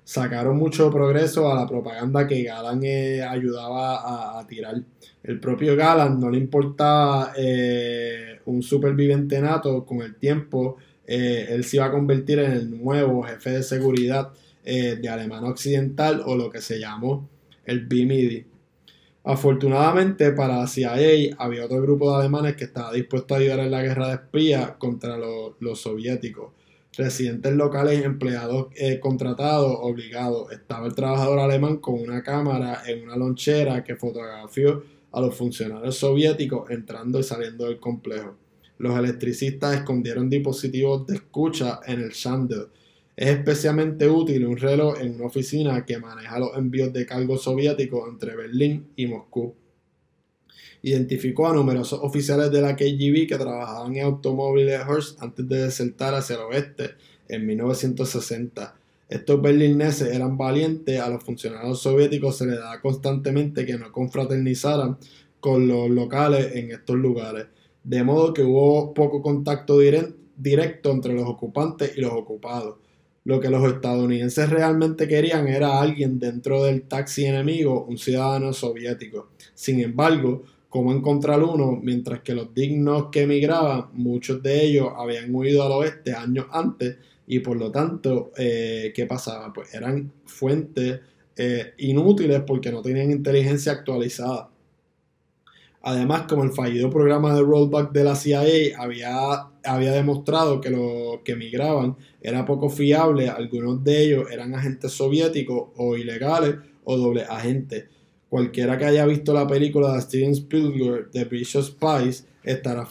Sacaron 0.02 0.56
mucho 0.56 0.90
progreso 0.90 1.52
a 1.52 1.54
la 1.54 1.66
propaganda 1.66 2.26
que 2.26 2.44
Galan 2.44 2.82
ayudaba 3.28 4.38
a, 4.40 4.46
tirar. 4.46 4.82
El 5.22 5.38
propio 5.38 5.76
Galan 5.76 6.18
no 6.18 6.30
le 6.30 6.38
importaba 6.38 7.32
un 8.46 8.62
superviviente 8.62 9.38
nato, 9.40 9.84
con 9.84 10.00
el 10.00 10.16
tiempo 10.16 10.78
él 11.06 11.62
se 11.62 11.76
iba 11.76 11.86
a 11.86 11.92
convertir 11.92 12.38
en 12.38 12.52
el 12.52 12.82
nuevo 12.82 13.22
jefe 13.22 13.50
de 13.50 13.62
seguridad 13.62 14.32
eh, 14.64 14.96
de 15.00 15.08
alemán 15.08 15.44
occidental 15.44 16.22
o 16.24 16.36
lo 16.36 16.50
que 16.50 16.60
se 16.60 16.78
llamó 16.78 17.28
el 17.64 17.86
BMIDI. 17.86 18.46
Afortunadamente 19.24 20.32
para 20.32 20.66
CIA 20.66 21.36
había 21.38 21.64
otro 21.66 21.82
grupo 21.82 22.10
de 22.10 22.20
alemanes 22.20 22.56
que 22.56 22.64
estaba 22.64 22.92
dispuesto 22.92 23.34
a 23.34 23.38
ayudar 23.38 23.60
en 23.60 23.70
la 23.70 23.82
guerra 23.82 24.08
de 24.08 24.14
espías 24.14 24.72
contra 24.78 25.16
los, 25.16 25.80
soviéticos. 25.80 26.52
Residentes 26.96 27.54
locales, 27.54 28.04
empleados 28.04 28.68
eh, 28.76 28.98
contratados, 28.98 29.76
obligados. 29.80 30.50
Estaba 30.52 30.86
el 30.86 30.94
trabajador 30.94 31.38
alemán 31.38 31.76
con 31.76 32.00
una 32.00 32.22
cámara 32.22 32.82
en 32.86 33.04
una 33.04 33.16
lonchera 33.16 33.84
que 33.84 33.94
fotografió 33.94 34.82
a 35.12 35.20
los 35.20 35.34
funcionarios 35.36 35.96
soviéticos 35.96 36.70
entrando 36.70 37.20
y 37.20 37.22
saliendo 37.22 37.66
del 37.66 37.78
complejo. 37.78 38.36
Los 38.78 38.98
electricistas 38.98 39.76
escondieron 39.76 40.30
dispositivos 40.30 41.06
de 41.06 41.16
escucha 41.16 41.80
en 41.86 42.00
el 42.00 42.12
chandel 42.12 42.68
es 43.16 43.28
especialmente 43.28 44.08
útil 44.08 44.46
un 44.46 44.56
reloj 44.56 45.00
en 45.00 45.16
una 45.16 45.26
oficina 45.26 45.84
que 45.84 45.98
maneja 45.98 46.38
los 46.38 46.56
envíos 46.56 46.92
de 46.92 47.04
cargo 47.04 47.36
soviéticos 47.36 48.08
entre 48.08 48.34
Berlín 48.34 48.88
y 48.96 49.06
Moscú. 49.06 49.54
Identificó 50.82 51.48
a 51.48 51.54
numerosos 51.54 52.00
oficiales 52.02 52.50
de 52.50 52.62
la 52.62 52.74
KGB 52.74 53.26
que 53.28 53.36
trabajaban 53.36 53.94
en 53.96 54.04
automóviles 54.04 54.80
Hearst 54.80 55.22
antes 55.22 55.46
de 55.46 55.64
desertar 55.64 56.14
hacia 56.14 56.36
el 56.36 56.42
oeste 56.42 56.90
en 57.28 57.46
1960. 57.46 58.74
Estos 59.10 59.42
berlineses 59.42 60.14
eran 60.14 60.38
valientes, 60.38 61.00
a 61.00 61.10
los 61.10 61.24
funcionarios 61.24 61.82
soviéticos 61.82 62.38
se 62.38 62.46
les 62.46 62.58
da 62.58 62.80
constantemente 62.80 63.66
que 63.66 63.76
no 63.76 63.90
confraternizaran 63.90 64.98
con 65.40 65.66
los 65.66 65.90
locales 65.90 66.54
en 66.54 66.70
estos 66.70 66.96
lugares, 66.96 67.46
de 67.82 68.04
modo 68.04 68.32
que 68.32 68.42
hubo 68.42 68.94
poco 68.94 69.20
contacto 69.20 69.78
directo 70.36 70.92
entre 70.92 71.14
los 71.14 71.26
ocupantes 71.26 71.92
y 71.96 72.00
los 72.02 72.12
ocupados. 72.12 72.76
Lo 73.30 73.38
que 73.38 73.48
los 73.48 73.62
estadounidenses 73.72 74.50
realmente 74.50 75.06
querían 75.06 75.46
era 75.46 75.80
alguien 75.80 76.18
dentro 76.18 76.64
del 76.64 76.82
taxi 76.82 77.26
enemigo, 77.26 77.84
un 77.84 77.96
ciudadano 77.96 78.52
soviético. 78.52 79.28
Sin 79.54 79.78
embargo, 79.78 80.42
¿cómo 80.68 80.92
encontrar 80.92 81.40
uno? 81.40 81.78
Mientras 81.80 82.22
que 82.22 82.34
los 82.34 82.52
dignos 82.52 83.06
que 83.12 83.22
emigraban, 83.22 83.84
muchos 83.92 84.42
de 84.42 84.64
ellos 84.64 84.88
habían 84.96 85.32
huido 85.32 85.62
al 85.62 85.70
oeste 85.70 86.12
años 86.12 86.46
antes 86.50 86.96
y 87.28 87.38
por 87.38 87.56
lo 87.56 87.70
tanto, 87.70 88.32
eh, 88.36 88.92
¿qué 88.96 89.06
pasaba? 89.06 89.52
Pues 89.52 89.72
eran 89.74 90.10
fuentes 90.24 90.98
eh, 91.36 91.74
inútiles 91.78 92.42
porque 92.44 92.72
no 92.72 92.82
tenían 92.82 93.12
inteligencia 93.12 93.70
actualizada. 93.70 94.49
Además, 95.82 96.24
como 96.28 96.44
el 96.44 96.52
fallido 96.52 96.90
programa 96.90 97.34
de 97.34 97.40
rollback 97.40 97.92
de 97.92 98.04
la 98.04 98.14
CIA 98.14 98.42
había, 98.78 99.48
había 99.64 99.92
demostrado 99.92 100.60
que 100.60 100.68
los 100.68 101.20
que 101.24 101.32
emigraban 101.32 101.96
era 102.20 102.44
poco 102.44 102.68
fiable, 102.68 103.28
algunos 103.28 103.82
de 103.82 104.04
ellos 104.04 104.30
eran 104.30 104.54
agentes 104.54 104.92
soviéticos 104.92 105.70
o 105.76 105.96
ilegales 105.96 106.56
o 106.84 106.98
doble 106.98 107.22
agentes. 107.22 107.86
Cualquiera 108.28 108.76
que 108.76 108.84
haya 108.84 109.06
visto 109.06 109.32
la 109.32 109.46
película 109.46 109.94
de 109.94 110.02
Steven 110.02 110.32
Spielberg 110.32 111.10
de 111.12 111.24
British 111.24 111.62
Spies 111.62 112.26
estará, 112.44 112.86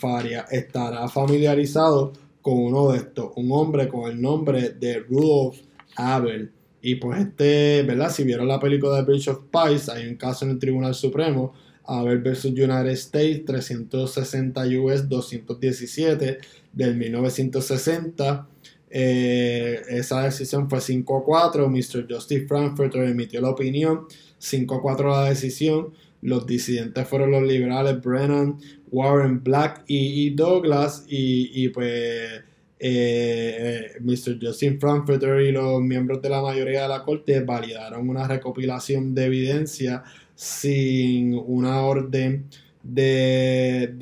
estará 0.49 1.07
familiarizado 1.07 2.13
con 2.41 2.57
uno 2.57 2.91
de 2.91 2.97
estos, 2.97 3.31
un 3.35 3.51
hombre 3.51 3.87
con 3.87 4.09
el 4.11 4.19
nombre 4.19 4.71
de 4.71 4.99
Rudolf 4.99 5.59
Abel. 5.95 6.51
Y 6.81 6.95
pues 6.95 7.19
este, 7.19 7.83
¿verdad? 7.83 8.09
Si 8.09 8.23
vieron 8.23 8.47
la 8.47 8.59
película 8.59 8.95
de 8.95 9.03
British 9.03 9.31
Spies, 9.31 9.89
hay 9.89 10.07
un 10.07 10.15
caso 10.15 10.45
en 10.45 10.51
el 10.51 10.59
Tribunal 10.59 10.95
Supremo 10.95 11.53
Abel 11.89 12.19
versus 12.19 12.51
United 12.51 12.91
States 12.91 13.45
360 13.45 14.61
US 14.79 15.09
217 15.09 16.37
del 16.71 16.95
1960. 16.95 18.47
Eh, 18.91 19.81
esa 19.89 20.23
decisión 20.23 20.69
fue 20.69 20.79
5-4. 20.79 21.67
Mr. 21.67 22.07
Justice 22.11 22.47
Frankfurter 22.47 23.03
emitió 23.03 23.41
la 23.41 23.49
opinión. 23.49 24.05
5-4 24.39 25.11
la 25.11 25.29
decisión. 25.29 25.93
Los 26.21 26.45
disidentes 26.45 27.07
fueron 27.07 27.31
los 27.31 27.43
liberales 27.43 28.01
Brennan, 28.01 28.57
Warren 28.91 29.43
Black 29.43 29.83
y, 29.87 30.31
Douglas. 30.31 31.05
Y, 31.07 31.69
pues 31.69 31.87
eh, 31.91 32.41
eh, 32.81 33.91
Mr. 34.01 34.37
Justin 34.41 34.79
Frankfurter 34.79 35.41
y 35.41 35.51
los 35.51 35.81
miembros 35.81 36.21
de 36.21 36.29
la 36.29 36.41
mayoría 36.41 36.83
de 36.83 36.87
la 36.89 37.03
corte 37.03 37.41
validaron 37.41 38.09
una 38.09 38.27
recopilación 38.27 39.13
de 39.13 39.25
evidencia 39.25 40.03
sin 40.39 41.33
una 41.33 41.81
orden 41.81 42.45
de, 42.81 43.93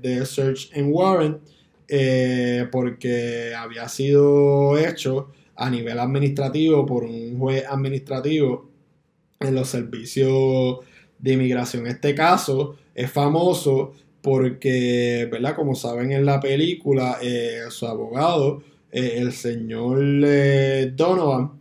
de, 0.00 0.24
search 0.24 0.70
and 0.74 0.90
warrant 0.90 1.36
eh, 1.86 2.66
porque 2.72 3.52
había 3.54 3.86
sido 3.90 4.78
hecho 4.78 5.28
a 5.56 5.68
nivel 5.68 5.98
administrativo 5.98 6.86
por 6.86 7.04
un 7.04 7.38
juez 7.38 7.62
administrativo 7.68 8.70
en 9.38 9.54
los 9.54 9.68
servicios 9.68 10.78
de 11.18 11.34
inmigración. 11.34 11.86
Este 11.86 12.14
caso 12.14 12.76
es 12.94 13.12
famoso 13.12 13.92
porque, 14.22 15.28
¿verdad? 15.30 15.54
Como 15.56 15.74
saben 15.74 16.10
en 16.12 16.24
la 16.24 16.40
película, 16.40 17.18
eh, 17.20 17.64
su 17.68 17.86
abogado, 17.86 18.62
eh, 18.90 19.16
el 19.18 19.32
señor 19.32 19.98
Donovan, 20.96 21.60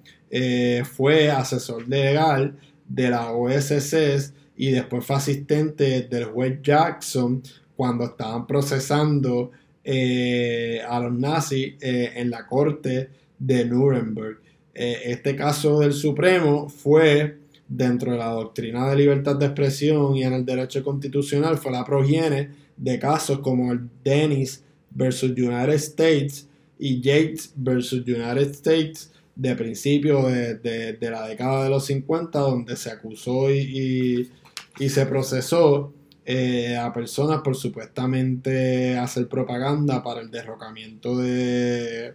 fue 0.86 1.30
asesor 1.32 1.86
legal 1.90 2.56
de 2.90 3.10
la 3.10 3.32
OSC 3.32 4.34
y 4.58 4.72
después 4.72 5.06
fue 5.06 5.16
asistente 5.16 6.02
del 6.02 6.26
juez 6.26 6.60
Jackson 6.62 7.42
cuando 7.78 8.04
estaban 8.06 8.46
procesando 8.46 9.52
eh, 9.84 10.82
a 10.88 11.00
los 11.00 11.14
nazis 11.14 11.76
eh, 11.80 12.12
en 12.16 12.30
la 12.30 12.46
corte 12.46 13.10
de 13.38 13.64
Nuremberg. 13.64 14.40
Eh, 14.74 15.02
este 15.06 15.36
caso 15.36 15.80
del 15.80 15.94
Supremo 15.94 16.68
fue 16.68 17.38
dentro 17.68 18.12
de 18.12 18.18
la 18.18 18.32
doctrina 18.32 18.90
de 18.90 18.96
libertad 18.98 19.36
de 19.38 19.46
expresión 19.46 20.18
y 20.18 20.24
en 20.24 20.34
el 20.34 20.46
derecho 20.46 20.84
constitucional 20.84 21.58
fue 21.58 21.72
la 21.72 21.86
progenie 21.86 22.50
de 22.76 23.00
casos 23.00 23.40
como 23.40 23.72
el 23.72 23.88
Dennis 24.04 24.64
versus 24.90 25.32
United 25.32 25.76
States 25.76 26.48
y 26.78 27.00
Yates 27.00 27.54
versus 27.56 28.02
United 28.06 28.50
States 28.52 29.12
de 29.40 29.56
principio 29.56 30.24
de, 30.28 30.98
la 31.00 31.26
década 31.28 31.64
de 31.64 31.70
los 31.70 31.86
50, 31.86 32.40
donde 32.40 32.76
se 32.76 32.92
acusó 32.92 33.50
y, 33.50 34.30
se 34.78 35.06
procesó 35.06 35.94
eh, 36.26 36.78
a 36.78 36.94
personas 36.94 37.42
por 37.42 37.56
supuestamente 37.56 38.98
hacer 38.98 39.28
propaganda 39.30 40.04
para 40.04 40.22
el 40.22 40.30
derrocamiento 40.30 41.18
de 41.18 42.14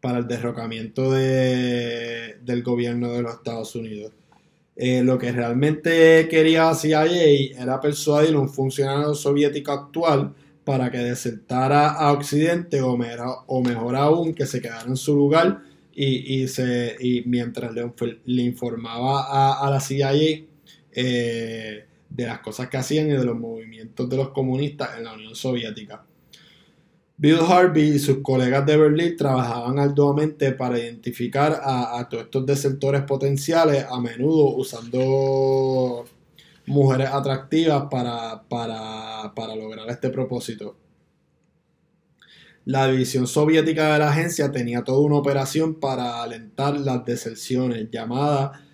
para 0.00 0.18
el 0.18 0.28
derrocamiento 0.28 1.10
de, 1.10 2.38
del 2.42 2.62
gobierno 2.62 3.12
de 3.12 3.22
los 3.22 3.34
Estados 3.34 3.74
Unidos. 3.74 4.12
Eh, 4.76 5.02
lo 5.02 5.18
que 5.18 5.32
realmente 5.32 6.28
quería 6.28 6.72
CIA 6.74 7.06
era 7.60 7.80
persuadir 7.80 8.34
a 8.34 8.38
un 8.38 8.48
funcionario 8.48 9.14
soviético 9.14 9.72
actual 9.72 10.34
para 10.68 10.90
que 10.90 10.98
desertara 10.98 11.92
a 11.92 12.12
Occidente 12.12 12.82
o, 12.82 12.94
mejor 12.98 13.96
aún 13.96 14.34
que 14.34 14.44
se 14.44 14.60
quedara 14.60 14.86
en 14.86 14.98
su 14.98 15.16
lugar 15.16 15.62
y, 15.94 16.44
mientras 17.24 17.72
le, 17.72 18.42
informaba 18.42 19.64
a, 19.64 19.70
la 19.70 19.80
CIA 19.80 20.12
eh, 20.92 21.84
de 22.10 22.26
las 22.26 22.40
cosas 22.40 22.68
que 22.68 22.76
hacían 22.76 23.06
y 23.06 23.12
de 23.12 23.24
los 23.24 23.38
movimientos 23.38 24.10
de 24.10 24.18
los 24.18 24.28
comunistas 24.28 24.90
en 24.98 25.04
la 25.04 25.14
Unión 25.14 25.34
Soviética. 25.34 26.04
Bill 27.16 27.38
Harvey 27.48 27.94
y 27.94 27.98
sus 27.98 28.18
colegas 28.18 28.66
de 28.66 28.76
Berlín 28.76 29.16
trabajaban 29.16 29.78
arduamente 29.78 30.52
para 30.52 30.78
identificar 30.78 31.62
a, 31.64 32.06
todos 32.10 32.24
estos 32.24 32.44
desertores 32.44 33.04
potenciales, 33.04 33.86
a 33.90 33.98
menudo 34.02 34.54
usando 34.54 36.04
mujeres 36.68 37.08
atractivas 37.08 37.84
para, 37.90 38.44
para, 38.48 39.56
lograr 39.56 39.88
este 39.88 40.10
propósito. 40.10 40.76
La 42.64 42.86
división 42.88 43.26
soviética 43.26 43.94
de 43.94 43.98
la 43.98 44.10
agencia 44.10 44.52
tenía 44.52 44.84
toda 44.84 45.00
una 45.00 45.16
operación 45.16 45.74
para 45.80 46.22
alentar 46.22 46.78
las 46.78 47.04
deserciones 47.04 47.88
llamada 47.90 48.64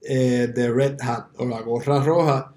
eh, 0.00 0.50
The 0.54 0.72
Red 0.72 0.96
Hat 1.00 1.28
o 1.38 1.46
la 1.46 1.62
gorra 1.62 2.02
roja, 2.02 2.54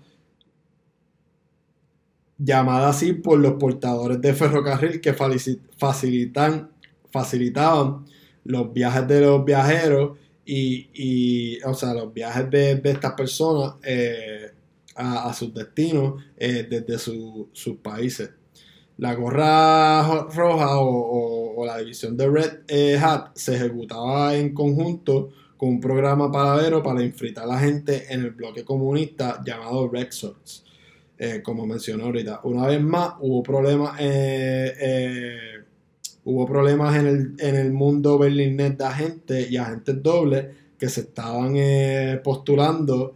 llamada 2.37 2.89
así 2.89 3.13
por 3.13 3.39
los 3.39 3.53
portadores 3.53 4.19
de 4.21 4.33
ferrocarril 4.33 4.99
que 4.99 5.13
facilitan, 5.13 6.71
facilitaban 7.09 8.05
los 8.43 8.73
viajes 8.73 9.07
de 9.07 9.21
los 9.21 9.45
viajeros 9.45 10.17
y, 10.45 11.59
o 11.63 11.73
sea, 11.73 11.93
los 11.93 12.13
viajes 12.13 12.49
de, 12.49 12.81
estas 12.83 13.13
personas 13.13 13.75
eh, 13.83 14.53
a, 14.97 15.33
sus 15.33 15.53
destinos 15.53 16.23
eh, 16.37 16.67
desde 16.69 16.97
sus 16.97 17.77
países. 17.81 18.31
La 18.97 19.13
gorra 19.13 20.23
roja 20.23 20.79
o, 20.79 21.63
la 21.65 21.77
división 21.77 22.17
de 22.17 22.27
Red 22.27 22.51
eh, 22.67 22.97
Hat 22.97 23.35
se 23.35 23.55
ejecutaba 23.55 24.35
en 24.35 24.53
conjunto 24.53 25.29
con 25.55 25.69
un 25.69 25.79
programa 25.79 26.31
paradero 26.31 26.81
para 26.81 27.03
infiltrar 27.03 27.45
a 27.45 27.53
la 27.53 27.59
gente 27.59 28.05
en 28.09 28.21
el 28.21 28.31
bloque 28.31 28.63
comunista 28.63 29.41
llamado 29.45 29.87
Red 29.89 30.11
Sox. 30.11 30.63
Eh, 31.19 31.41
como 31.43 31.65
mencionó 31.65 32.05
ahorita. 32.05 32.41
Una 32.43 32.67
vez 32.67 32.81
más, 32.81 33.13
hubo 33.21 33.41
problemas, 33.41 33.99
hubo 36.23 36.45
problemas 36.45 36.95
en 36.95 37.07
el, 37.07 37.35
en 37.39 37.55
el 37.55 37.71
mundo 37.71 38.19
berlinés 38.19 38.77
de 38.77 38.85
agentes 38.85 39.51
y 39.51 39.57
agentes 39.57 40.01
dobles 40.01 40.45
que 40.77 40.89
se 40.89 41.01
estaban 41.01 41.55
postulando, 42.23 43.15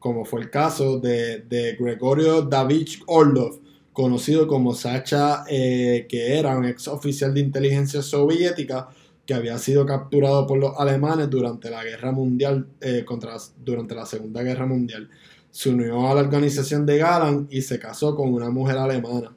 como 0.00 0.24
fue 0.24 0.40
el 0.40 0.50
caso 0.50 0.98
de, 0.98 1.42
de 1.42 1.76
Gregorio 1.78 2.42
David 2.42 2.88
Orlov, 3.06 3.60
conocido 3.92 4.48
como 4.48 4.74
Sacha, 4.74 5.44
que 5.46 6.38
era 6.38 6.58
un 6.58 6.64
ex 6.64 6.88
oficial 6.88 7.32
de 7.32 7.40
inteligencia 7.40 8.02
soviética 8.02 8.88
que 9.24 9.34
había 9.34 9.58
sido 9.58 9.86
capturado 9.86 10.46
por 10.46 10.58
los 10.58 10.72
alemanes 10.78 11.30
durante 11.30 11.70
la 11.70 11.84
guerra 11.84 12.10
mundial, 12.10 12.66
contra, 13.04 13.36
durante 13.64 13.94
la 13.94 14.06
Segunda 14.06 14.42
Guerra 14.42 14.66
Mundial 14.66 15.08
se 15.50 15.70
unió 15.70 16.08
a 16.08 16.14
la 16.14 16.20
organización 16.20 16.86
de 16.86 16.98
Galan 16.98 17.48
y 17.50 17.62
se 17.62 17.78
casó 17.78 18.14
con 18.14 18.32
una 18.32 18.50
mujer 18.50 18.78
alemana. 18.78 19.32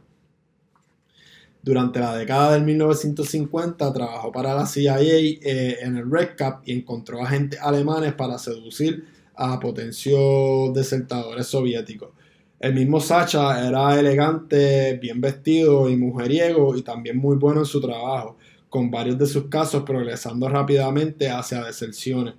Durante 1.61 1.99
la 1.99 2.16
década 2.16 2.53
del 2.53 2.64
1950 2.64 3.93
trabajó 3.93 4.32
para 4.32 4.53
la 4.53 4.66
CIA 4.66 4.99
eh, 4.99 5.78
en 5.82 5.97
el 5.97 6.11
Red 6.11 6.32
Cap 6.38 6.61
y 6.66 6.74
encontró 6.74 7.22
agentes 7.22 7.59
alemanes 7.61 8.14
para 8.14 8.38
seducir 8.38 9.07
a 9.36 9.60
potencios 9.60 10.74
desertadores 10.74 11.48
soviéticos. 11.48 12.10
El 12.60 12.74
mismo 12.76 13.02
Sacha 13.02 13.68
era 13.68 14.00
elegante, 14.00 14.98
bien 15.02 15.20
vestido 15.20 15.90
y 15.90 15.98
mujeriego 15.98 16.78
y 16.78 16.82
también 16.82 17.18
muy 17.18 17.36
bueno 17.36 17.60
en 17.60 17.66
su 17.66 17.82
trabajo, 17.82 18.38
con 18.70 18.90
varios 18.90 19.18
de 19.18 19.26
sus 19.26 19.50
casos 19.50 19.84
progresando 19.84 20.48
rápidamente 20.48 21.30
hacia 21.30 21.62
deserciones. 21.64 22.36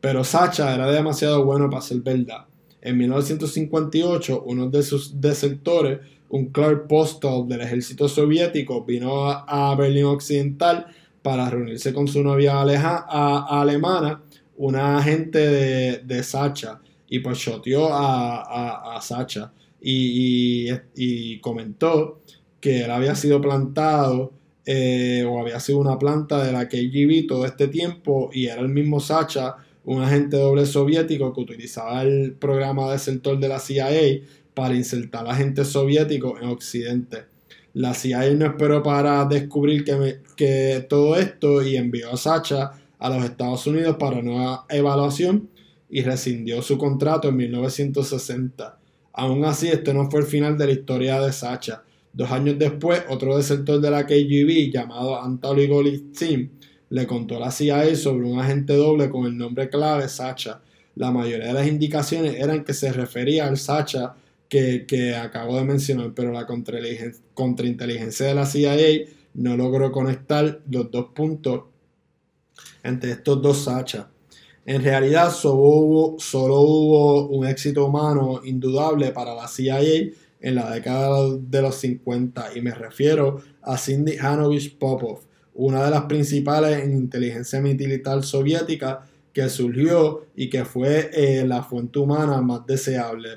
Pero 0.00 0.24
Sacha 0.24 0.74
era 0.74 0.90
demasiado 0.90 1.44
bueno 1.44 1.70
para 1.70 1.82
ser 1.82 2.00
verdad. 2.00 2.46
En 2.82 2.98
1958, 2.98 4.42
uno 4.44 4.68
de 4.68 4.82
sus 4.82 5.20
desertores, 5.20 6.00
un 6.28 6.46
Clark 6.46 6.88
Postal 6.88 7.46
del 7.46 7.60
ejército 7.60 8.08
soviético, 8.08 8.84
vino 8.84 9.30
a, 9.30 9.74
Berlín 9.76 10.06
Occidental 10.06 10.86
para 11.22 11.48
reunirse 11.48 11.94
con 11.94 12.08
su 12.08 12.24
novia 12.24 12.60
alemana, 12.60 14.20
una 14.56 14.98
agente 14.98 16.02
de, 16.02 16.22
Sacha, 16.22 16.80
y 17.08 17.18
pues 17.20 17.38
choteó 17.38 17.88
a, 17.90 18.98
Sacha 19.02 19.52
y, 19.80 21.38
comentó 21.40 22.20
que 22.60 22.84
él 22.84 22.90
había 22.90 23.14
sido 23.14 23.40
plantado 23.40 24.32
eh, 24.64 25.24
o 25.28 25.38
había 25.38 25.60
sido 25.60 25.78
una 25.78 25.98
planta 25.98 26.42
de 26.42 26.52
la 26.52 26.68
KGB 26.68 27.26
todo 27.28 27.44
este 27.44 27.68
tiempo 27.68 28.30
y 28.32 28.46
era 28.46 28.62
el 28.62 28.70
mismo 28.70 29.00
Sacha 29.00 29.56
un 29.84 30.02
agente 30.02 30.38
doble 30.38 30.66
soviético 30.66 31.32
que 31.32 31.40
utilizaba 31.40 32.02
el 32.02 32.32
programa 32.32 32.90
de 32.90 32.98
sector 32.98 33.38
de 33.38 33.48
la 33.48 33.58
CIA 33.58 34.22
para 34.54 34.74
insertar 34.74 35.28
agentes 35.28 35.68
soviéticos 35.68 36.40
en 36.40 36.48
Occidente. 36.48 37.24
La 37.74 37.92
CIA 37.92 38.30
no 38.34 38.46
esperó 38.46 38.82
para 38.82 39.24
descubrir 39.26 39.84
que, 39.84 40.20
que 40.36 40.86
todo 40.88 41.16
esto 41.16 41.62
y 41.62 41.76
envió 41.76 42.12
a 42.12 42.16
Sacha 42.16 42.70
a 43.04 43.10
los 43.10 43.22
Estados 43.22 43.66
Unidos 43.66 43.96
para 43.98 44.22
nueva 44.22 44.64
evaluación 44.70 45.50
y 45.90 46.00
rescindió 46.00 46.62
su 46.62 46.78
contrato 46.78 47.28
en 47.28 47.36
1960. 47.36 48.78
Aún 49.12 49.44
así, 49.44 49.68
este 49.68 49.92
no 49.92 50.10
fue 50.10 50.20
el 50.20 50.26
final 50.26 50.56
de 50.56 50.66
la 50.68 50.72
historia 50.72 51.20
de 51.20 51.30
Sacha. 51.30 51.82
Dos 52.14 52.30
años 52.30 52.58
después, 52.58 53.02
otro 53.10 53.36
desertor 53.36 53.82
de 53.82 53.90
la 53.90 54.06
KGB 54.06 54.72
llamado 54.72 55.20
Anatoly 55.20 55.66
Golitsyn 55.66 56.50
le 56.88 57.06
contó 57.06 57.36
a 57.36 57.40
la 57.40 57.50
CIA 57.50 57.94
sobre 57.94 58.26
un 58.26 58.38
agente 58.38 58.74
doble 58.74 59.10
con 59.10 59.26
el 59.26 59.36
nombre 59.36 59.68
clave 59.68 60.08
Sacha. 60.08 60.62
La 60.94 61.10
mayoría 61.10 61.48
de 61.48 61.52
las 61.52 61.68
indicaciones 61.68 62.36
eran 62.36 62.64
que 62.64 62.72
se 62.72 62.90
refería 62.90 63.46
al 63.46 63.58
Sacha 63.58 64.14
que, 64.48 64.86
que 64.86 65.14
acabo 65.14 65.58
de 65.58 65.64
mencionar, 65.64 66.12
pero 66.14 66.32
la 66.32 66.46
contrainteligencia 66.46 68.28
de 68.28 68.34
la 68.34 68.46
CIA 68.46 68.76
no 69.34 69.58
logró 69.58 69.92
conectar 69.92 70.62
los 70.70 70.90
dos 70.90 71.08
puntos 71.14 71.64
entre 72.84 73.10
estos 73.10 73.42
dos 73.42 73.64
Sacha. 73.64 74.08
En 74.66 74.82
realidad 74.82 75.32
solo 75.32 75.62
hubo, 75.62 76.18
solo 76.20 76.60
hubo 76.60 77.28
un 77.28 77.46
éxito 77.46 77.86
humano 77.86 78.40
indudable 78.44 79.10
para 79.10 79.34
la 79.34 79.48
CIA 79.48 80.12
en 80.40 80.54
la 80.54 80.70
década 80.70 81.36
de 81.38 81.62
los 81.62 81.74
50 81.76 82.56
y 82.56 82.60
me 82.60 82.72
refiero 82.72 83.42
a 83.62 83.76
Cindy 83.76 84.16
Hanovich 84.18 84.78
Popov, 84.78 85.20
una 85.54 85.84
de 85.84 85.90
las 85.90 86.04
principales 86.04 86.82
en 86.82 86.92
inteligencia 86.92 87.60
militar 87.60 88.22
soviética 88.22 89.06
que 89.32 89.48
surgió 89.48 90.26
y 90.36 90.48
que 90.48 90.64
fue 90.64 91.10
eh, 91.12 91.44
la 91.46 91.62
fuente 91.62 91.98
humana 91.98 92.40
más 92.40 92.64
deseable 92.66 93.30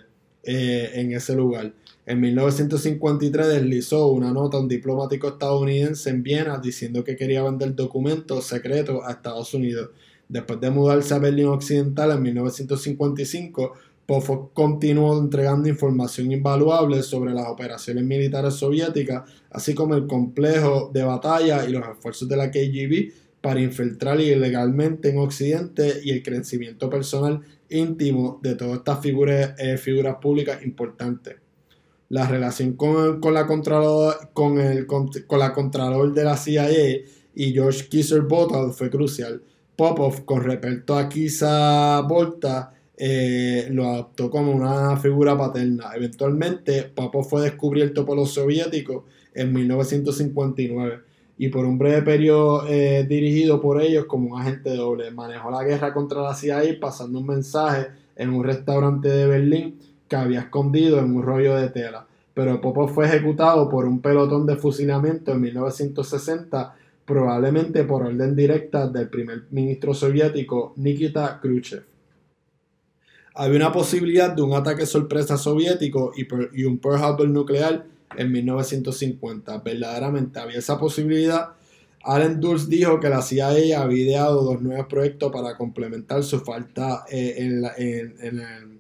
eh, 0.43 0.91
en 0.93 1.12
ese 1.12 1.36
lugar. 1.36 1.74
En 2.08 2.22
1953 2.22 3.47
deslizó 3.47 4.08
una 4.08 4.32
nota 4.32 4.55
a 4.55 4.62
un 4.62 4.70
diplomático 4.70 5.28
estadounidense 5.28 6.10
en 6.10 6.24
Viena 6.24 6.58
diciendo 6.58 7.03
que 7.03 7.18
quería 7.18 7.43
vender 7.43 7.76
documentos 7.76 8.45
secretos 8.45 9.01
a 9.05 9.12
Estados 9.12 9.53
Unidos. 9.53 9.89
Después 10.30 10.62
de 10.62 10.70
mudarse 10.70 11.14
a 11.14 11.20
Berlín 11.20 11.47
Occidental 11.47 12.12
en 12.12 12.22
1955, 12.22 13.74
Popov 14.05 14.53
continuó 14.53 15.20
entregando 15.20 15.68
información 15.68 16.32
invaluable 16.32 17.03
sobre 17.03 17.34
las 17.34 17.49
operaciones 17.49 18.05
militares 18.05 18.53
soviéticas, 18.53 19.30
así 19.49 19.76
como 19.76 19.93
el 19.95 20.08
complejo 20.08 20.89
de 20.93 21.03
batalla 21.03 21.68
y 21.68 21.74
los 21.74 21.86
esfuerzos 21.89 22.30
de 22.30 22.38
la 22.38 22.49
KGB 22.49 23.12
para 23.41 23.60
infiltrar 23.60 24.22
ilegalmente 24.22 25.10
en 25.10 25.18
Occidente 25.18 25.95
y 26.01 26.12
el 26.12 26.24
crecimiento 26.24 26.89
personal 26.89 27.41
íntimo 27.70 28.39
de 28.41 28.55
todas 28.55 28.78
estas 28.78 28.99
eh, 29.03 29.78
figuras 29.78 30.16
públicas 30.22 30.64
importantes. 30.64 31.47
La 32.10 32.28
relación 32.28 32.74
con, 32.74 33.20
con 33.20 33.34
la 33.34 33.45
Contralor, 33.45 34.30
con, 34.34 34.60
el, 34.60 34.86
con, 34.86 35.10
la 35.32 35.53
Contralor 35.53 36.14
de 36.14 36.24
la 36.24 36.38
CIA 36.38 36.70
y 37.36 37.51
George 37.53 37.88
Kisser 37.88 38.22
Bottle 38.22 38.72
fue 38.74 38.89
crucial. 38.89 39.41
Popov, 39.76 40.26
con 40.26 40.43
respecto 40.43 40.97
a 40.97 41.08
Kisa 41.08 42.01
Volta, 42.01 42.74
eh, 42.99 43.68
lo 43.70 43.88
adoptó 43.88 44.32
como 44.32 44.51
una 44.51 44.97
figura 44.97 45.38
paterna. 45.38 45.91
Eventualmente, 45.95 46.84
Papo 46.84 47.24
fue 47.24 47.43
descubierto 47.43 48.03
por 48.03 48.18
los 48.18 48.34
soviéticos 48.34 49.03
en 49.36 49.53
1959 49.53 51.01
y 51.38 51.49
por 51.49 51.66
un 51.66 51.78
breve 51.78 52.01
periodo 52.01 52.68
eh, 52.68 53.05
dirigido 53.08 53.62
por 53.62 53.80
ellos 53.80 54.05
como 54.05 54.34
un 54.34 54.41
agente 54.41 54.72
doble. 54.72 55.12
Manejó 55.12 55.51
la 55.51 55.64
guerra 55.64 55.93
contra 55.93 56.24
la 56.24 56.34
CIA 56.34 56.80
pasando 56.82 57.20
un 57.20 57.28
mensaje 57.28 57.89
en 58.16 58.32
un 58.32 58.43
restaurante 58.43 59.10
de 59.10 59.28
Berlín 59.28 59.76
que 60.08 60.16
había 60.16 60.41
escondido 60.41 60.99
en 60.99 61.16
un 61.16 61.24
rollo 61.24 61.55
de 61.55 61.70
tela. 61.70 62.05
Pero 62.34 62.62
Popov 62.62 62.93
fue 62.93 63.08
ejecutado 63.08 63.68
por 63.68 63.86
un 63.86 63.99
pelotón 63.99 64.45
de 64.45 64.58
fusilamiento 64.58 65.32
en 65.32 65.41
1960, 65.41 66.76
probablemente 67.05 67.84
por 67.84 68.03
orden 68.03 68.36
directa 68.36 68.88
del 68.88 69.10
primer 69.10 69.43
ministro 69.49 69.93
soviético 69.93 70.74
Nikita 70.76 71.39
Khrushchev. 71.41 71.84
Había 73.39 73.58
una 73.58 73.72
posibilidad 73.72 74.32
de 74.32 74.41
un 74.41 74.53
ataque 74.53 74.88
sorpresa 74.88 75.38
soviético 75.38 76.12
y, 76.16 76.64
un 76.64 76.80
Pearl 76.80 77.03
Harbor 77.03 77.30
nuclear 77.30 77.86
en 78.16 78.32
1950. 78.32 79.60
Verdaderamente 79.60 80.39
había 80.39 80.58
esa 80.58 80.80
posibilidad. 80.80 81.49
Allen 82.03 82.39
Dulles 82.39 82.68
dijo 82.68 82.99
que 82.99 83.10
la 83.10 83.22
CIA 83.22 83.47
había 83.82 83.91
ideado 83.91 84.43
dos 84.43 84.62
nuevos 84.62 84.88
proyectos 84.88 85.32
para 85.32 85.55
complementar 85.55 86.24
su 86.24 86.39
falta 86.39 87.05
eh, 87.12 87.36
en, 87.38 88.76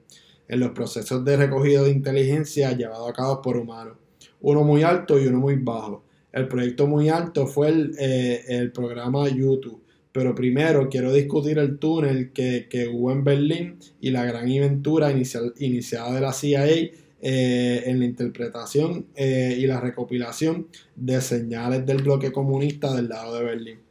los 0.49 0.71
procesos 0.71 1.23
de 1.25 1.37
recogido 1.37 1.83
de 1.83 1.91
inteligencia 1.91 2.71
llevados 2.71 3.09
a 3.09 3.13
cabo 3.13 3.41
por 3.41 3.57
humanos. 3.57 3.97
Uno 4.41 4.63
muy 4.63 4.83
alto 4.83 5.19
y 5.19 5.27
uno 5.27 5.39
muy 5.39 5.55
bajo. 5.55 6.03
El 6.31 6.47
proyecto 6.47 6.87
muy 6.87 7.09
alto 7.09 7.47
fue 7.47 7.69
el, 7.69 7.95
eh, 7.99 8.69
programa 8.73 9.27
YouTube 9.27 9.81
pero 10.17 10.33
primero 10.33 10.89
quiero 10.89 11.13
discutir 11.13 11.59
el 11.59 11.77
túnel 11.77 12.31
que, 12.31 12.89
hubo 12.91 13.11
en 13.11 13.23
Berlín 13.23 13.77
y 14.01 14.09
la 14.09 14.25
gran 14.25 14.45
aventura 14.45 15.11
inicial, 15.11 15.53
iniciada 15.59 16.11
de 16.11 16.21
la 16.21 16.33
CIA 16.33 16.65
eh, 16.65 17.83
en 17.85 17.99
la 17.99 18.05
interpretación 18.05 19.05
eh, 19.15 19.55
y 19.59 19.67
la 19.67 19.79
recopilación 19.79 20.69
de 20.95 21.21
señales 21.21 21.85
del 21.85 22.01
bloque 22.01 22.31
comunista 22.31 22.95
del 22.95 23.09
lado 23.09 23.37
de 23.37 23.43
Berlín. 23.43 23.86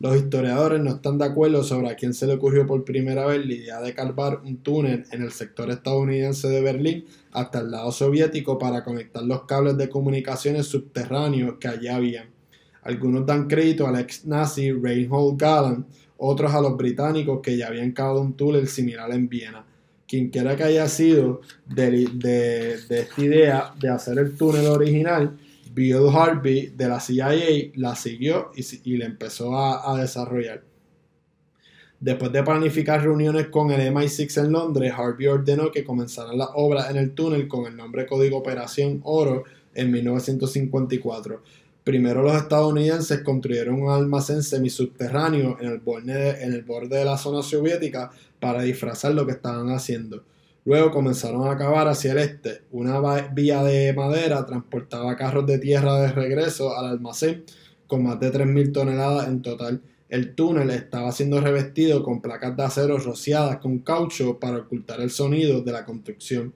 Los 0.00 0.16
historiadores 0.16 0.80
no 0.80 0.90
están 0.90 1.18
de 1.18 1.24
acuerdo 1.24 1.64
sobre 1.64 1.88
a 1.88 1.96
quién 1.96 2.14
se 2.14 2.28
le 2.28 2.34
ocurrió 2.34 2.64
por 2.68 2.84
primera 2.84 3.26
vez 3.26 3.44
la 3.44 3.52
idea 3.52 3.80
de 3.80 3.94
carvar 3.94 4.42
un 4.44 4.58
túnel 4.58 5.04
en 5.10 5.22
el 5.22 5.32
sector 5.32 5.70
estadounidense 5.70 6.48
de 6.48 6.60
Berlín 6.60 7.04
hasta 7.32 7.58
el 7.58 7.72
lado 7.72 7.90
soviético 7.90 8.58
para 8.58 8.84
conectar 8.84 9.24
los 9.24 9.42
cables 9.42 9.76
de 9.76 9.88
comunicaciones 9.88 10.66
subterráneos 10.66 11.56
que 11.58 11.66
allí 11.66 11.88
habían. 11.88 12.26
Algunos 12.82 13.26
dan 13.26 13.48
crédito 13.48 13.88
al 13.88 13.98
ex 13.98 14.24
nazi 14.24 14.70
Reinhold 14.70 15.36
Galland, 15.36 15.84
otros 16.16 16.54
a 16.54 16.60
los 16.60 16.76
británicos 16.76 17.40
que 17.42 17.56
ya 17.56 17.66
habían 17.66 17.90
cavado 17.90 18.20
un 18.20 18.34
túnel 18.34 18.68
similar 18.68 19.10
en 19.10 19.28
Viena. 19.28 19.64
Quien 20.06 20.30
quiera 20.30 20.54
que 20.54 20.62
haya 20.62 20.88
sido 20.88 21.40
de, 21.66 22.04
esta 22.88 23.20
idea 23.20 23.74
de 23.78 23.88
hacer 23.88 24.18
el 24.18 24.36
túnel 24.36 24.68
original, 24.68 25.36
Bill 25.72 26.08
Harvey 26.12 26.72
de 26.76 26.88
la 26.88 27.00
CIA 27.00 27.70
la 27.74 27.94
siguió 27.94 28.50
y, 28.54 28.96
la 28.96 29.06
empezó 29.06 29.56
a, 29.56 30.00
desarrollar. 30.00 30.62
Después 32.00 32.30
de 32.32 32.42
planificar 32.42 33.02
reuniones 33.02 33.48
con 33.48 33.70
el 33.70 33.92
MI6 33.92 34.44
en 34.44 34.52
Londres, 34.52 34.92
Harvey 34.96 35.26
ordenó 35.26 35.70
que 35.70 35.84
comenzaran 35.84 36.38
las 36.38 36.48
obras 36.54 36.90
en 36.90 36.96
el 36.96 37.12
túnel 37.12 37.48
con 37.48 37.66
el 37.66 37.76
nombre 37.76 38.06
código 38.06 38.38
Operación 38.38 39.00
Oro 39.04 39.44
en 39.74 39.90
1954. 39.90 41.42
Primero 41.82 42.22
los 42.22 42.36
estadounidenses 42.36 43.22
construyeron 43.22 43.82
un 43.82 43.90
almacén 43.90 44.42
semisubterráneo 44.42 45.56
en 45.60 45.68
el 46.52 46.62
borde 46.62 46.98
de 46.98 47.04
la 47.04 47.16
zona 47.16 47.42
soviética 47.42 48.10
para 48.38 48.62
disfrazar 48.62 49.14
lo 49.14 49.26
que 49.26 49.32
estaban 49.32 49.70
haciendo. 49.70 50.22
Luego 50.64 50.90
comenzaron 50.90 51.48
a 51.48 51.56
cavar 51.56 51.88
hacia 51.88 52.12
el 52.12 52.18
este. 52.18 52.62
Una 52.72 53.00
vía 53.32 53.62
de 53.62 53.92
madera 53.94 54.44
transportaba 54.44 55.16
carros 55.16 55.46
de 55.46 55.58
tierra 55.58 56.00
de 56.00 56.12
regreso 56.12 56.76
al 56.76 56.86
almacén 56.86 57.44
con 57.86 58.02
más 58.02 58.20
de 58.20 58.32
3.000 58.32 58.72
toneladas 58.72 59.28
en 59.28 59.42
total. 59.42 59.80
El 60.08 60.34
túnel 60.34 60.70
estaba 60.70 61.10
siendo 61.12 61.40
revestido 61.40 62.02
con 62.02 62.20
placas 62.20 62.56
de 62.56 62.62
acero 62.62 62.98
rociadas 62.98 63.58
con 63.58 63.78
caucho 63.80 64.38
para 64.38 64.58
ocultar 64.58 65.00
el 65.00 65.10
sonido 65.10 65.62
de 65.62 65.72
la 65.72 65.84
construcción. 65.84 66.54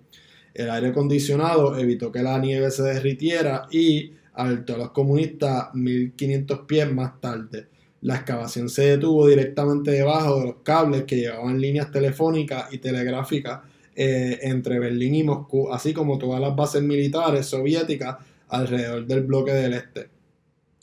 El 0.54 0.70
aire 0.70 0.88
acondicionado 0.88 1.78
evitó 1.78 2.12
que 2.12 2.22
la 2.22 2.38
nieve 2.38 2.70
se 2.70 2.82
derritiera 2.82 3.66
y 3.70 4.12
alertó 4.34 4.74
a 4.74 4.78
los 4.78 4.90
comunistas 4.90 5.74
1500 5.74 6.60
pies 6.60 6.92
más 6.92 7.20
tarde. 7.20 7.68
La 8.02 8.16
excavación 8.16 8.68
se 8.68 8.82
detuvo 8.82 9.26
directamente 9.26 9.92
debajo 9.92 10.40
de 10.40 10.46
los 10.46 10.56
cables 10.62 11.04
que 11.04 11.16
llevaban 11.16 11.60
líneas 11.60 11.90
telefónicas 11.90 12.72
y 12.72 12.78
telegráficas 12.78 13.60
eh, 13.94 14.38
entre 14.42 14.78
Berlín 14.78 15.14
y 15.14 15.22
Moscú, 15.22 15.72
así 15.72 15.92
como 15.92 16.18
todas 16.18 16.40
las 16.40 16.56
bases 16.56 16.82
militares 16.82 17.46
soviéticas 17.46 18.16
alrededor 18.48 19.06
del 19.06 19.22
bloque 19.22 19.52
del 19.52 19.74
este. 19.74 20.08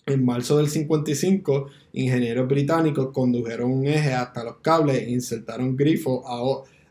En 0.06 0.26
marzo 0.26 0.58
del 0.58 0.70
55, 0.70 1.68
ingenieros 1.94 2.48
británicos 2.48 3.12
condujeron 3.12 3.72
un 3.72 3.88
eje 3.88 4.14
hasta 4.14 4.44
los 4.44 4.58
cables 4.58 4.98
e 4.98 5.12
insertaron 5.12 5.78
grifos 5.78 6.24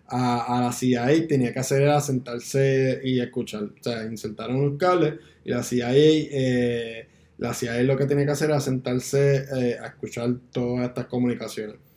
a, 0.08 0.60
la 0.60 0.72
CIA. 0.72 1.26
Tenía 1.26 1.52
que 1.52 1.58
hacer 1.58 1.82
era 1.82 2.00
sentarse 2.00 3.00
y 3.02 3.20
escuchar. 3.20 3.64
O 3.64 3.82
sea, 3.82 4.04
insertaron 4.04 4.56
un 4.56 4.78
cable 4.78 5.18
y 5.44 5.50
la 5.50 5.62
CIA, 5.64 5.90
eh, 5.92 7.08
la 7.38 7.54
CIA 7.54 7.82
lo 7.82 7.96
que 7.96 8.06
tiene 8.06 8.24
que 8.24 8.30
hacer 8.30 8.50
es 8.52 8.62
sentarse 8.62 9.46
eh, 9.52 9.76
a 9.80 9.86
escuchar 9.86 10.34
todas 10.52 10.88
estas 10.88 11.06
comunicaciones. 11.06 11.87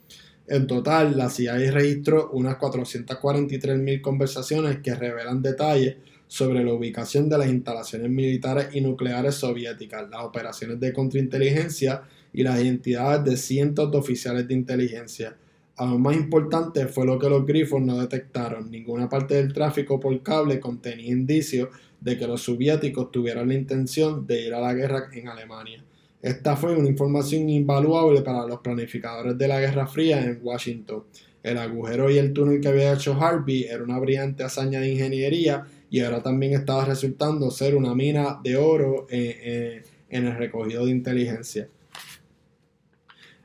En 0.46 0.66
total, 0.66 1.16
la 1.16 1.30
CIA 1.30 1.70
registró 1.70 2.30
unas 2.32 2.58
443.000 2.58 4.00
conversaciones 4.00 4.78
que 4.78 4.94
revelan 4.94 5.40
detalles 5.40 5.96
sobre 6.26 6.64
la 6.64 6.72
ubicación 6.72 7.28
de 7.28 7.38
las 7.38 7.48
instalaciones 7.48 8.10
militares 8.10 8.68
y 8.72 8.80
nucleares 8.80 9.34
soviéticas, 9.34 10.08
las 10.10 10.22
operaciones 10.22 10.80
de 10.80 10.92
contrainteligencia 10.92 12.02
y 12.32 12.42
las 12.42 12.60
identidades 12.60 13.24
de 13.24 13.36
cientos 13.36 13.90
de 13.90 13.98
oficiales 13.98 14.48
de 14.48 14.54
inteligencia. 14.54 15.36
Aún 15.76 16.02
más 16.02 16.16
importante 16.16 16.86
fue 16.86 17.06
lo 17.06 17.18
que 17.18 17.28
los 17.28 17.46
grifos 17.46 17.80
no 17.80 17.98
detectaron. 17.98 18.70
Ninguna 18.70 19.08
parte 19.08 19.34
del 19.34 19.52
tráfico 19.52 20.00
por 20.00 20.22
cable 20.22 20.58
contenía 20.58 21.12
indicios 21.12 21.68
de 22.00 22.18
que 22.18 22.26
los 22.26 22.42
soviéticos 22.42 23.10
tuvieran 23.10 23.48
la 23.48 23.54
intención 23.54 24.26
de 24.26 24.46
ir 24.46 24.54
a 24.54 24.60
la 24.60 24.74
guerra 24.74 25.10
en 25.12 25.28
Alemania. 25.28 25.84
Esta 26.22 26.54
fue 26.54 26.76
una 26.76 26.88
información 26.88 27.50
invaluable 27.50 28.22
para 28.22 28.46
los 28.46 28.60
planificadores 28.60 29.36
de 29.36 29.48
la 29.48 29.60
Guerra 29.60 29.88
Fría 29.88 30.24
en 30.24 30.38
Washington. 30.40 31.02
El 31.42 31.58
agujero 31.58 32.08
y 32.08 32.18
el 32.18 32.32
túnel 32.32 32.60
que 32.60 32.68
había 32.68 32.92
hecho 32.92 33.14
Harvey 33.20 33.64
era 33.64 33.82
una 33.82 33.98
brillante 33.98 34.44
hazaña 34.44 34.78
de 34.78 34.92
ingeniería 34.92 35.66
y 35.90 35.98
ahora 35.98 36.22
también 36.22 36.52
estaba 36.52 36.84
resultando 36.84 37.50
ser 37.50 37.74
una 37.74 37.92
mina 37.96 38.38
de 38.42 38.56
oro 38.56 39.08
en, 39.10 39.82
el 40.08 40.36
recogido 40.36 40.86
de 40.86 40.92
inteligencia. 40.92 41.68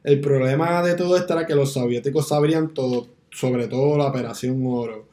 El 0.03 0.21
problema 0.21 0.83
de 0.83 0.93
todo 0.93 1.17
esto 1.17 1.33
era 1.33 1.47
que 1.47 1.55
los 1.55 1.73
soviéticos 1.73 2.27
sabrían 2.27 2.75
todo, 2.75 3.07
sobre 3.31 3.67
todo 3.67 3.97
la 3.97 4.05
operación 4.05 4.63
oro. 4.67 5.07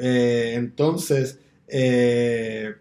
Eh, 0.00 0.52
entonces, 0.54 1.40
eh, 1.66 2.74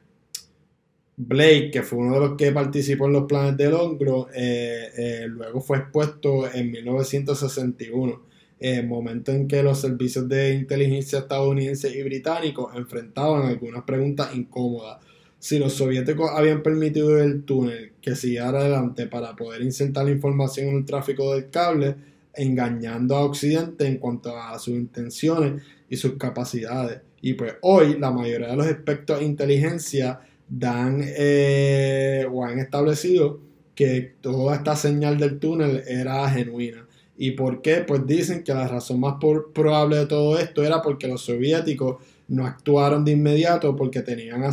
Blake, 1.19 1.71
que 1.71 1.81
fue 1.81 1.97
uno 1.97 2.13
de 2.13 2.19
los 2.19 2.37
que 2.37 2.51
participó 2.51 3.07
en 3.07 3.13
los 3.13 3.25
planes 3.25 3.57
del 3.57 3.71
Longro, 3.71 4.27
eh, 4.35 4.89
eh, 4.95 5.25
luego 5.27 5.59
fue 5.61 5.79
expuesto 5.79 6.47
en 6.53 6.69
1961, 6.69 8.21
en 8.59 8.87
momento 8.87 9.31
en 9.31 9.47
que 9.47 9.63
los 9.63 9.81
servicios 9.81 10.29
de 10.29 10.53
inteligencia 10.53 11.19
estadounidenses 11.19 11.95
y 11.95 12.03
británicos 12.03 12.75
enfrentaban 12.75 13.47
algunas 13.47 13.83
preguntas 13.83 14.35
incómodas. 14.35 14.99
Si 15.39 15.57
los 15.57 15.73
soviéticos 15.73 16.29
habían 16.31 16.61
permitido 16.61 17.19
el 17.19 17.43
túnel 17.45 17.93
que 17.99 18.15
siguiera 18.15 18.49
adelante 18.49 19.07
para 19.07 19.35
poder 19.35 19.63
insertar 19.63 20.05
la 20.05 20.11
información 20.11 20.67
en 20.67 20.77
el 20.77 20.85
tráfico 20.85 21.33
del 21.33 21.49
cable, 21.49 21.95
engañando 22.35 23.15
a 23.15 23.25
Occidente 23.25 23.87
en 23.87 23.97
cuanto 23.97 24.37
a 24.37 24.59
sus 24.59 24.75
intenciones 24.75 25.63
y 25.89 25.97
sus 25.97 26.13
capacidades. 26.13 27.01
Y 27.21 27.33
pues 27.33 27.55
hoy 27.61 27.97
la 27.97 28.11
mayoría 28.11 28.49
de 28.49 28.55
los 28.55 28.67
expertos 28.67 29.19
de 29.19 29.25
inteligencia 29.25 30.19
dan 30.49 31.01
eh, 31.03 32.27
o 32.31 32.43
han 32.45 32.59
establecido 32.59 33.39
que 33.75 34.15
toda 34.21 34.55
esta 34.55 34.75
señal 34.75 35.17
del 35.17 35.39
túnel 35.39 35.83
era 35.87 36.27
genuina. 36.29 36.87
¿Y 37.17 37.31
por 37.31 37.61
qué? 37.61 37.83
Pues 37.87 38.05
dicen 38.05 38.43
que 38.43 38.53
la 38.53 38.67
razón 38.67 38.99
más 38.99 39.15
probable 39.53 39.97
de 39.97 40.05
todo 40.05 40.37
esto 40.39 40.63
era 40.63 40.81
porque 40.81 41.07
los 41.07 41.21
soviéticos 41.21 41.97
no 42.27 42.45
actuaron 42.45 43.03
de 43.05 43.11
inmediato 43.11 43.75
porque 43.75 44.01
tenían, 44.01 44.43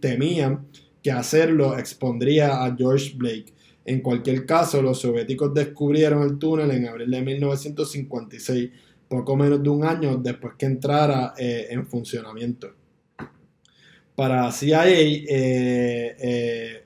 temían 0.00 0.66
que 1.02 1.10
hacerlo 1.10 1.78
expondría 1.78 2.64
a 2.64 2.74
George 2.76 3.14
Blake. 3.16 3.52
En 3.84 4.00
cualquier 4.00 4.46
caso, 4.46 4.80
los 4.80 5.00
soviéticos 5.00 5.52
descubrieron 5.52 6.22
el 6.22 6.38
túnel 6.38 6.70
en 6.70 6.86
abril 6.86 7.10
de 7.10 7.22
1956, 7.22 8.70
poco 9.08 9.36
menos 9.36 9.62
de 9.62 9.68
un 9.68 9.84
año 9.84 10.16
después 10.16 10.54
que 10.56 10.66
entrara 10.66 11.34
eh, 11.36 11.66
en 11.70 11.86
funcionamiento 11.86 12.81
para 14.14 14.50
CIA, 14.52 14.88
eh, 14.88 15.26
eh, 16.18 16.82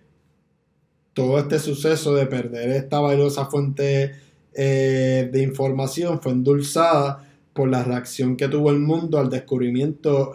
todo 1.13 1.39
este 1.39 1.59
suceso 1.59 2.15
de 2.15 2.27
perder 2.27 2.71
esta 2.71 3.01
valiosa 3.01 3.47
fuente 3.47 4.13
eh, 4.55 5.29
de 5.33 5.43
información 5.43 6.21
fue 6.21 6.33
endulzada 6.33 7.29
por 7.53 7.69
la 7.69 7.83
reacción 7.83 8.37
que 8.37 8.49
tuvo 8.49 8.71
el 8.71 8.79
mundo 8.79 9.19
al 9.19 9.31
descubrimiento 9.31 10.35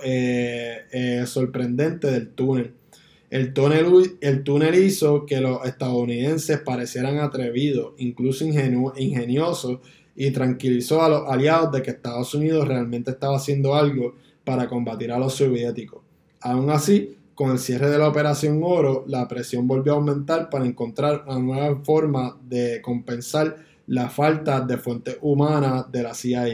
sorprendente 1.25 2.07
del 2.07 2.29
túnel. 2.29 2.73
El 3.29 3.53
túnel, 3.53 4.17
el 4.21 4.43
túnel 4.43 4.75
hizo 4.75 5.25
que 5.25 5.39
los 5.39 5.65
estadounidenses 5.65 6.59
parecieran 6.59 7.19
atrevidos, 7.19 7.93
incluso 7.97 8.43
ingeniosos, 8.43 9.79
y 10.15 10.31
tranquilizó 10.31 11.03
a 11.03 11.09
los 11.09 11.29
aliados 11.29 11.71
de 11.71 11.81
que 11.81 11.91
Estados 11.91 12.33
Unidos 12.33 12.67
realmente 12.67 13.11
estaba 13.11 13.37
haciendo 13.37 13.75
algo 13.75 14.15
para 14.43 14.67
combatir 14.67 15.11
a 15.11 15.19
los 15.19 15.35
soviéticos. 15.35 16.00
Aún 16.41 16.69
así, 16.71 17.17
con 17.35 17.51
el 17.51 17.59
cierre 17.59 17.89
de 17.89 17.97
la 17.97 18.09
Operación 18.09 18.61
Oro, 18.63 19.03
la 19.07 19.27
presión 19.27 19.67
volvió 19.67 19.93
a 19.93 19.95
aumentar 19.95 20.49
para 20.49 20.65
encontrar 20.65 21.23
una 21.27 21.39
nueva 21.39 21.81
forma 21.83 22.37
de 22.47 22.81
compensar 22.81 23.55
la 23.87 24.09
falta 24.09 24.61
de 24.61 24.77
fuentes 24.77 25.17
humanas 25.21 25.91
de 25.91 26.03
la 26.03 26.13
CIA. 26.13 26.45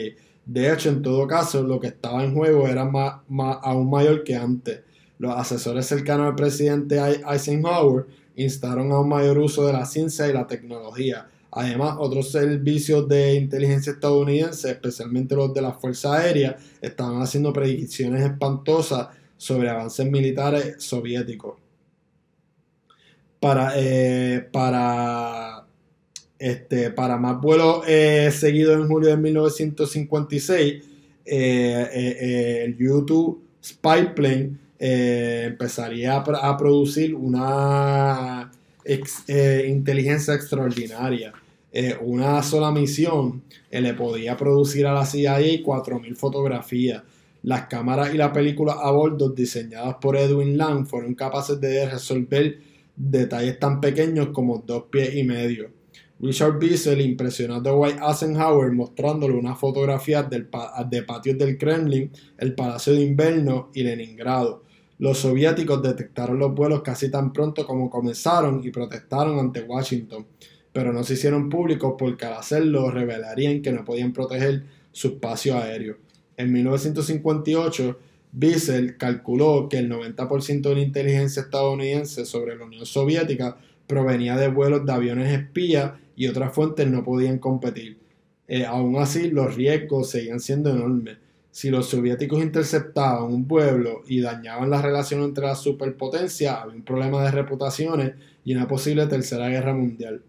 De 0.45 0.73
hecho, 0.73 0.89
en 0.89 1.01
todo 1.01 1.27
caso, 1.27 1.63
lo 1.63 1.79
que 1.79 1.88
estaba 1.88 2.23
en 2.23 2.33
juego 2.33 2.67
era 2.67 2.81
aún 2.83 3.89
mayor 3.89 4.23
que 4.23 4.35
antes. 4.35 4.81
Los 5.19 5.35
asesores 5.35 5.85
cercanos 5.85 6.27
al 6.27 6.35
presidente 6.35 6.99
Eisenhower 7.29 8.05
instaron 8.35 8.91
a 8.91 8.99
un 8.99 9.09
mayor 9.09 9.39
uso 9.39 9.65
de 9.65 9.73
la 9.73 9.85
ciencia 9.85 10.27
y 10.27 10.33
la 10.33 10.47
tecnología. 10.47 11.27
Además, 11.51 11.95
otros 11.99 12.31
servicios 12.31 13.07
de 13.07 13.35
inteligencia 13.35 13.93
estadounidense, 13.93 14.69
especialmente 14.69 15.35
los 15.35 15.53
de 15.53 15.61
la 15.61 15.73
Fuerza 15.73 16.15
Aérea, 16.15 16.55
estaban 16.81 17.21
haciendo 17.21 17.51
predicciones 17.51 18.23
espantosas 18.23 19.07
sobre 19.38 19.69
avances 19.69 20.05
militares 20.09 20.75
soviéticos. 20.83 21.55
Para, 23.39 23.73
eh, 23.75 24.47
para, 24.51 25.65
este, 26.39 26.89
para 26.89 27.17
más 27.17 27.39
vuelos 27.39 27.83
eh, 27.88 28.31
seguidos 28.31 28.81
en 28.81 28.88
julio 28.88 29.09
de 29.09 29.17
1956, 29.17 30.83
eh, 31.25 32.63
el 32.65 32.77
YouTube 32.77 33.43
Spyplane 33.63 34.57
empezaría 34.79 36.17
a, 36.17 36.57
producir 36.57 37.13
una 37.15 38.51
inteligencia 39.67 40.33
extraordinaria. 40.33 41.33
una 42.01 42.41
sola 42.43 42.71
misión 42.71 43.43
le 43.71 43.93
podía 43.93 44.38
producir 44.38 44.88
a 44.88 44.93
la 44.93 45.05
CIA 45.05 45.39
4.000 45.63 46.15
fotografías 46.15 47.03
las 47.47 47.67
cámaras 47.67 48.13
y 48.13 48.17
la 48.17 48.33
película 48.33 48.73
a 48.73 48.91
bordo 48.91 49.29
diseñadas 49.29 49.95
por 50.01 50.17
Edwin 50.17 50.57
Lang 50.57 50.85
fueron 50.85 51.15
capaces 51.15 51.61
de 51.61 51.89
resolver 51.89 52.59
detalles 52.93 53.57
tan 53.57 53.79
pequeños 53.79 54.31
como 54.33 54.61
dos 54.67 54.83
pies 54.91 55.15
y 55.15 55.23
medio. 55.23 55.69
Richard 56.19 56.59
Bissell 56.59 56.99
impresionó 56.99 57.55
a 57.55 57.59
Dwight 57.61 57.99
Eisenhower 58.05 58.73
mostrándole 58.73 59.33
una 59.35 59.55
fotografía 59.55 60.23
del 60.23 60.49
de 60.89 61.03
patios 61.03 61.37
del 61.37 61.57
Kremlin, 61.57 62.11
el 62.37 62.53
Palacio 62.53 62.91
de 62.91 63.03
Invierno 63.03 63.69
y 63.73 63.83
Leningrado. 63.83 64.63
Los 64.99 65.19
soviéticos 65.19 65.81
detectaron 65.81 66.39
los 66.39 66.53
vuelos 66.53 66.81
casi 66.81 67.09
tan 67.09 67.31
pronto 67.31 67.65
como 67.65 67.89
comenzaron 67.89 68.61
y 68.61 68.71
protestaron 68.71 69.39
ante 69.39 69.61
Washington, 69.61 70.25
pero 70.73 70.91
no 70.91 71.01
se 71.01 71.13
hicieron 71.13 71.47
públicos 71.47 71.95
porque 71.97 72.25
al 72.25 72.33
hacerlo 72.33 72.91
revelarían 72.91 73.61
que 73.61 73.71
no 73.71 73.85
podían 73.85 74.11
proteger 74.11 74.65
su 74.91 75.07
espacio 75.07 75.57
aéreo. 75.57 76.07
En 76.38 76.53
1958, 76.53 77.99
Bissell 78.31 78.97
calculó 78.97 79.67
que 79.67 79.79
el 79.79 79.89
90% 79.89 80.61
de 80.61 80.75
la 80.75 80.81
inteligencia 80.81 81.41
estadounidense 81.41 82.25
sobre 82.25 82.55
la 82.55 82.65
Unión 82.65 82.85
Soviética 82.85 83.57
provenía 83.88 84.35
de 84.35 84.47
vuelos 84.47 84.85
de 84.85 84.91
aviones 84.91 85.33
espías 85.33 85.93
y 86.15 86.27
otras 86.27 86.53
fuentes 86.53 86.88
no 86.88 87.03
podían 87.03 87.39
competir. 87.39 87.97
Eh, 88.47 88.65
aún 88.65 88.97
así, 88.97 89.31
los 89.31 89.55
riesgos 89.55 90.11
seguían 90.11 90.39
siendo 90.39 90.69
enormes. 90.69 91.17
Si 91.49 91.71
los 91.71 91.89
soviéticos 91.89 92.43
interceptaban 92.43 93.23
un 93.23 93.47
pueblo 93.47 94.03
y 94.07 94.21
dañaban 94.21 94.69
la 94.69 94.81
relación 94.81 95.23
entre 95.23 95.45
las 95.45 95.61
superpotencias, 95.61 96.55
había 96.55 96.75
un 96.75 96.83
problema 96.83 97.23
de 97.23 97.31
reputaciones 97.31 98.13
y 98.45 98.53
una 98.53 98.67
posible 98.67 99.07
tercera 99.07 99.49
guerra 99.49 99.73
mundial. 99.73 100.21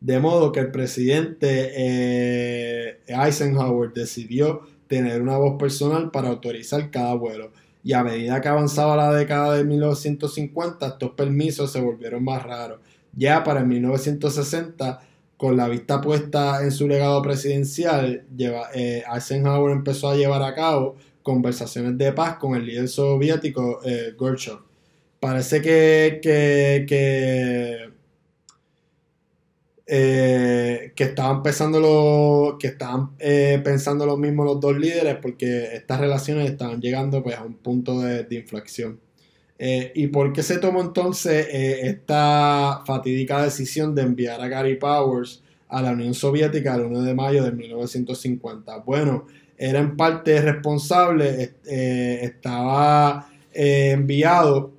De 0.00 0.18
modo 0.18 0.50
que 0.52 0.60
el 0.60 0.70
presidente 0.70 1.72
eh, 1.76 3.00
Eisenhower 3.06 3.92
decidió 3.92 4.62
tener 4.90 5.22
una 5.22 5.36
voz 5.36 5.56
personal 5.56 6.10
para 6.10 6.30
autorizar 6.30 6.90
cada 6.90 7.14
vuelo. 7.14 7.52
Y 7.84 7.92
a 7.92 8.02
medida 8.02 8.40
que 8.40 8.48
avanzaba 8.48 8.96
la 8.96 9.12
década 9.12 9.54
de 9.54 9.62
1950, 9.62 10.84
estos 10.84 11.12
permisos 11.12 11.70
se 11.70 11.80
volvieron 11.80 12.24
más 12.24 12.42
raros. 12.42 12.80
Ya 13.14 13.44
para 13.44 13.60
el 13.60 13.66
1960, 13.68 15.00
con 15.36 15.56
la 15.56 15.68
vista 15.68 16.00
puesta 16.00 16.64
en 16.64 16.72
su 16.72 16.88
legado 16.88 17.22
presidencial, 17.22 18.24
eh, 18.74 19.04
Eisenhower 19.14 19.70
empezó 19.70 20.10
a 20.10 20.16
llevar 20.16 20.42
a 20.42 20.56
cabo 20.56 20.96
conversaciones 21.22 21.96
de 21.96 22.12
paz 22.12 22.36
con 22.38 22.56
el 22.56 22.66
líder 22.66 22.88
soviético 22.88 23.80
eh. 23.84 24.12
Parece 25.20 25.62
que, 25.62 26.18
que 26.20 27.89
eh, 29.92 30.92
que 30.94 31.02
estaban 31.02 31.42
pensando 31.42 31.80
lo, 31.80 32.56
que 32.60 32.68
estaban 32.68 33.10
eh, 33.18 33.60
pensando 33.64 34.06
lo 34.06 34.16
mismo 34.16 34.44
los 34.44 34.60
dos 34.60 34.78
líderes 34.78 35.16
porque 35.20 35.74
estas 35.74 35.98
relaciones 35.98 36.48
estaban 36.48 36.80
llegando 36.80 37.24
pues 37.24 37.36
a 37.36 37.42
un 37.42 37.54
punto 37.54 38.00
de, 38.00 38.24
inflexión. 38.30 39.00
Eh, 39.58 39.90
¿Y 39.96 40.06
por 40.06 40.32
qué 40.32 40.44
se 40.44 40.58
tomó 40.58 40.80
entonces 40.80 41.44
esta 41.50 42.84
fatídica 42.86 43.42
decisión 43.42 43.92
de 43.96 44.02
enviar 44.02 44.40
a 44.40 44.46
Gary 44.46 44.76
Powers 44.76 45.42
a 45.66 45.82
la 45.82 45.90
Unión 45.90 46.14
Soviética 46.14 46.76
el 46.76 46.82
1 46.82 47.02
de 47.02 47.14
mayo 47.14 47.42
de 47.42 47.50
1950? 47.50 48.78
Bueno, 48.86 49.26
era 49.58 49.80
en 49.80 49.96
parte 49.96 50.40
responsable, 50.40 51.54
estaba 51.66 53.28
enviado 53.52 54.72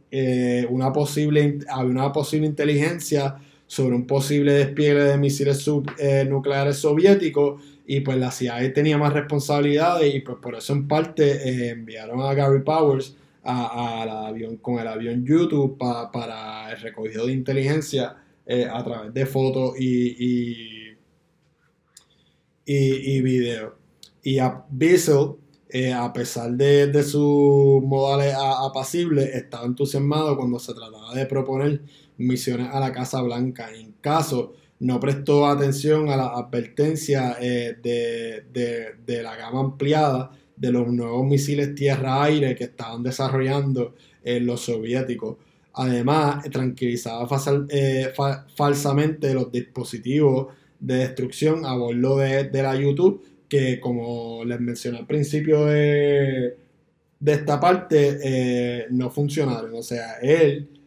una 0.70 0.94
posible, 0.94 1.60
había 1.68 1.92
una 1.92 2.14
posible 2.14 2.48
inteligencia 2.48 3.36
sobre 3.72 3.96
un 3.96 4.06
posible 4.06 4.52
despliegue 4.52 5.02
de 5.02 5.18
misiles 5.18 5.66
eh, 5.98 6.26
nucleares 6.28 6.76
soviéticos 6.76 7.64
y 7.88 8.02
pues 8.02 8.18
la 8.18 8.30
CIA 8.30 8.74
tenía 8.74 8.98
más 8.98 9.14
responsabilidades 9.14 10.14
y 10.14 10.20
pues 10.20 10.40
por 10.42 10.56
eso 10.56 10.74
en 10.74 10.90
parte 10.90 11.32
eh, 11.32 11.70
enviaron 11.70 12.20
a 12.20 12.34
Gary 12.34 12.64
Powers 12.64 13.16
al 13.44 14.10
avión 14.10 14.58
con 14.58 14.78
el 14.78 14.90
avión 14.90 15.26
YouTube 15.26 15.78
para 15.78 16.70
el 16.70 16.82
recogido 16.82 17.28
de 17.28 17.32
inteligencia 17.32 18.18
eh, 18.46 18.68
a 18.70 18.84
través 18.84 19.14
de 19.14 19.26
fotos 19.26 19.80
y, 19.80 20.18
y, 20.20 20.98
y, 22.66 23.22
video. 23.22 23.78
Y 24.22 24.40
a 24.40 24.66
Bissell, 24.70 25.38
a 25.96 26.12
pesar 26.12 26.52
de, 26.52 26.88
de 26.88 27.04
sus 27.04 27.82
modales 27.84 28.36
apacibles, 28.38 29.34
estaba 29.34 29.66
entusiasmado 29.66 30.36
cuando 30.36 30.60
se 30.60 30.74
trataba 30.74 31.16
de 31.16 31.26
proponer 31.26 31.82
misiones 32.22 32.70
a 32.72 32.80
la 32.80 32.92
Casa 32.92 33.22
Blanca. 33.22 33.70
En 33.74 33.94
caso 34.02 34.54
no 34.82 35.00
prestó 35.00 35.46
atención 35.46 36.10
a 36.10 36.18
la 36.18 36.28
advertencia 36.30 37.38
eh, 37.40 37.78
de, 37.84 39.22
la 39.24 39.36
gama 39.36 39.60
ampliada 39.60 40.32
de 40.56 40.72
los 40.72 40.88
nuevos 40.88 41.26
misiles 41.26 41.76
tierra-aire 41.76 42.56
que 42.56 42.64
estaban 42.64 43.04
desarrollando 43.04 43.94
eh, 44.24 44.40
los 44.40 44.62
soviéticos. 44.62 45.38
Además, 45.74 46.44
tranquilizaba 46.50 47.28
eh, 47.70 48.12
falsamente 48.56 49.36
los 49.36 49.52
dispositivos 49.52 50.48
de 50.80 50.96
destrucción 50.96 51.64
a 51.64 51.76
bordo 51.76 52.18
de, 52.18 52.50
la 52.52 52.76
YouTube, 52.76 53.24
que 53.48 53.80
como 53.80 54.44
les 54.46 54.60
mencioné 54.60 54.98
al 54.98 55.06
principio 55.06 55.66
de, 55.66 56.58
de 57.20 57.32
esta 57.32 57.60
parte, 57.60 58.88
no 58.90 59.12
funcionaron. 59.12 59.76
O 59.76 59.84
sea, 59.84 60.16
él 60.24 60.81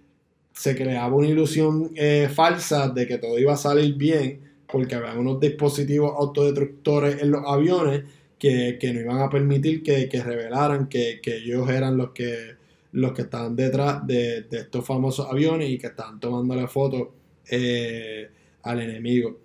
se 0.54 0.76
creaba 0.76 1.14
una 1.14 1.28
ilusión 1.28 1.90
eh, 1.96 2.30
falsa 2.32 2.88
de 2.88 3.06
que 3.06 3.18
todo 3.18 3.38
iba 3.38 3.52
a 3.52 3.56
salir 3.56 3.94
bien 3.94 4.40
porque 4.70 4.94
había 4.94 5.14
unos 5.14 5.40
dispositivos 5.40 6.12
autodestructores 6.16 7.20
en 7.22 7.32
los 7.32 7.42
aviones 7.46 8.04
que, 8.38 8.78
no 8.92 9.00
iban 9.00 9.20
a 9.20 9.30
permitir 9.30 9.82
que, 9.82 10.08
revelaran 10.22 10.88
que, 10.88 11.20
ellos 11.24 11.68
eran 11.70 11.96
los 11.96 12.10
que, 12.10 12.54
los 12.92 13.12
que 13.12 13.22
estaban 13.22 13.56
detrás 13.56 14.06
de, 14.06 14.46
estos 14.50 14.84
famosos 14.84 15.26
aviones 15.30 15.70
y 15.70 15.78
que 15.78 15.88
estaban 15.88 16.20
tomándole 16.20 16.68
fotos 16.68 17.08
eh, 17.50 18.28
al 18.62 18.80
enemigo. 18.80 19.38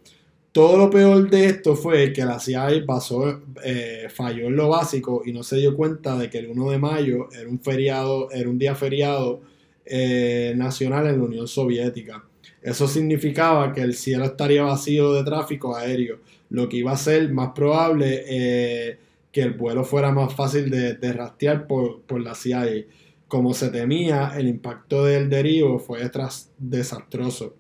Todo 0.52 0.78
lo 0.78 0.90
peor 0.90 1.30
de 1.30 1.46
esto 1.46 1.76
fue 1.76 2.12
que 2.12 2.26
la 2.26 2.40
CIA 2.40 2.84
pasó, 2.86 3.42
eh, 3.64 4.08
falló 4.14 4.48
en 4.48 4.56
lo 4.56 4.70
básico 4.70 5.22
y 5.26 5.32
no 5.32 5.44
se 5.44 5.58
dio 5.58 5.76
cuenta 5.76 6.18
de 6.18 6.30
que 6.30 6.40
el 6.40 6.48
1 6.48 6.72
de 6.72 6.78
mayo 6.78 7.30
era 7.32 7.48
un 7.48 7.60
feriado, 7.60 8.32
era 8.32 8.50
un 8.50 8.58
día 8.58 8.76
feriado 8.76 9.42
eh, 9.90 10.54
nacional 10.56 11.08
en 11.08 11.18
la 11.18 11.26
Unión 11.26 11.48
Soviética. 11.48 12.24
Eso 12.62 12.88
significaba 12.88 13.74
que 13.74 13.82
el 13.82 13.94
cielo 13.94 14.26
estaría 14.26 14.64
vacío 14.64 15.14
de 15.14 15.24
tráfico 15.24 15.76
aéreo, 15.76 16.20
lo 16.50 16.68
que 16.68 16.78
iba 16.78 16.92
a 16.92 16.98
ser 16.98 17.32
más 17.32 17.52
probable 17.54 18.24
eh, 18.28 19.00
que 19.32 19.42
el 19.42 19.54
vuelo 19.54 19.84
fuera 19.84 20.12
más 20.12 20.34
fácil 20.34 20.70
de, 20.70 21.14
rastrear 21.14 21.68
por, 21.68 22.22
la 22.22 22.36
CIA. 22.36 22.86
Como 23.28 23.54
se 23.54 23.70
temía, 23.70 24.34
el 24.38 24.48
impacto 24.48 25.06
del 25.06 25.30
derivo 25.30 25.80
fue 25.80 26.00
desastroso. 26.58 27.56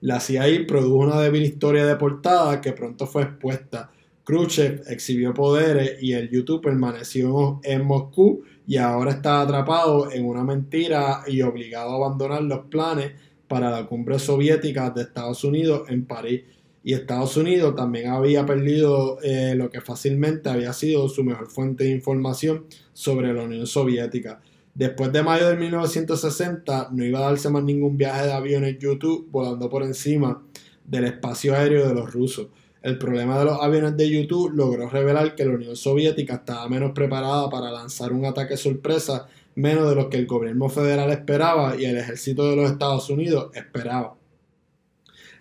La 0.00 0.20
CIA 0.20 0.66
produjo 0.66 0.96
una 0.96 1.20
débil 1.20 1.42
historia 1.42 1.86
de 1.86 1.96
portada 1.96 2.60
que 2.60 2.72
pronto 2.72 3.06
fue 3.06 3.22
expuesta. 3.22 3.90
Khrushchev 4.24 4.82
exhibió 4.88 5.32
poderes 5.34 6.02
y 6.02 6.12
el 6.12 6.30
YouTube 6.30 6.62
permaneció 6.62 7.60
en 7.62 7.84
Moscú 7.84 8.42
y 8.66 8.76
ahora 8.78 9.12
está 9.12 9.42
atrapado 9.42 10.10
en 10.10 10.24
una 10.24 10.42
mentira 10.42 11.22
y 11.26 11.42
obligado 11.42 11.90
a 11.90 12.06
abandonar 12.06 12.42
los 12.42 12.66
planes 12.66 13.12
para 13.48 13.70
la 13.70 13.86
cumbre 13.86 14.18
soviética 14.18 14.90
de 14.90 15.02
Estados 15.02 15.44
Unidos 15.44 15.88
en 15.88 16.06
París. 16.06 16.42
y 16.86 16.92
Estados 16.92 17.38
Unidos 17.38 17.74
también 17.74 18.10
había 18.10 18.44
perdido 18.44 19.18
eh, 19.22 19.54
lo 19.56 19.70
que 19.70 19.80
fácilmente 19.80 20.50
había 20.50 20.72
sido 20.74 21.08
su 21.08 21.24
mejor 21.24 21.48
fuente 21.48 21.84
de 21.84 21.90
información 21.90 22.66
sobre 22.92 23.32
la 23.32 23.42
Unión 23.44 23.66
Soviética. 23.66 24.40
Después 24.74 25.10
de 25.12 25.22
mayo 25.22 25.48
de 25.48 25.56
1960 25.56 26.90
no 26.92 27.04
iba 27.04 27.20
a 27.20 27.30
darse 27.30 27.48
más 27.48 27.64
ningún 27.64 27.96
viaje 27.96 28.26
de 28.26 28.32
aviones 28.32 28.78
YouTube 28.78 29.28
volando 29.30 29.70
por 29.70 29.82
encima 29.82 30.42
del 30.84 31.04
espacio 31.04 31.54
aéreo 31.54 31.88
de 31.88 31.94
los 31.94 32.12
rusos. 32.12 32.48
El 32.84 32.98
problema 32.98 33.38
de 33.38 33.46
los 33.46 33.62
aviones 33.62 33.96
de 33.96 34.10
YouTube 34.10 34.52
logró 34.54 34.90
revelar 34.90 35.34
que 35.34 35.46
la 35.46 35.54
Unión 35.54 35.74
Soviética 35.74 36.34
estaba 36.34 36.68
menos 36.68 36.92
preparada 36.92 37.48
para 37.48 37.72
lanzar 37.72 38.12
un 38.12 38.26
ataque 38.26 38.58
sorpresa, 38.58 39.26
menos 39.54 39.88
de 39.88 39.94
lo 39.94 40.10
que 40.10 40.18
el 40.18 40.26
gobierno 40.26 40.68
federal 40.68 41.10
esperaba 41.10 41.76
y 41.80 41.86
el 41.86 41.96
ejército 41.96 42.50
de 42.50 42.56
los 42.56 42.70
Estados 42.70 43.08
Unidos 43.08 43.50
esperaba. 43.54 44.18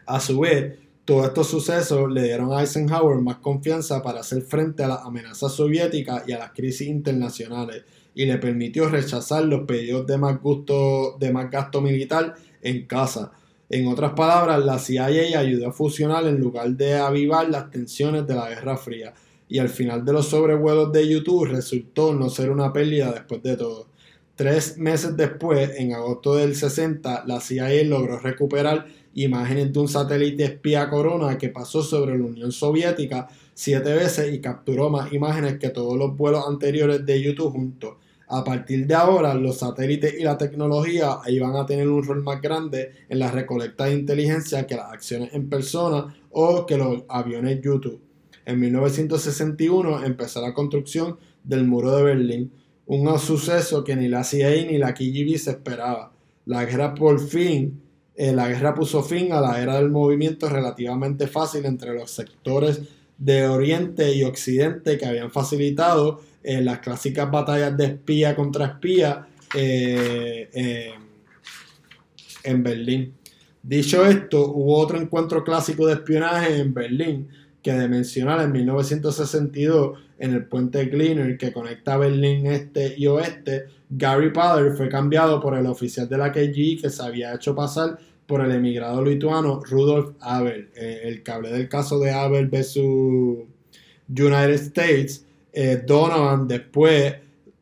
A 0.06 0.22
su 0.22 0.40
vez, 0.40 0.76
todos 1.04 1.28
estos 1.28 1.48
sucesos 1.48 2.10
le 2.10 2.24
dieron 2.24 2.54
a 2.54 2.62
Eisenhower 2.62 3.20
más 3.20 3.40
confianza 3.40 4.02
para 4.02 4.22
hacer 4.22 4.44
frente 4.44 4.82
a 4.86 4.88
las 4.88 5.02
amenazas 5.02 5.52
soviéticas 5.52 6.24
y 6.26 6.32
a 6.32 6.40
las 6.40 6.52
crisis 6.52 6.88
internacionales 6.88 7.84
y 8.16 8.26
le 8.26 8.38
permitió 8.38 8.88
rechazar 8.88 9.44
los 9.44 9.66
pedidos 9.68 10.08
de 10.08 10.18
más, 10.18 10.40
de 11.20 11.34
más 11.34 11.52
gasto 11.52 11.82
militar 11.82 12.36
en 12.62 12.86
casa. 12.86 13.34
En 13.70 13.88
otras 13.88 14.14
palabras, 14.14 14.64
la 14.64 14.78
CIA 14.78 15.40
ayudó 15.40 15.70
a 15.70 15.74
fusionar 15.74 16.26
en 16.28 16.40
lugar 16.40 16.70
de 16.72 16.96
avivar 16.96 17.50
las 17.50 17.72
tensiones 17.72 18.28
de 18.28 18.36
la 18.36 18.50
Guerra 18.50 18.78
Fría 18.78 19.14
y 19.48 19.60
al 19.60 19.70
final 19.70 20.04
de 20.04 20.14
los 20.14 20.28
sobrevuelos 20.28 20.92
de 20.92 21.08
YouTube 21.08 21.46
resultó 21.46 22.14
no 22.14 22.30
ser 22.30 22.50
una 22.50 22.74
pérdida 22.74 23.12
después 23.12 23.42
de 23.44 23.58
todo. 23.58 23.88
Tres 24.36 24.78
meses 24.78 25.16
después, 25.16 25.72
en 25.78 25.94
agosto 25.94 26.36
del 26.36 26.56
60, 26.56 27.24
la 27.28 27.40
CIA 27.40 27.84
logró 27.84 28.18
recuperar 28.18 28.88
imágenes 29.14 29.72
de 29.72 29.80
un 29.80 29.88
satélite 29.88 30.44
espía 30.44 30.90
Corona 30.90 31.38
que 31.38 31.50
pasó 31.50 31.84
sobre 31.84 32.18
la 32.18 32.26
Unión 32.26 32.52
Soviética 32.52 33.28
siete 33.54 33.94
veces 33.94 34.34
y 34.34 34.42
capturó 34.42 34.90
más 34.90 35.14
imágenes 35.14 35.60
que 35.60 35.70
todos 35.70 35.98
los 35.98 36.18
vuelos 36.18 36.46
anteriores 36.48 37.06
de 37.06 37.22
YouTube 37.22 37.52
juntos. 37.52 37.98
A 38.36 38.44
partir 38.44 38.88
de 38.88 38.96
ahora, 38.96 39.36
los 39.36 39.58
satélites 39.58 40.16
y 40.20 40.24
la 40.24 40.40
tecnología 40.40 41.20
iban 41.28 41.56
a 41.56 41.68
tener 41.68 41.88
un 41.88 42.04
rol 42.04 42.24
más 42.24 42.42
grande 42.42 42.90
en 43.08 43.20
la 43.20 43.30
recolecta 43.30 43.86
de 43.86 43.94
inteligencia 43.94 44.66
que 44.66 44.76
las 44.76 44.92
acciones 44.92 45.32
en 45.34 45.50
persona 45.50 46.16
o 46.32 46.66
que 46.66 46.76
los 46.76 47.04
aviones 47.10 47.62
YouTube. 47.62 48.02
En 48.44 48.60
1961 48.60 50.04
empezó 50.04 50.42
la 50.42 50.56
construcción 50.56 51.20
del 51.44 51.68
muro 51.68 51.96
de 51.96 52.02
Berlín, 52.02 52.52
un 52.88 53.20
suceso 53.20 53.84
que 53.84 53.96
ni 53.96 54.08
la 54.08 54.24
CIA 54.24 54.66
ni 54.66 54.80
la 54.80 54.96
KGB 54.96 55.38
se 55.38 55.52
esperaba. 55.52 56.12
La 56.48 56.66
guerra 56.66 56.96
por 56.96 57.20
fin 57.20 57.84
eh, 58.16 58.34
la 58.34 58.48
guerra 58.48 58.74
puso 58.74 59.04
fin 59.04 59.32
a 59.32 59.42
la 59.42 59.62
era 59.62 59.76
del 59.76 59.92
movimiento 59.92 60.50
relativamente 60.50 61.28
fácil 61.28 61.66
entre 61.66 61.94
los 61.94 62.10
sectores 62.10 62.82
de 63.20 63.48
Oriente 63.48 64.12
y 64.16 64.24
Occidente 64.24 64.98
que 64.98 65.06
habían 65.06 65.30
facilitado 65.30 66.22
eh, 66.44 66.62
las 66.62 66.80
clásicas 66.80 67.30
batallas 67.32 67.76
de 67.78 67.86
espía 67.86 68.36
contra 68.36 68.66
espía 68.66 69.28
eh, 69.56 70.94
en 72.44 72.64
Berlín. 72.64 73.14
Dicho 73.62 74.06
esto, 74.06 74.52
hubo 74.52 74.78
otro 74.78 75.00
encuentro 75.00 75.44
clásico 75.44 75.88
de 75.88 75.94
espionaje 75.94 76.58
en 76.58 76.74
Berlín 76.74 77.30
que 77.62 77.72
de 77.72 77.88
mencionar 77.88 78.42
en 78.42 78.52
1962 78.52 79.98
en 80.20 80.34
el 80.34 80.46
puente 80.46 80.86
Gleaner 80.86 81.38
que 81.38 81.54
conecta 81.54 81.98
Berlín 81.98 82.46
este 82.48 82.94
y 82.98 83.08
oeste, 83.08 83.66
Gary 83.90 84.32
Potter 84.32 84.74
fue 84.76 84.90
cambiado 84.90 85.40
por 85.40 85.58
el 85.58 85.66
oficial 85.66 86.10
de 86.10 86.18
la 86.18 86.32
KGB 86.32 86.82
que 86.82 86.90
se 86.90 87.04
había 87.04 87.34
hecho 87.34 87.56
pasar 87.56 87.98
por 88.28 88.42
el 88.42 88.52
emigrado 88.52 89.04
lituano 89.04 89.62
Rudolf 89.64 90.16
Abel. 90.20 90.70
Eh, 90.76 91.02
el 91.06 91.24
cable 91.24 91.52
del 91.52 91.70
caso 91.70 92.00
de 92.00 92.12
Abel 92.12 92.48
versus 92.48 93.40
United 94.10 94.52
States, 94.52 95.26
eh, 95.54 95.84
Donovan 95.86 96.48
después, 96.48 97.16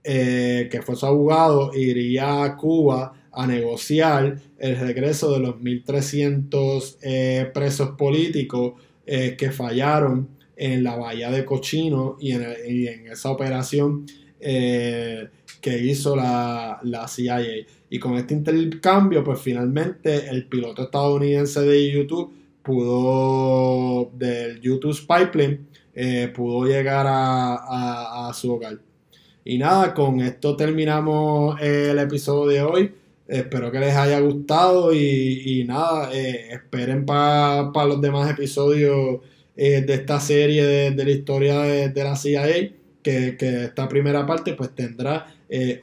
eh, 0.03 0.67
que 0.71 0.81
fue 0.81 0.95
su 0.95 1.05
abogado, 1.05 1.71
iría 1.75 2.43
a 2.43 2.55
Cuba 2.57 3.13
a 3.31 3.47
negociar 3.47 4.37
el 4.57 4.77
regreso 4.77 5.31
de 5.33 5.39
los 5.39 5.55
1.300 5.55 7.51
presos 7.53 7.91
políticos 7.91 8.73
que 9.05 9.51
fallaron 9.51 10.27
en 10.61 10.83
la 10.83 10.95
bahía 10.95 11.31
de 11.31 11.43
Cochino 11.43 12.17
y 12.19 12.33
en, 12.33 13.07
esa 13.11 13.31
operación 13.31 14.05
eh, 14.39 15.27
que 15.59 15.77
hizo 15.79 16.15
la, 16.15 16.79
la, 16.83 17.07
CIA. 17.07 17.41
Y 17.89 17.97
con 17.97 18.13
este 18.15 18.35
intercambio, 18.35 19.23
pues 19.23 19.39
finalmente 19.39 20.29
el 20.29 20.45
piloto 20.45 20.83
estadounidense 20.83 21.61
de 21.61 21.91
YouTube 21.91 22.31
pudo, 22.61 24.11
del 24.13 24.61
YouTube 24.61 24.95
Pipeline, 25.07 25.65
eh, 25.93 26.31
pudo 26.33 26.65
llegar 26.67 27.05
a, 27.09 28.31
su 28.33 28.53
hogar. 28.53 28.79
Y 29.43 29.57
nada, 29.57 29.93
con 29.93 30.21
esto 30.21 30.55
terminamos 30.55 31.59
el 31.61 31.97
episodio 31.99 32.51
de 32.51 32.61
hoy. 32.61 32.91
Espero 33.27 33.71
que 33.71 33.79
les 33.79 33.95
haya 33.95 34.19
gustado 34.19 34.93
y, 34.93 35.63
nada, 35.67 36.13
eh, 36.13 36.49
esperen 36.51 37.05
para 37.05 37.85
los 37.85 38.01
demás 38.01 38.29
episodios 38.29 39.21
eh, 39.55 39.81
de 39.81 39.93
esta 39.93 40.19
serie 40.19 40.91
de, 40.91 41.05
la 41.05 41.11
historia 41.11 41.59
de, 41.61 42.03
la 42.03 42.15
CIA, 42.15 42.71
que, 43.01 43.37
esta 43.39 43.87
primera 43.87 44.25
parte 44.25 44.53
pues 44.53 44.73
tendrá 44.75 45.33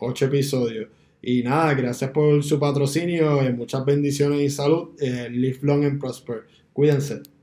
ocho 0.01 0.27
episodios. 0.27 0.89
Y 1.21 1.43
nada, 1.43 1.75
gracias 1.75 2.11
por 2.11 2.43
su 2.45 2.59
patrocinio, 2.59 3.41
muchas 3.57 3.85
bendiciones 3.85 4.41
y 4.41 4.51
salud. 4.51 4.91
live 5.31 5.59
long 5.63 5.85
and 5.85 6.01
prosper. 6.01 6.45
Cuídense. 6.73 7.38